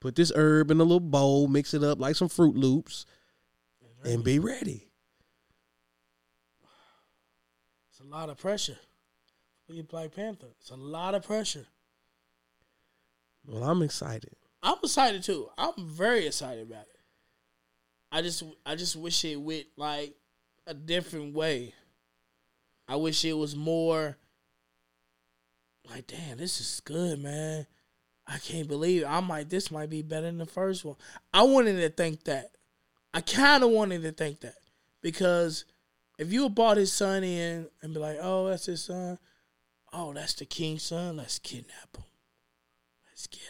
put 0.00 0.16
this 0.16 0.32
herb 0.34 0.70
in 0.70 0.80
a 0.80 0.84
little 0.84 1.00
bowl, 1.00 1.46
mix 1.48 1.74
it 1.74 1.84
up 1.84 2.00
like 2.00 2.16
some 2.16 2.28
Fruit 2.28 2.56
Loops, 2.56 3.06
and 4.04 4.24
be 4.24 4.38
ready. 4.38 4.88
It's 7.90 8.00
a 8.00 8.04
lot 8.04 8.30
of 8.30 8.38
pressure. 8.38 8.78
for 9.66 9.74
your 9.74 9.84
Black 9.84 10.14
Panther. 10.14 10.48
It's 10.60 10.70
a 10.70 10.76
lot 10.76 11.14
of 11.14 11.24
pressure. 11.24 11.66
Well, 13.46 13.62
I'm 13.62 13.82
excited. 13.82 14.34
I'm 14.62 14.76
excited 14.82 15.22
too. 15.22 15.48
I'm 15.56 15.72
very 15.86 16.26
excited 16.26 16.66
about 16.66 16.82
it. 16.82 17.00
I 18.12 18.22
just 18.22 18.42
I 18.66 18.74
just 18.74 18.96
wish 18.96 19.24
it 19.24 19.36
went 19.36 19.66
like 19.76 20.14
a 20.66 20.74
different 20.74 21.34
way. 21.34 21.74
I 22.88 22.96
wish 22.96 23.24
it 23.24 23.34
was 23.34 23.54
more 23.54 24.16
like 25.88 26.06
damn, 26.08 26.38
this 26.38 26.60
is 26.60 26.80
good, 26.84 27.22
man. 27.22 27.66
I 28.32 28.38
can't 28.38 28.68
believe 28.68 29.02
it. 29.02 29.06
I'm 29.06 29.28
like, 29.28 29.48
this 29.48 29.70
might 29.70 29.90
be 29.90 30.02
better 30.02 30.26
than 30.26 30.38
the 30.38 30.46
first 30.46 30.84
one. 30.84 30.96
I 31.34 31.42
wanted 31.42 31.80
to 31.80 31.90
think 31.90 32.24
that. 32.24 32.52
I 33.12 33.20
kinda 33.22 33.66
wanted 33.66 34.02
to 34.02 34.12
think 34.12 34.40
that. 34.40 34.54
Because 35.02 35.64
if 36.18 36.32
you 36.32 36.44
had 36.44 36.54
brought 36.54 36.76
his 36.76 36.92
son 36.92 37.24
in 37.24 37.66
and 37.82 37.92
be 37.92 37.98
like, 37.98 38.18
oh, 38.20 38.48
that's 38.48 38.66
his 38.66 38.84
son, 38.84 39.18
oh, 39.92 40.12
that's 40.12 40.34
the 40.34 40.44
king's 40.44 40.84
son, 40.84 41.16
let's 41.16 41.38
kidnap 41.40 41.96
him. 41.96 42.04
Let's 43.10 43.26
get 43.26 43.40
him. 43.40 43.46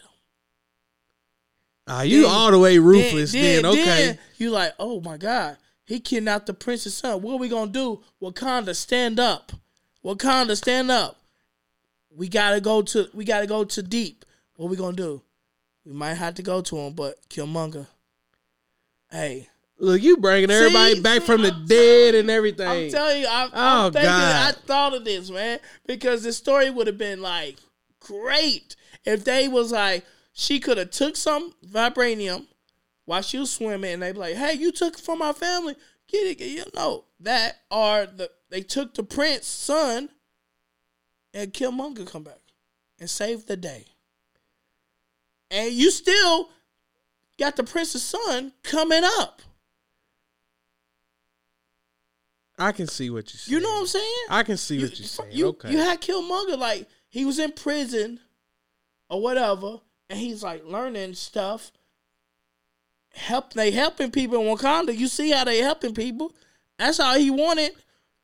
Ah, 1.86 2.02
you 2.02 2.22
Then- 2.22 2.30
all 2.30 2.50
the 2.50 2.58
way 2.58 2.78
ruthless 2.78 3.32
then, 3.32 3.66
okay. 3.66 3.84
then 3.84 4.18
you 4.38 4.50
like, 4.50 4.72
oh 4.78 5.00
my 5.00 5.16
God, 5.16 5.58
he 5.84 6.00
kidnapped 6.00 6.46
the 6.46 6.54
prince's 6.54 6.94
son. 6.94 7.20
What 7.20 7.34
are 7.34 7.38
we 7.38 7.48
gonna 7.48 7.70
do? 7.70 8.02
Wakanda, 8.22 8.74
stand 8.76 9.18
up. 9.20 9.52
Wakanda, 10.04 10.56
stand 10.56 10.90
up. 10.90 11.20
We 12.16 12.28
gotta 12.28 12.60
go 12.60 12.80
to 12.82 13.08
we 13.12 13.24
gotta 13.24 13.46
go 13.46 13.64
to 13.64 13.82
deep. 13.82 14.24
What 14.60 14.68
we 14.68 14.76
gonna 14.76 14.94
do? 14.94 15.22
We 15.86 15.94
might 15.94 16.16
have 16.16 16.34
to 16.34 16.42
go 16.42 16.60
to 16.60 16.76
him, 16.76 16.92
but 16.92 17.16
Killmonger. 17.30 17.86
Hey, 19.10 19.48
Look, 19.78 20.02
you 20.02 20.18
bringing 20.18 20.50
everybody 20.50 20.96
See? 20.96 21.00
back 21.00 21.22
See, 21.22 21.26
from 21.26 21.40
the 21.40 21.54
I'm 21.54 21.64
dead 21.64 22.14
and 22.14 22.28
everything. 22.28 22.68
I'm 22.68 22.90
telling 22.90 23.22
you, 23.22 23.26
I'm, 23.26 23.48
Oh, 23.54 23.86
I'm 23.86 23.92
thinking, 23.94 24.10
I 24.10 24.52
thought 24.66 24.92
of 24.92 25.06
this, 25.06 25.30
man, 25.30 25.60
because 25.86 26.24
the 26.24 26.34
story 26.34 26.68
would 26.68 26.86
have 26.88 26.98
been 26.98 27.22
like 27.22 27.56
great 28.00 28.76
if 29.06 29.24
they 29.24 29.48
was 29.48 29.72
like 29.72 30.04
she 30.34 30.60
could 30.60 30.76
have 30.76 30.90
took 30.90 31.16
some 31.16 31.54
vibranium 31.66 32.46
while 33.06 33.22
she 33.22 33.38
was 33.38 33.50
swimming, 33.50 33.94
and 33.94 34.02
they 34.02 34.12
be 34.12 34.18
like, 34.18 34.34
"Hey, 34.34 34.52
you 34.52 34.72
took 34.72 34.98
it 34.98 35.00
from 35.00 35.22
our 35.22 35.32
family, 35.32 35.74
get 36.06 36.26
it, 36.26 36.36
get 36.36 36.48
it." 36.48 36.50
you 36.50 36.64
know 36.74 37.06
that." 37.20 37.62
Or 37.70 38.04
the 38.04 38.30
they 38.50 38.60
took 38.60 38.92
the 38.92 39.04
prince's 39.04 39.46
son, 39.46 40.10
and 41.32 41.54
Killmonger 41.54 42.06
come 42.06 42.24
back 42.24 42.40
and 42.98 43.08
save 43.08 43.46
the 43.46 43.56
day, 43.56 43.86
and 45.50 45.72
you 45.72 45.90
still 45.90 46.50
got 47.38 47.56
the 47.56 47.64
prince's 47.64 48.02
son 48.02 48.52
coming 48.62 49.02
up. 49.04 49.42
I 52.58 52.72
can 52.72 52.86
see 52.86 53.08
what 53.08 53.32
you 53.32 53.38
saying. 53.38 53.56
You 53.56 53.62
know 53.62 53.72
what 53.72 53.80
I'm 53.80 53.86
saying? 53.86 54.26
I 54.28 54.42
can 54.42 54.56
see 54.58 54.76
you, 54.76 54.82
what 54.82 54.98
you're 54.98 55.08
saying. 55.08 55.30
You, 55.32 55.46
okay. 55.48 55.72
you 55.72 55.78
had 55.78 56.00
Killmonger 56.00 56.58
like 56.58 56.86
he 57.08 57.24
was 57.24 57.38
in 57.38 57.52
prison 57.52 58.20
or 59.08 59.22
whatever, 59.22 59.80
and 60.10 60.18
he's 60.18 60.42
like 60.42 60.64
learning 60.66 61.14
stuff. 61.14 61.72
Help 63.14 63.54
they 63.54 63.70
helping 63.70 64.10
people 64.10 64.40
in 64.40 64.56
Wakanda. 64.56 64.96
You 64.96 65.08
see 65.08 65.30
how 65.30 65.44
they 65.44 65.58
helping 65.58 65.94
people. 65.94 66.32
That's 66.78 66.98
how 66.98 67.18
he 67.18 67.30
wanted 67.30 67.72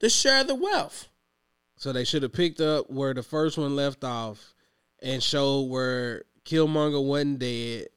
to 0.01 0.09
share 0.09 0.45
the 0.45 0.55
wealth. 0.55 1.09
so 1.77 1.93
they 1.93 2.05
should 2.05 2.23
have 2.23 2.33
picked 2.33 2.61
up 2.61 2.91
where 2.91 3.15
the 3.15 3.23
first 3.23 3.57
one 3.59 3.75
left 3.75 4.05
off 4.05 4.55
and 5.03 5.23
showed 5.23 5.63
where 5.63 6.25
Killmonger 6.47 7.05
wasn't 7.05 7.41
dead. 7.41 7.89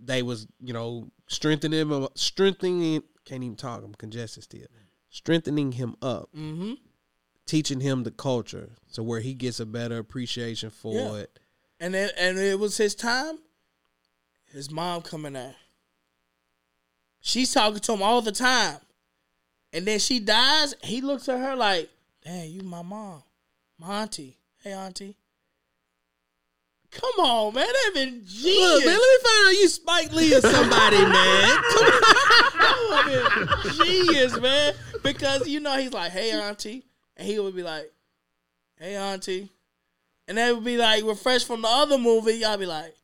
They 0.00 0.22
was, 0.22 0.46
you 0.60 0.72
know, 0.72 1.10
strengthening 1.26 1.80
him 1.80 2.08
strengthening 2.14 3.02
can't 3.24 3.44
even 3.44 3.56
talk, 3.56 3.82
I'm 3.84 3.94
congested 3.94 4.44
still. 4.44 4.66
Strengthening 5.10 5.72
him 5.72 5.96
up. 6.00 6.30
Mm-hmm. 6.34 6.72
teaching 7.44 7.80
him 7.80 8.04
the 8.04 8.10
culture 8.12 8.70
so 8.86 9.02
where 9.02 9.20
he 9.20 9.34
gets 9.34 9.58
a 9.60 9.66
better 9.66 9.98
appreciation 9.98 10.70
for 10.70 10.94
Yeah. 10.94 11.14
it. 11.22 11.38
And 11.80 11.92
then 11.92 12.10
and 12.16 12.38
it 12.38 12.58
was 12.58 12.76
his 12.76 12.94
time. 12.94 13.38
His 14.52 14.70
mom 14.70 15.02
coming 15.02 15.36
out. 15.36 15.54
She's 17.20 17.52
talking 17.52 17.80
to 17.80 17.92
him 17.92 18.02
all 18.02 18.22
the 18.22 18.32
time. 18.32 18.78
And 19.72 19.86
then 19.86 19.98
she 19.98 20.20
dies. 20.20 20.74
He 20.82 21.00
looks 21.00 21.28
at 21.28 21.38
her 21.40 21.56
like, 21.56 21.90
"Damn, 22.24 22.48
you 22.50 22.62
my 22.62 22.82
mom, 22.82 23.22
my 23.78 24.02
auntie. 24.02 24.36
Hey, 24.62 24.72
auntie." 24.72 25.16
Come 26.92 27.24
on, 27.26 27.54
man. 27.54 27.66
That 27.66 27.90
been 27.94 28.22
genius. 28.26 28.58
Look, 28.58 28.84
man, 28.84 28.98
let 28.98 29.00
me 29.00 29.28
find 29.28 29.46
out 29.46 29.60
you 29.60 29.68
Spike 29.68 30.12
Lee 30.12 30.34
or 30.34 30.40
somebody, 30.42 30.96
man. 31.02 31.10
That 32.58 33.04
would've 33.06 33.78
been 33.78 33.86
genius, 33.86 34.38
man. 34.38 34.74
Because 35.02 35.48
you 35.48 35.60
know 35.60 35.76
he's 35.78 35.92
like, 35.92 36.12
"Hey, 36.12 36.32
auntie," 36.32 36.84
and 37.16 37.26
he 37.26 37.38
would 37.38 37.56
be 37.56 37.62
like, 37.62 37.90
"Hey, 38.78 38.94
auntie," 38.96 39.50
and 40.28 40.36
that 40.38 40.54
would 40.54 40.64
be 40.64 40.76
like 40.76 41.02
refreshed 41.04 41.46
from 41.46 41.62
the 41.62 41.68
other 41.68 41.98
movie. 41.98 42.34
Y'all 42.34 42.56
be 42.58 42.66
like, 42.66 42.94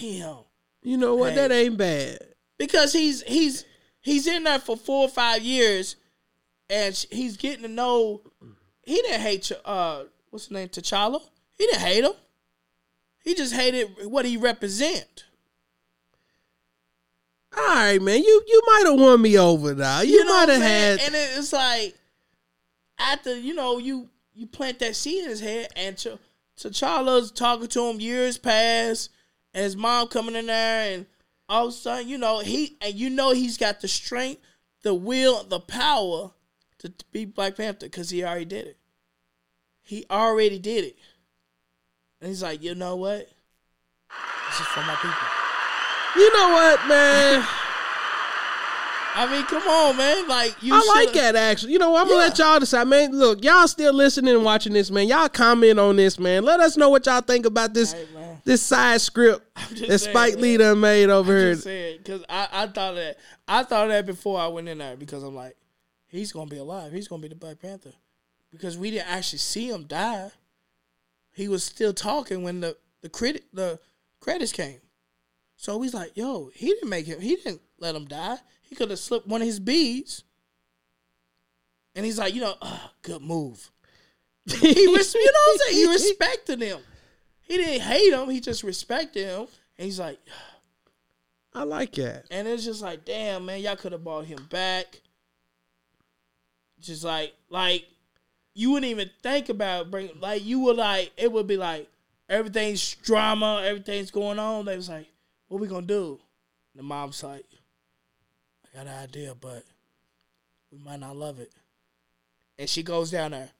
"Damn." 0.00 0.38
You 0.82 0.96
know 0.96 1.14
what? 1.14 1.30
Hey. 1.30 1.36
That 1.36 1.52
ain't 1.52 1.76
bad. 1.76 2.18
because 2.58 2.92
he's 2.92 3.22
he's 3.22 3.64
he's 4.00 4.26
in 4.26 4.44
there 4.44 4.58
for 4.58 4.76
four 4.76 5.04
or 5.04 5.08
five 5.10 5.42
years, 5.42 5.96
and 6.70 6.94
he's 7.10 7.36
getting 7.36 7.62
to 7.62 7.68
know. 7.68 8.22
He 8.82 8.96
didn't 8.96 9.20
hate 9.20 9.52
uh 9.64 10.04
what's 10.30 10.46
his 10.46 10.50
name 10.50 10.68
T'Challa. 10.68 11.20
He 11.58 11.66
didn't 11.66 11.82
hate 11.82 12.04
him. 12.04 12.12
He 13.22 13.34
just 13.34 13.54
hated 13.54 13.88
what 14.04 14.24
he 14.24 14.36
represent. 14.36 15.24
All 17.56 17.64
right, 17.64 18.00
man. 18.00 18.22
You 18.22 18.42
you 18.46 18.62
might 18.66 18.84
have 18.86 18.98
won 18.98 19.20
me 19.20 19.38
over 19.38 19.74
now. 19.74 20.00
You, 20.00 20.24
know 20.24 20.32
might 20.32 20.48
have 20.48 20.62
had. 20.62 21.00
and 21.00 21.14
it's 21.14 21.52
like 21.52 21.94
after 22.98 23.36
you 23.36 23.54
know 23.54 23.78
you 23.78 24.08
you 24.34 24.46
plant 24.46 24.78
that 24.78 24.96
seed 24.96 25.24
in 25.24 25.30
his 25.30 25.40
head, 25.40 25.68
and 25.76 25.96
Ch- 25.96 26.18
T'Challa's 26.58 27.30
talking 27.30 27.68
to 27.68 27.86
him 27.86 28.00
years 28.00 28.38
pass, 28.38 29.10
and 29.52 29.64
his 29.64 29.76
mom 29.76 30.08
coming 30.08 30.34
in 30.34 30.46
there, 30.46 30.94
and 30.94 31.06
all 31.48 31.66
of 31.68 31.74
a 31.74 31.76
sudden 31.76 32.08
you 32.08 32.18
know 32.18 32.40
he 32.40 32.76
and 32.80 32.94
you 32.94 33.10
know 33.10 33.32
he's 33.32 33.58
got 33.58 33.80
the 33.80 33.88
strength, 33.88 34.40
the 34.82 34.94
will, 34.94 35.44
the 35.44 35.60
power 35.60 36.30
to, 36.78 36.88
to 36.88 37.04
be 37.12 37.24
Black 37.24 37.56
Panther 37.56 37.86
because 37.86 38.10
he 38.10 38.24
already 38.24 38.46
did 38.46 38.66
it. 38.66 38.76
He 39.82 40.06
already 40.10 40.58
did 40.58 40.84
it, 40.84 40.96
and 42.22 42.28
he's 42.30 42.42
like, 42.42 42.62
you 42.62 42.74
know 42.74 42.96
what? 42.96 43.28
This 44.48 44.60
is 44.60 44.66
for 44.68 44.80
my 44.80 44.94
people. 44.94 45.14
you 46.16 46.32
know 46.32 46.48
what, 46.50 46.88
man? 46.88 47.46
I 49.14 49.30
mean, 49.30 49.44
come 49.44 49.62
on, 49.68 49.94
man! 49.98 50.26
Like 50.26 50.56
you, 50.62 50.72
I 50.72 50.78
like 50.78 51.08
shoulda- 51.08 51.20
that 51.32 51.36
actually. 51.36 51.74
You 51.74 51.78
know, 51.78 51.90
what? 51.90 52.00
I'm 52.02 52.08
gonna 52.08 52.20
Yeah. 52.20 52.28
let 52.28 52.38
y'all 52.38 52.58
decide, 52.60 52.88
man. 52.88 53.12
Look, 53.12 53.44
y'all 53.44 53.68
still 53.68 53.92
listening 53.92 54.34
and 54.34 54.42
watching 54.42 54.72
this, 54.72 54.90
man. 54.90 55.06
Y'all 55.06 55.28
comment 55.28 55.78
on 55.78 55.96
this, 55.96 56.18
man. 56.18 56.44
Let 56.44 56.60
us 56.60 56.78
know 56.78 56.88
what 56.88 57.04
y'all 57.04 57.20
think 57.20 57.44
about 57.44 57.74
this 57.74 57.92
man. 58.14 58.40
this 58.46 58.62
side 58.62 59.02
script 59.02 59.42
that 59.54 59.76
saying, 59.78 59.98
Spike. 59.98 60.36
Lee 60.36 60.56
done 60.56 60.80
made 60.80 61.10
over 61.10 61.36
here. 61.36 61.52
just 61.52 61.64
saying 61.64 61.98
because 61.98 62.24
I, 62.26 62.48
I 62.50 62.66
thought 62.68 62.94
that 62.94 63.18
I 63.46 63.62
thought 63.64 63.88
that 63.88 64.06
before 64.06 64.40
I 64.40 64.46
went 64.46 64.68
in 64.68 64.78
there 64.78 64.96
because 64.96 65.22
I'm 65.22 65.34
like 65.34 65.56
he's 66.08 66.32
gonna 66.32 66.48
be 66.48 66.56
alive. 66.56 66.90
He's 66.92 67.06
gonna 67.08 67.20
be 67.20 67.28
the 67.28 67.34
Black 67.34 67.60
Panther 67.60 67.92
because 68.50 68.78
we 68.78 68.90
didn't 68.92 69.08
actually 69.10 69.40
see 69.40 69.68
him 69.68 69.84
die. 69.84 70.30
He 71.32 71.48
was 71.48 71.64
still 71.64 71.92
talking 71.92 72.42
when 72.42 72.60
the 72.60 72.76
the 73.00 73.08
credit 73.08 73.44
the 73.52 73.80
credits 74.20 74.52
came. 74.52 74.80
So 75.56 75.80
he's 75.80 75.94
like, 75.94 76.16
"Yo, 76.16 76.50
he 76.54 76.66
didn't 76.68 76.88
make 76.88 77.06
him. 77.06 77.20
He 77.20 77.36
didn't 77.36 77.60
let 77.78 77.94
him 77.94 78.06
die. 78.06 78.38
He 78.62 78.74
could 78.74 78.90
have 78.90 78.98
slipped 78.98 79.26
one 79.26 79.40
of 79.40 79.46
his 79.46 79.60
beads." 79.60 80.24
And 81.94 82.04
he's 82.04 82.18
like, 82.18 82.34
"You 82.34 82.42
know, 82.42 82.54
uh, 82.60 82.88
good 83.02 83.22
move." 83.22 83.70
he 84.46 84.94
res- 84.94 85.14
you 85.14 85.24
know 85.24 85.32
what 85.46 85.52
I'm 85.52 85.58
saying? 85.58 85.74
He 85.76 85.86
respected 85.92 86.62
him. 86.62 86.80
He 87.42 87.56
didn't 87.56 87.82
hate 87.82 88.12
him. 88.12 88.30
He 88.30 88.40
just 88.40 88.62
respected 88.62 89.26
him. 89.26 89.46
And 89.78 89.84
he's 89.84 90.00
like, 90.00 90.18
I 91.54 91.64
like 91.64 91.92
that. 91.96 92.26
and 92.30 92.48
it's 92.48 92.64
just 92.64 92.82
like, 92.82 93.04
damn, 93.04 93.44
man, 93.46 93.60
y'all 93.60 93.76
could 93.76 93.92
have 93.92 94.04
brought 94.04 94.24
him 94.24 94.38
back. 94.50 95.00
Just 96.80 97.04
like, 97.04 97.34
like, 97.50 97.84
you 98.54 98.70
wouldn't 98.70 98.90
even 98.90 99.10
think 99.22 99.48
about 99.48 99.90
bringing, 99.90 100.20
like, 100.20 100.44
you 100.44 100.60
would 100.60 100.76
like, 100.76 101.12
it 101.16 101.32
would 101.32 101.46
be 101.46 101.56
like, 101.56 101.88
everything's 102.28 102.94
drama, 102.96 103.62
everything's 103.64 104.10
going 104.10 104.38
on. 104.38 104.64
They 104.64 104.76
was 104.76 104.88
like, 104.88 105.06
what 105.48 105.60
we 105.60 105.68
gonna 105.68 105.86
do? 105.86 106.18
The 106.74 106.82
mom's 106.82 107.22
like, 107.22 107.44
I 108.64 108.76
got 108.76 108.86
an 108.86 109.02
idea, 109.02 109.34
but 109.38 109.64
we 110.70 110.78
might 110.78 111.00
not 111.00 111.16
love 111.16 111.38
it. 111.38 111.52
And 112.58 112.68
she 112.68 112.82
goes 112.82 113.10
down 113.10 113.32
there. 113.32 113.50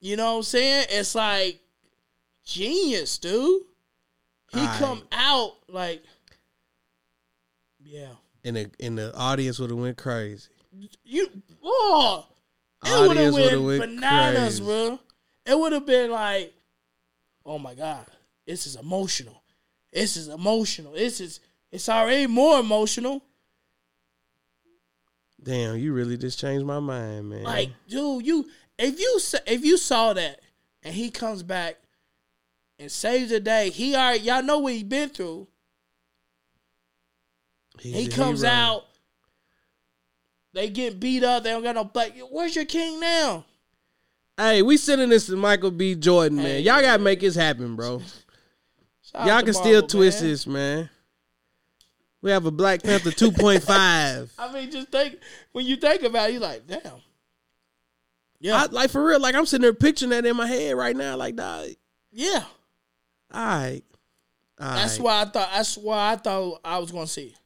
You 0.00 0.16
know 0.16 0.32
what 0.32 0.38
I'm 0.38 0.42
saying? 0.42 0.86
It's 0.90 1.14
like 1.14 1.60
genius, 2.44 3.18
dude. 3.18 3.62
He 4.52 4.66
come 4.78 5.02
out 5.12 5.52
like, 5.68 6.02
yeah. 7.82 8.10
And 8.44 8.56
the 8.56 8.70
and 8.80 8.98
the 8.98 9.14
audience 9.14 9.58
would 9.60 9.70
have 9.70 9.78
went 9.78 9.96
crazy. 9.96 10.50
You, 11.04 11.28
oh, 11.62 12.26
it 12.84 13.08
would 13.08 13.16
have 13.16 13.32
would've 13.34 13.62
went 13.62 13.80
went 13.80 13.96
bananas, 13.96 14.60
crazy. 14.60 14.64
bro. 14.64 14.98
It 15.44 15.58
would 15.58 15.72
have 15.72 15.86
been 15.86 16.10
like, 16.10 16.54
oh 17.44 17.58
my 17.58 17.74
god, 17.74 18.06
this 18.46 18.66
is 18.66 18.76
emotional. 18.76 19.42
This 19.92 20.16
is 20.16 20.28
emotional. 20.28 20.92
This 20.92 21.20
is 21.20 21.40
it's 21.70 21.88
already 21.88 22.26
more 22.26 22.60
emotional. 22.60 23.22
Damn, 25.42 25.76
you 25.76 25.92
really 25.92 26.16
just 26.16 26.38
changed 26.38 26.64
my 26.64 26.78
mind, 26.78 27.28
man. 27.28 27.42
Like, 27.42 27.70
dude, 27.88 28.24
you 28.24 28.48
if 28.78 28.98
you 28.98 29.20
if 29.46 29.64
you 29.64 29.76
saw 29.76 30.12
that 30.12 30.40
and 30.82 30.94
he 30.94 31.10
comes 31.10 31.42
back 31.42 31.76
and 32.78 32.90
saves 32.90 33.30
the 33.30 33.40
day, 33.40 33.70
he 33.70 33.94
already 33.94 34.20
y'all 34.20 34.42
know 34.42 34.60
what 34.60 34.72
he 34.72 34.84
been 34.84 35.10
through. 35.10 35.48
He's 37.78 37.94
He 37.94 38.08
comes 38.08 38.44
out. 38.44 38.86
They 40.52 40.68
get 40.68 41.00
beat 41.00 41.24
up. 41.24 41.42
They 41.42 41.50
don't 41.50 41.62
got 41.62 41.74
no 41.74 41.84
black. 41.84 42.12
Where's 42.30 42.54
your 42.54 42.64
king 42.64 43.00
now? 43.00 43.44
Hey, 44.36 44.62
we 44.62 44.76
sending 44.76 45.08
this 45.08 45.26
to 45.26 45.36
Michael 45.36 45.70
B. 45.70 45.94
Jordan, 45.94 46.36
man. 46.38 46.46
Hey, 46.46 46.60
Y'all 46.60 46.80
gotta 46.80 47.02
make 47.02 47.20
this 47.20 47.34
happen, 47.34 47.76
bro. 47.76 48.02
Y'all 49.26 49.42
can 49.42 49.52
still 49.52 49.86
twist 49.86 50.22
man. 50.22 50.30
this, 50.30 50.46
man. 50.46 50.90
We 52.22 52.30
have 52.30 52.46
a 52.46 52.50
Black 52.50 52.82
Panther 52.82 53.10
2.5. 53.10 54.30
I 54.38 54.52
mean, 54.52 54.70
just 54.70 54.88
think 54.88 55.18
when 55.52 55.66
you 55.66 55.76
think 55.76 56.02
about 56.02 56.30
it, 56.30 56.34
you 56.34 56.38
like, 56.40 56.66
damn. 56.66 57.00
Yeah, 58.40 58.62
I, 58.62 58.66
like 58.66 58.90
for 58.90 59.04
real, 59.04 59.20
like 59.20 59.34
I'm 59.34 59.46
sitting 59.46 59.62
there 59.62 59.72
picturing 59.72 60.10
that 60.10 60.26
in 60.26 60.36
my 60.36 60.46
head 60.46 60.76
right 60.76 60.96
now. 60.96 61.16
Like, 61.16 61.36
dog, 61.36 61.68
yeah. 62.10 62.44
all 63.32 63.44
right. 63.44 63.82
All 64.60 64.74
That's 64.74 64.98
right. 64.98 65.04
why 65.04 65.20
I 65.20 65.24
thought. 65.26 65.50
That's 65.52 65.78
why 65.78 66.12
I 66.12 66.16
thought 66.16 66.60
I 66.64 66.78
was 66.78 66.90
gonna 66.90 67.06
see. 67.06 67.26
it. 67.28 67.38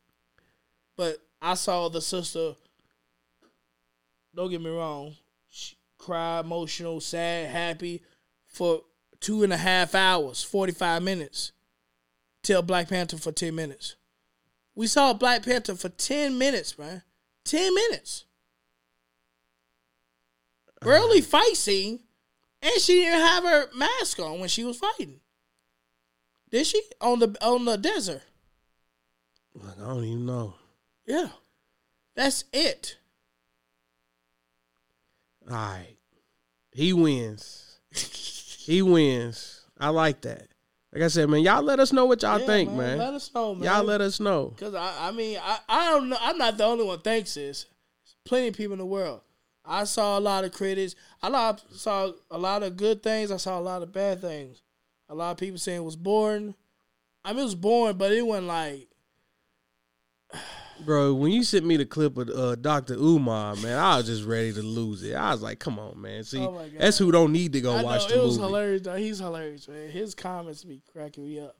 But 0.96 1.18
I 1.40 1.54
saw 1.54 1.88
the 1.88 2.00
sister. 2.00 2.54
Don't 4.36 4.50
get 4.50 4.60
me 4.60 4.68
wrong. 4.68 5.16
She 5.48 5.76
cried, 5.96 6.44
emotional, 6.44 7.00
sad, 7.00 7.48
happy, 7.48 8.02
for 8.44 8.82
two 9.18 9.42
and 9.42 9.52
a 9.52 9.56
half 9.56 9.94
hours, 9.94 10.44
forty 10.44 10.72
five 10.72 11.02
minutes. 11.02 11.52
Tell 12.42 12.60
Black 12.60 12.90
Panther 12.90 13.16
for 13.16 13.32
ten 13.32 13.54
minutes. 13.54 13.96
We 14.74 14.88
saw 14.88 15.14
Black 15.14 15.42
Panther 15.42 15.74
for 15.74 15.88
ten 15.88 16.36
minutes, 16.36 16.78
man. 16.78 17.02
Ten 17.44 17.74
minutes. 17.74 18.26
Early 20.82 21.20
uh-huh. 21.20 21.28
fight 21.28 21.56
scene, 21.56 22.00
and 22.60 22.74
she 22.78 23.04
didn't 23.04 23.20
have 23.20 23.44
her 23.44 23.70
mask 23.74 24.20
on 24.20 24.38
when 24.38 24.50
she 24.50 24.64
was 24.64 24.76
fighting. 24.76 25.20
Did 26.50 26.66
she 26.66 26.82
on 27.00 27.20
the 27.20 27.34
on 27.40 27.64
the 27.64 27.78
desert? 27.78 28.22
Look, 29.54 29.74
I 29.80 29.86
don't 29.86 30.04
even 30.04 30.26
know. 30.26 30.54
Yeah, 31.06 31.28
that's 32.14 32.44
it. 32.52 32.98
All 35.48 35.56
right. 35.56 35.96
He 36.72 36.92
wins. 36.92 37.78
he 37.92 38.82
wins. 38.82 39.62
I 39.78 39.90
like 39.90 40.22
that. 40.22 40.48
Like 40.92 41.02
I 41.02 41.08
said, 41.08 41.28
man, 41.28 41.42
y'all 41.42 41.62
let 41.62 41.78
us 41.80 41.92
know 41.92 42.06
what 42.06 42.22
y'all 42.22 42.40
Yeah, 42.40 42.46
think, 42.46 42.72
man. 42.72 42.98
Let 42.98 43.14
us 43.14 43.30
know, 43.34 43.54
man. 43.54 43.64
Y'all 43.64 43.84
let 43.84 44.00
us 44.00 44.18
know. 44.18 44.54
Cause 44.58 44.74
I, 44.74 45.08
I 45.08 45.12
mean, 45.12 45.38
I, 45.42 45.58
I 45.68 45.90
don't 45.90 46.08
know. 46.08 46.16
I'm 46.20 46.38
not 46.38 46.56
the 46.56 46.64
only 46.64 46.84
one 46.84 47.00
thinks 47.00 47.34
this. 47.34 47.66
Plenty 48.24 48.48
of 48.48 48.56
people 48.56 48.72
in 48.72 48.78
the 48.78 48.86
world. 48.86 49.20
I 49.64 49.84
saw 49.84 50.18
a 50.18 50.20
lot 50.20 50.44
of 50.44 50.52
critics. 50.52 50.94
I 51.22 51.28
lot, 51.28 51.62
saw 51.72 52.12
a 52.30 52.38
lot 52.38 52.62
of 52.62 52.76
good 52.76 53.02
things. 53.02 53.30
I 53.30 53.36
saw 53.36 53.58
a 53.58 53.60
lot 53.60 53.82
of 53.82 53.92
bad 53.92 54.20
things. 54.20 54.62
A 55.08 55.14
lot 55.14 55.32
of 55.32 55.36
people 55.38 55.58
saying 55.58 55.82
it 55.82 55.84
was 55.84 55.96
boring. 55.96 56.54
I 57.24 57.32
mean, 57.32 57.40
it 57.40 57.44
was 57.44 57.54
boring, 57.54 57.96
but 57.96 58.12
it 58.12 58.24
wasn't 58.24 58.46
like 58.46 58.88
Bro, 60.84 61.14
when 61.14 61.32
you 61.32 61.42
sent 61.42 61.64
me 61.66 61.76
the 61.76 61.86
clip 61.86 62.16
of 62.18 62.28
uh, 62.28 62.54
Dr. 62.56 62.94
Umar, 62.94 63.56
man, 63.56 63.78
I 63.78 63.96
was 63.96 64.06
just 64.06 64.24
ready 64.24 64.52
to 64.52 64.62
lose 64.62 65.02
it. 65.02 65.14
I 65.14 65.32
was 65.32 65.42
like, 65.42 65.58
come 65.58 65.78
on, 65.78 66.00
man. 66.00 66.22
See, 66.24 66.38
Oh 66.38 66.64
that's 66.78 66.98
who 66.98 67.10
don't 67.10 67.32
need 67.32 67.52
to 67.54 67.60
go 67.60 67.74
I 67.74 67.82
watch 67.82 68.08
know, 68.10 68.16
the 68.16 68.22
it 68.22 68.24
was 68.24 68.38
movie. 68.38 68.48
hilarious. 68.48 68.82
Though. 68.82 68.94
He's 68.96 69.18
hilarious, 69.18 69.68
man. 69.68 69.88
His 69.90 70.14
comments 70.14 70.64
be 70.64 70.82
cracking 70.92 71.24
me 71.24 71.40
up. 71.40 71.56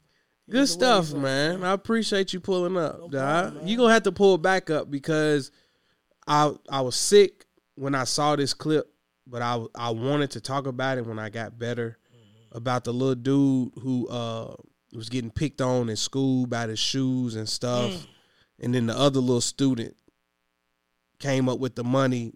Good 0.49 0.55
The 0.57 0.61
way 0.61 0.67
stuff, 0.67 1.12
like, 1.12 1.23
man. 1.23 1.64
I 1.64 1.73
appreciate 1.73 2.33
you 2.33 2.41
pulling 2.41 2.77
up, 2.77 2.99
No 3.01 3.09
dog. 3.09 3.45
problem. 3.53 3.67
You 3.67 3.77
gonna 3.77 3.93
have 3.93 4.05
to 4.05 4.12
pull 4.12 4.39
back 4.39 4.71
up 4.71 4.91
because 4.91 5.51
I 6.27 6.53
I 6.69 6.81
was 6.83 6.95
sick 6.97 7.47
when 7.75 7.95
I 7.95 8.05
saw 8.05 8.37
this 8.37 8.55
clip, 8.55 8.87
but 9.27 9.43
I 9.43 9.64
I 9.75 9.91
wanted 9.91 10.31
to 10.33 10.41
talk 10.41 10.67
about 10.67 10.99
it 10.99 11.07
when 11.07 11.19
I 11.19 11.31
got 11.31 11.59
better 11.59 11.99
Mm-hmm. 12.14 12.57
about 12.59 12.85
the 12.85 12.93
little 12.93 13.14
dude 13.17 13.73
who 13.83 14.07
uh 14.09 14.55
was 14.93 15.09
getting 15.09 15.31
picked 15.31 15.61
on 15.61 15.89
in 15.91 15.97
school 15.97 16.47
by 16.47 16.67
his 16.69 16.79
shoes 16.79 17.35
and 17.35 17.49
stuff, 17.49 17.91
Mm. 17.93 18.07
And 18.61 18.75
then 18.75 18.87
the 18.87 18.97
other 18.99 19.21
little 19.21 19.41
student 19.41 19.97
came 21.19 21.49
up 21.49 21.59
with 21.59 21.75
the 21.75 21.85
money 21.85 22.35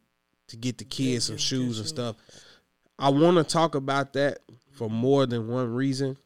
to 0.48 0.56
get 0.56 0.78
the 0.78 0.84
kids 0.84 1.26
some 1.26 1.36
shoes 1.36 1.78
and 1.78 1.86
stuff. 1.88 2.16
I 2.98 3.08
want 3.10 3.36
to 3.36 3.44
talk 3.44 3.74
about 3.74 4.12
that 4.14 4.38
for 4.72 4.90
more 4.90 5.26
than 5.26 5.48
one 5.48 5.72
reason. 5.72 6.16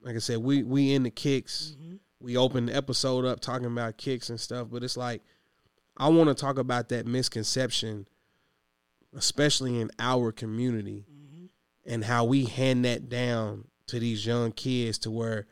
Like 0.00 0.16
I 0.16 0.18
said, 0.20 0.38
we 0.38 0.62
we 0.62 0.94
in 0.94 1.02
the 1.02 1.10
kicks. 1.10 1.74
Mm-hmm. 1.78 1.96
We 2.20 2.36
opened 2.36 2.68
the 2.68 2.76
episode 2.76 3.24
up 3.24 3.40
talking 3.40 3.66
about 3.66 3.96
kicks 3.96 4.30
and 4.30 4.38
stuff, 4.40 4.68
but 4.70 4.82
it's 4.84 4.96
like 4.96 5.22
I 5.96 6.08
want 6.08 6.28
to 6.28 6.34
talk 6.34 6.58
about 6.58 6.88
that 6.90 7.06
misconception, 7.06 8.06
especially 9.16 9.80
in 9.80 9.90
our 9.98 10.32
community, 10.32 11.04
Mm-hmm. 11.10 11.92
and 11.92 12.04
how 12.04 12.24
we 12.24 12.44
hand 12.46 12.84
that 12.84 13.08
down 13.08 13.64
to 13.88 13.98
these 13.98 14.24
young 14.24 14.52
kids 14.52 14.98
to 14.98 15.10
where 15.10 15.46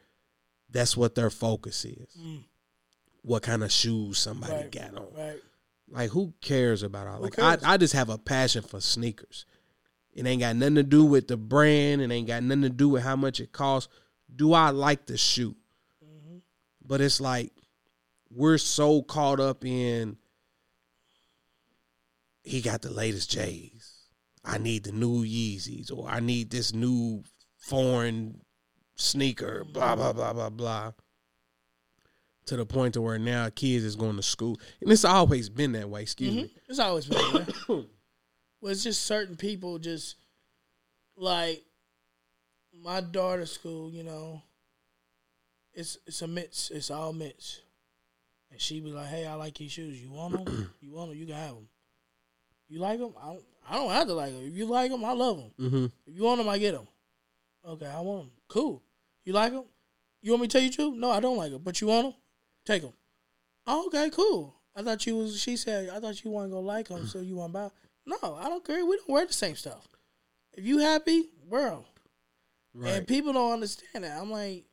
that's 0.70 0.96
what 0.96 1.14
their 1.16 1.30
focus 1.30 1.84
is. 1.84 2.16
Mm. 2.18 2.44
What 3.22 3.42
kind 3.42 3.62
of 3.62 3.70
shoes 3.70 4.18
somebody 4.18 4.54
Right, 4.54 4.72
got 4.72 4.96
on. 4.96 5.06
Right. 5.16 5.40
Like 5.90 6.10
who 6.10 6.32
cares 6.40 6.82
about 6.82 7.06
all? 7.06 7.16
Who 7.16 7.24
Like 7.24 7.38
I. 7.38 7.58
I 7.64 7.76
just 7.76 7.94
have 7.94 8.08
a 8.08 8.18
passion 8.18 8.62
for 8.62 8.80
sneakers. 8.80 9.44
It 10.12 10.26
ain't 10.26 10.40
got 10.40 10.56
nothing 10.56 10.76
to 10.76 10.82
do 10.82 11.04
with 11.04 11.28
the 11.28 11.36
brand. 11.36 12.00
It 12.00 12.10
ain't 12.10 12.26
got 12.26 12.42
nothing 12.42 12.62
to 12.62 12.70
do 12.70 12.88
with 12.88 13.02
how 13.02 13.16
much 13.16 13.40
it 13.40 13.52
costs. 13.52 13.92
Do 14.34 14.52
I 14.52 14.70
like 14.70 15.06
the 15.06 15.16
shoe? 15.16 15.56
Mm-hmm. 16.04 16.38
But 16.84 17.00
it's 17.00 17.20
like 17.20 17.52
we're 18.30 18.58
so 18.58 19.02
caught 19.02 19.40
up 19.40 19.64
in 19.64 20.16
he 22.42 22.60
got 22.60 22.82
the 22.82 22.90
latest 22.90 23.30
J's. 23.30 23.96
I 24.44 24.58
need 24.58 24.84
the 24.84 24.92
new 24.92 25.24
Yeezys 25.24 25.96
or 25.96 26.08
I 26.08 26.20
need 26.20 26.50
this 26.50 26.72
new 26.72 27.22
foreign 27.58 28.40
sneaker, 28.96 29.64
blah 29.64 29.96
blah 29.96 30.12
blah 30.12 30.32
blah 30.32 30.50
blah. 30.50 30.92
To 32.46 32.56
the 32.56 32.66
point 32.66 32.94
to 32.94 33.00
where 33.02 33.18
now 33.18 33.48
kids 33.48 33.84
is 33.84 33.94
going 33.96 34.16
to 34.16 34.22
school. 34.22 34.58
And 34.80 34.90
it's 34.90 35.04
always 35.04 35.48
been 35.48 35.72
that 35.72 35.88
way, 35.88 36.02
excuse 36.02 36.34
me. 36.34 36.42
Mhm. 36.44 36.50
It's 36.68 36.78
always 36.80 37.06
been 37.06 37.32
there. 37.34 37.46
well, 37.68 38.72
it's 38.72 38.82
just 38.82 39.04
certain 39.04 39.36
people 39.36 39.78
just 39.78 40.16
like 41.16 41.62
my 42.82 43.00
daughter's 43.00 43.52
school. 43.52 43.92
You 43.92 44.02
know, 44.02 44.42
it's 45.74 45.98
it's 46.06 46.22
a 46.22 46.26
mix. 46.26 46.70
It's 46.70 46.90
all 46.90 47.12
mix. 47.12 47.60
And 48.50 48.60
she 48.60 48.80
be 48.80 48.90
like, 48.90 49.08
"Hey, 49.08 49.26
I 49.26 49.34
like 49.34 49.56
these 49.56 49.70
shoes. 49.70 50.02
You 50.02 50.10
want 50.10 50.44
them? 50.44 50.70
you 50.80 50.92
want 50.92 51.10
them? 51.10 51.18
You 51.18 51.26
can 51.26 51.36
have 51.36 51.54
them. 51.54 51.68
You 52.68 52.80
like 52.80 52.98
them? 52.98 53.12
I 53.22 53.26
don't. 53.26 53.44
I 53.68 53.74
don't 53.74 53.92
have 53.92 54.06
to 54.08 54.14
like 54.14 54.32
them. 54.32 54.42
If 54.44 54.56
you 54.56 54.66
like 54.66 54.90
them, 54.90 55.04
I 55.04 55.12
love 55.12 55.36
them. 55.36 55.50
Mm-hmm. 55.60 55.84
If 56.06 56.16
you 56.16 56.24
want 56.24 56.38
them, 56.38 56.48
I 56.48 56.58
get 56.58 56.72
them. 56.72 56.88
Okay, 57.64 57.86
I 57.86 58.00
want 58.00 58.22
them. 58.22 58.30
Cool. 58.48 58.82
You 59.24 59.34
like 59.34 59.52
them? 59.52 59.64
You 60.22 60.32
want 60.32 60.42
me 60.42 60.48
to 60.48 60.52
tell 60.52 60.62
you 60.62 60.70
the 60.70 60.76
truth? 60.76 60.94
No, 60.96 61.10
I 61.10 61.20
don't 61.20 61.36
like 61.36 61.52
them. 61.52 61.62
But 61.62 61.80
you 61.80 61.86
want 61.86 62.06
them? 62.06 62.14
Take 62.64 62.82
them. 62.82 62.92
Oh, 63.66 63.86
okay, 63.86 64.10
cool. 64.10 64.54
I 64.74 64.82
thought 64.82 65.06
you 65.06 65.16
was. 65.16 65.40
She 65.40 65.56
said, 65.56 65.90
I 65.90 66.00
thought 66.00 66.24
you 66.24 66.30
weren't 66.30 66.52
gonna 66.52 66.66
like 66.66 66.88
him, 66.88 67.06
so 67.06 67.20
you 67.20 67.36
want 67.36 67.52
to 67.52 67.58
buy. 67.58 67.70
No, 68.06 68.34
I 68.34 68.48
don't 68.48 68.64
care. 68.64 68.84
We 68.84 68.96
don't 68.96 69.08
wear 69.08 69.26
the 69.26 69.32
same 69.32 69.56
stuff. 69.56 69.86
If 70.54 70.64
you 70.64 70.78
happy, 70.78 71.30
bro. 71.48 71.84
Right. 72.74 72.92
And 72.94 73.06
people 73.06 73.32
don't 73.32 73.52
understand 73.52 74.04
that. 74.04 74.20
I'm 74.20 74.30
like, 74.30 74.64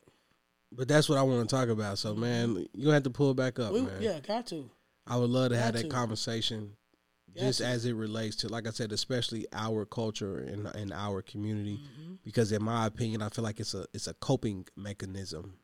but 0.72 0.88
that's 0.88 1.08
what 1.08 1.18
I 1.18 1.22
want 1.22 1.48
to 1.48 1.54
talk 1.54 1.68
about. 1.68 1.98
So, 1.98 2.14
man, 2.14 2.66
you 2.72 2.84
gonna 2.84 2.94
have 2.94 3.02
to 3.04 3.10
pull 3.10 3.34
back 3.34 3.58
up, 3.58 3.72
we, 3.72 3.82
man. 3.82 4.00
yeah, 4.00 4.20
got 4.20 4.46
to. 4.48 4.70
I 5.06 5.16
would 5.16 5.30
love 5.30 5.50
to 5.50 5.56
have 5.58 5.74
that 5.74 5.82
to. 5.82 5.88
conversation, 5.88 6.76
Got 7.34 7.40
just 7.40 7.58
to. 7.60 7.66
as 7.66 7.86
it 7.86 7.94
relates 7.94 8.36
to, 8.36 8.48
like 8.48 8.66
I 8.66 8.70
said, 8.70 8.92
especially 8.92 9.46
our 9.52 9.84
culture 9.84 10.38
and 10.38 10.66
and 10.66 10.92
our 10.92 11.22
community. 11.22 11.78
Mm-hmm. 11.78 12.14
Because 12.24 12.52
in 12.52 12.62
my 12.62 12.86
opinion, 12.86 13.22
I 13.22 13.30
feel 13.30 13.44
like 13.44 13.60
it's 13.60 13.74
a 13.74 13.86
it's 13.94 14.06
a 14.06 14.14
coping 14.14 14.66
mechanism, 14.76 15.54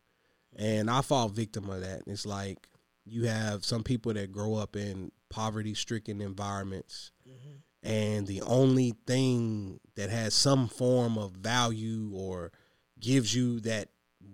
and 0.56 0.90
I 0.90 1.00
fall 1.02 1.28
victim 1.28 1.68
of 1.70 1.80
that. 1.80 2.02
It's 2.06 2.26
like 2.26 2.68
you 3.04 3.24
have 3.26 3.64
some 3.64 3.82
people 3.82 4.12
that 4.14 4.32
grow 4.32 4.54
up 4.54 4.76
in 4.76 5.12
poverty 5.30 5.74
stricken 5.74 6.20
environments, 6.20 7.10
Mm-hmm. 7.28 7.88
and 7.88 8.26
the 8.26 8.42
only 8.42 8.94
thing 9.06 9.80
that 9.96 10.10
has 10.10 10.34
some 10.34 10.68
form 10.68 11.16
of 11.18 11.32
value 11.32 12.10
or 12.14 12.52
gives 13.00 13.34
you 13.34 13.60
that 13.60 13.88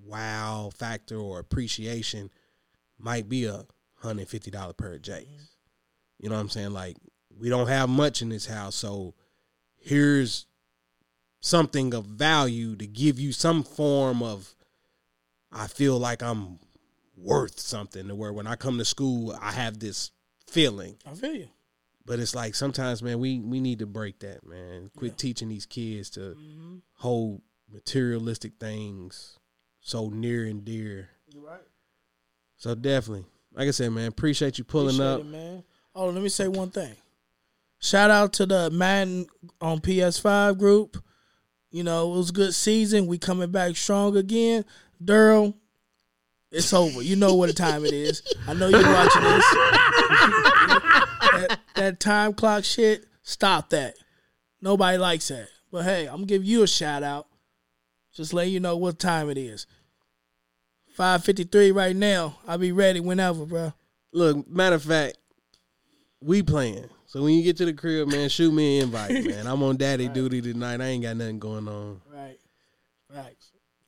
wow 0.05 0.71
factor 0.77 1.17
or 1.17 1.39
appreciation 1.39 2.31
might 2.99 3.29
be 3.29 3.45
a 3.47 3.65
hundred 3.97 4.29
fifty 4.29 4.51
dollar 4.51 4.73
pair 4.73 4.95
of 4.95 5.03
J's. 5.03 5.27
You 6.19 6.29
know 6.29 6.35
what 6.35 6.41
I'm 6.43 6.49
saying? 6.51 6.73
Like 6.73 6.97
we 7.39 7.49
don't 7.49 7.69
have 7.69 7.89
much 7.89 8.23
in 8.23 8.29
this 8.29 8.47
house, 8.47 8.75
so 8.75 9.15
here's 9.79 10.47
something 11.41 11.95
of 11.95 12.05
value 12.05 12.77
to 12.77 12.87
give 12.87 13.19
you 13.19 13.33
some 13.33 13.63
form 13.63 14.23
of 14.23 14.55
I 15.53 15.67
feel 15.67 15.99
like 15.99 16.23
I'm 16.23 16.59
worth 17.17 17.59
something 17.61 18.09
to 18.09 18.15
where 18.15 18.33
when 18.33 18.47
I 18.47 18.57
come 18.57 18.79
to 18.79 18.85
school 18.85 19.37
I 19.41 19.53
have 19.53 19.79
this 19.79 20.11
feeling. 20.47 20.97
I 21.07 21.15
feel 21.15 21.35
you. 21.35 21.49
But 22.07 22.19
it's 22.19 22.35
like 22.35 22.55
sometimes, 22.55 23.03
man, 23.03 23.19
we 23.21 23.39
we 23.41 23.61
need 23.61 23.81
to 23.81 23.87
break 23.87 24.21
that, 24.21 24.45
man. 24.47 24.91
Quit 24.97 25.13
Yeah. 25.13 25.17
teaching 25.17 25.49
these 25.49 25.67
kids 25.67 26.11
to 26.11 26.21
Mm-hmm. 26.21 26.77
hold 26.95 27.43
materialistic 27.71 28.55
things 28.59 29.39
so 29.81 30.09
near 30.09 30.47
and 30.47 30.65
dear. 30.65 31.09
You're 31.33 31.43
right. 31.45 31.61
So 32.57 32.75
definitely, 32.75 33.27
like 33.53 33.69
I 33.69 33.71
said, 33.71 33.91
man, 33.93 34.09
appreciate 34.09 34.59
you 34.59 34.65
pulling 34.65 34.97
Appreciate 34.97 35.07
up. 35.07 35.21
it, 35.21 35.25
man. 35.27 35.65
Oh, 35.95 36.09
let 36.09 36.23
me 36.23 36.29
say 36.29 36.49
one 36.49 36.71
thing. 36.71 36.95
Shout 37.79 38.11
out 38.11 38.33
to 38.35 38.47
the 38.47 38.71
Madden 38.71 39.27
on 39.61 39.81
PS5 39.81 40.59
group. 40.59 41.03
You 41.71 41.83
know, 41.85 42.13
it 42.13 42.17
was 42.17 42.31
a 42.31 42.35
good 42.35 42.55
season. 42.55 43.07
We 43.07 43.17
coming 43.19 43.51
back 43.51 43.77
strong 43.77 44.17
again. 44.17 44.65
Daryl, 45.03 45.55
it's 46.51 46.73
over. 46.73 47.03
You 47.03 47.17
know 47.17 47.35
what 47.35 47.55
time 47.57 47.85
it 47.85 47.93
is. 47.93 48.23
I 48.47 48.55
know 48.55 48.69
you're 48.69 48.83
watching 48.83 49.23
this. 49.23 49.45
that, 51.21 51.59
that 51.77 52.01
time 52.01 52.35
clock 52.35 52.65
shit, 52.65 53.07
stop 53.23 53.71
that. 53.71 53.95
Nobody 54.61 54.99
likes 54.99 55.29
that. 55.29 55.49
But 55.71 55.85
hey, 55.85 56.07
I'm 56.07 56.17
gonna 56.17 56.27
give 56.27 56.45
you 56.45 56.63
a 56.63 56.69
shout 56.69 57.03
out. 57.03 57.27
Just 58.13 58.35
let 58.35 58.49
you 58.49 58.61
know 58.61 58.77
what 58.77 58.99
time 58.99 59.31
it 59.31 59.39
is. 59.39 59.67
553 60.97 61.71
right 61.73 61.95
now. 61.95 62.39
I'll 62.47 62.59
be 62.59 62.73
ready 62.73 63.01
whenever, 63.01 63.47
bro. 63.47 63.73
Look, 64.13 64.49
matter 64.49 64.77
of 64.77 64.83
fact, 64.83 65.17
we 66.21 66.43
playing. 66.43 66.89
So 67.07 67.23
when 67.23 67.35
you 67.35 67.43
get 67.43 67.57
to 67.59 67.65
the 67.65 67.73
crib, 67.73 68.09
man, 68.09 68.29
shoot 68.29 68.53
me 68.53 68.79
an 68.79 68.85
invite, 68.85 69.25
man. 69.25 69.47
I'm 69.47 69.63
on 69.63 69.77
daddy 69.77 70.09
duty 70.09 70.43
tonight. 70.43 70.81
I 70.81 70.87
ain't 70.87 71.03
got 71.03 71.17
nothing 71.17 71.39
going 71.39 71.69
on. 71.69 72.01
Right. 72.13 72.39
Right. 73.09 73.37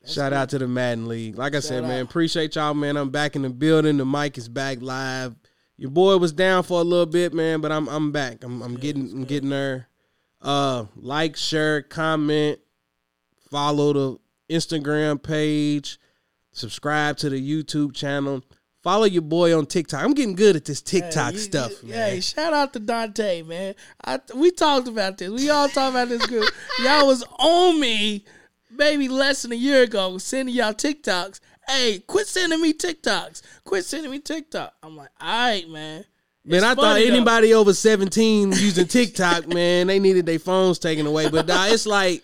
Shout 0.05 0.33
out 0.33 0.49
to 0.49 0.57
the 0.57 0.67
Madden 0.67 1.07
League. 1.07 1.37
Like 1.37 1.55
I 1.55 1.59
said, 1.59 1.81
Shout 1.81 1.87
man, 1.89 2.01
appreciate 2.03 2.55
y'all, 2.55 2.73
man. 2.73 2.97
I'm 2.97 3.09
back 3.09 3.35
in 3.35 3.41
the 3.43 3.49
building. 3.49 3.97
The 3.97 4.05
mic 4.05 4.37
is 4.37 4.49
back 4.49 4.81
live. 4.81 5.35
Your 5.77 5.91
boy 5.91 6.17
was 6.17 6.33
down 6.33 6.63
for 6.63 6.81
a 6.81 6.83
little 6.83 7.05
bit, 7.05 7.33
man, 7.33 7.61
but 7.61 7.71
I'm 7.71 7.87
I'm 7.87 8.11
back. 8.11 8.43
I'm 8.43 8.61
I'm 8.61 8.75
getting 8.75 9.09
I'm 9.11 9.23
getting 9.23 9.49
there. 9.49 9.87
Uh, 10.41 10.85
like, 10.97 11.37
share, 11.37 11.81
comment, 11.81 12.59
follow 13.49 13.93
the 13.93 14.53
Instagram 14.53 15.21
page, 15.21 15.99
subscribe 16.51 17.17
to 17.17 17.29
the 17.29 17.37
YouTube 17.63 17.93
channel. 17.95 18.43
Follow 18.81 19.05
your 19.05 19.21
boy 19.21 19.57
on 19.57 19.65
TikTok. 19.65 20.03
I'm 20.03 20.13
getting 20.13 20.35
good 20.35 20.57
at 20.57 20.65
this 20.65 20.81
TikTok 20.81 21.31
Hey, 21.31 21.37
you- 21.37 21.39
stuff, 21.39 21.71
you- 21.83 21.89
man. 21.89 22.09
Hey, 22.09 22.19
shout 22.19 22.51
out 22.53 22.73
to 22.73 22.79
Dante, 22.79 23.41
man. 23.43 23.75
I 24.03 24.19
we 24.35 24.51
talked 24.51 24.89
about 24.89 25.17
this. 25.17 25.29
We 25.29 25.49
all 25.49 25.69
talked 25.69 25.91
about 25.95 26.09
this 26.09 26.25
group. 26.25 26.49
y'all 26.83 27.07
was 27.07 27.23
on 27.39 27.79
me, 27.79 28.25
maybe 28.75 29.07
less 29.07 29.41
than 29.43 29.51
a 29.51 29.55
year 29.55 29.83
ago, 29.83 30.09
was 30.09 30.23
sending 30.23 30.53
y'all 30.55 30.73
TikToks. 30.73 31.39
Hey, 31.67 31.99
quit 32.05 32.27
sending 32.27 32.61
me 32.61 32.73
TikToks. 32.73 33.41
Quit 33.63 33.85
sending 33.85 34.11
me 34.11 34.19
TikTok. 34.19 34.73
I'm 34.83 34.97
like, 34.97 35.09
all 35.21 35.27
right, 35.27 35.67
man. 35.69 36.03
Man, 36.45 36.57
It's 36.57 36.63
I 36.65 36.75
thought 36.75 36.81
funny, 36.81 37.07
though. 37.09 37.15
anybody 37.15 37.53
over 37.53 37.73
17 37.73 38.51
using 38.51 38.85
TikTok, 38.87 39.47
man, 39.53 39.87
they 39.87 39.99
needed 39.99 40.25
their 40.25 40.39
phones 40.39 40.77
taken 40.79 41.05
away. 41.05 41.29
But 41.29 41.47
nah, 41.47 41.67
it's 41.67 41.85
like 41.85 42.21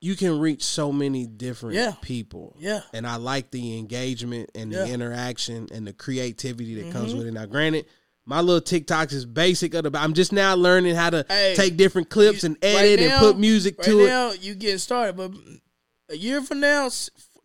you 0.00 0.14
can 0.14 0.38
reach 0.38 0.62
so 0.62 0.92
many 0.92 1.26
different 1.26 1.74
Yeah. 1.76 1.94
people. 2.02 2.54
Yeah. 2.58 2.82
And 2.92 3.06
I 3.06 3.16
like 3.16 3.50
the 3.50 3.78
engagement 3.78 4.50
and 4.54 4.70
the 4.70 4.76
Yeah. 4.76 4.84
Mm-hmm. 4.84 4.92
interaction 4.94 5.68
and 5.72 5.86
the 5.86 5.92
creativity 5.94 6.82
that 6.82 6.92
comes 6.92 7.14
with 7.14 7.26
it. 7.26 7.32
Now, 7.32 7.46
granted, 7.46 7.86
my 8.28 8.40
little 8.42 8.60
TikToks 8.60 9.12
is 9.12 9.24
basic. 9.24 9.72
Of 9.74 9.90
the, 9.90 9.98
I'm 9.98 10.12
just 10.12 10.32
now 10.32 10.54
learning 10.54 10.94
how 10.94 11.10
to 11.10 11.24
Hey, 11.28 11.54
take 11.56 11.76
different 11.76 12.10
clips 12.10 12.44
and 12.44 12.56
Right 12.62 12.74
edit 12.74 13.00
and 13.00 13.18
put 13.18 13.38
music 13.38 13.78
right 13.78 13.84
to 13.86 14.00
it. 14.00 14.06
now, 14.06 14.32
you 14.32 14.54
getting 14.54 14.78
started, 14.78 15.16
but 15.16 15.32
a 16.10 16.16
year 16.16 16.42
from 16.42 16.60
now, 16.60 16.90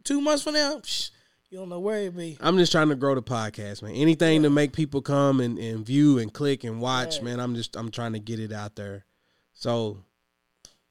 two 0.04 0.20
months 0.22 0.44
from 0.44 0.54
now, 0.56 0.80
psh, 0.80 1.12
you 1.50 1.58
don't 1.58 1.70
know 1.70 1.80
where 1.80 2.00
it 2.02 2.18
be. 2.18 2.38
I'm 2.42 2.58
just 2.58 2.72
trying 2.72 2.90
to 2.90 2.96
grow 2.96 3.16
the 3.16 3.22
podcast, 3.24 3.82
man. 3.82 3.94
Anything 3.96 4.44
to 4.44 4.50
make 4.50 4.74
people 4.74 5.02
come 5.02 5.40
and, 5.40 5.58
and 5.58 5.86
view 5.86 6.18
and 6.20 6.34
click 6.34 6.64
and 6.64 6.82
watch, 6.82 7.16
Right. 7.18 7.24
man. 7.26 7.40
I'm 7.40 7.56
just 7.56 7.76
I'm 7.78 7.90
trying 7.92 8.14
to 8.14 8.20
get 8.20 8.40
it 8.40 8.52
out 8.52 8.76
there. 8.76 9.06
So 9.54 10.04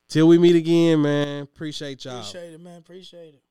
till 0.08 0.26
we 0.28 0.38
meet 0.38 0.56
again, 0.56 1.02
man. 1.02 1.42
Appreciate 1.42 2.04
y'all. 2.04 2.20
Appreciate 2.20 2.54
it, 2.54 2.60
man. 2.60 2.78
Appreciate 2.78 3.34
it 3.34 3.41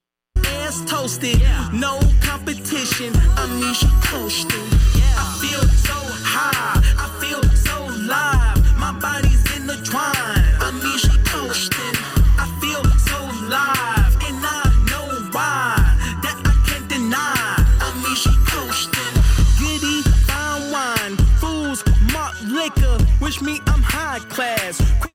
ass 0.60 0.82
toasted. 0.86 1.40
Yeah. 1.40 1.70
No 1.74 2.00
competition, 2.22 3.14
amnesia 3.38 3.90
coasting. 4.04 4.68
Yeah. 4.96 5.24
I 5.24 5.26
feel 5.42 5.64
so 5.88 5.98
high, 6.34 6.80
I 6.98 7.08
feel 7.22 7.44
so 7.68 7.78
live. 8.08 8.60
My 8.78 8.94
body's 9.00 9.44
in 9.56 9.68
the 9.68 9.78
twine, 9.84 10.44
amnesia 10.68 11.16
coasting. 11.26 11.96
I 12.44 12.48
feel 12.62 12.84
so 13.10 13.20
live, 13.48 14.14
and 14.28 14.40
I 14.42 14.64
know 14.90 15.06
why 15.32 15.76
that 16.24 16.38
I 16.52 16.56
can't 16.68 16.88
deny. 16.90 17.56
I'm 17.82 17.98
Amnesia 17.98 18.34
coasting. 18.48 19.16
Giddy, 19.60 20.02
fine 20.28 20.72
wine, 20.72 21.16
fools, 21.40 21.84
malt 22.14 22.36
liquor. 22.44 22.98
Wish 23.20 23.42
me 23.42 23.60
I'm 23.68 23.82
high 23.82 24.20
class. 24.30 25.11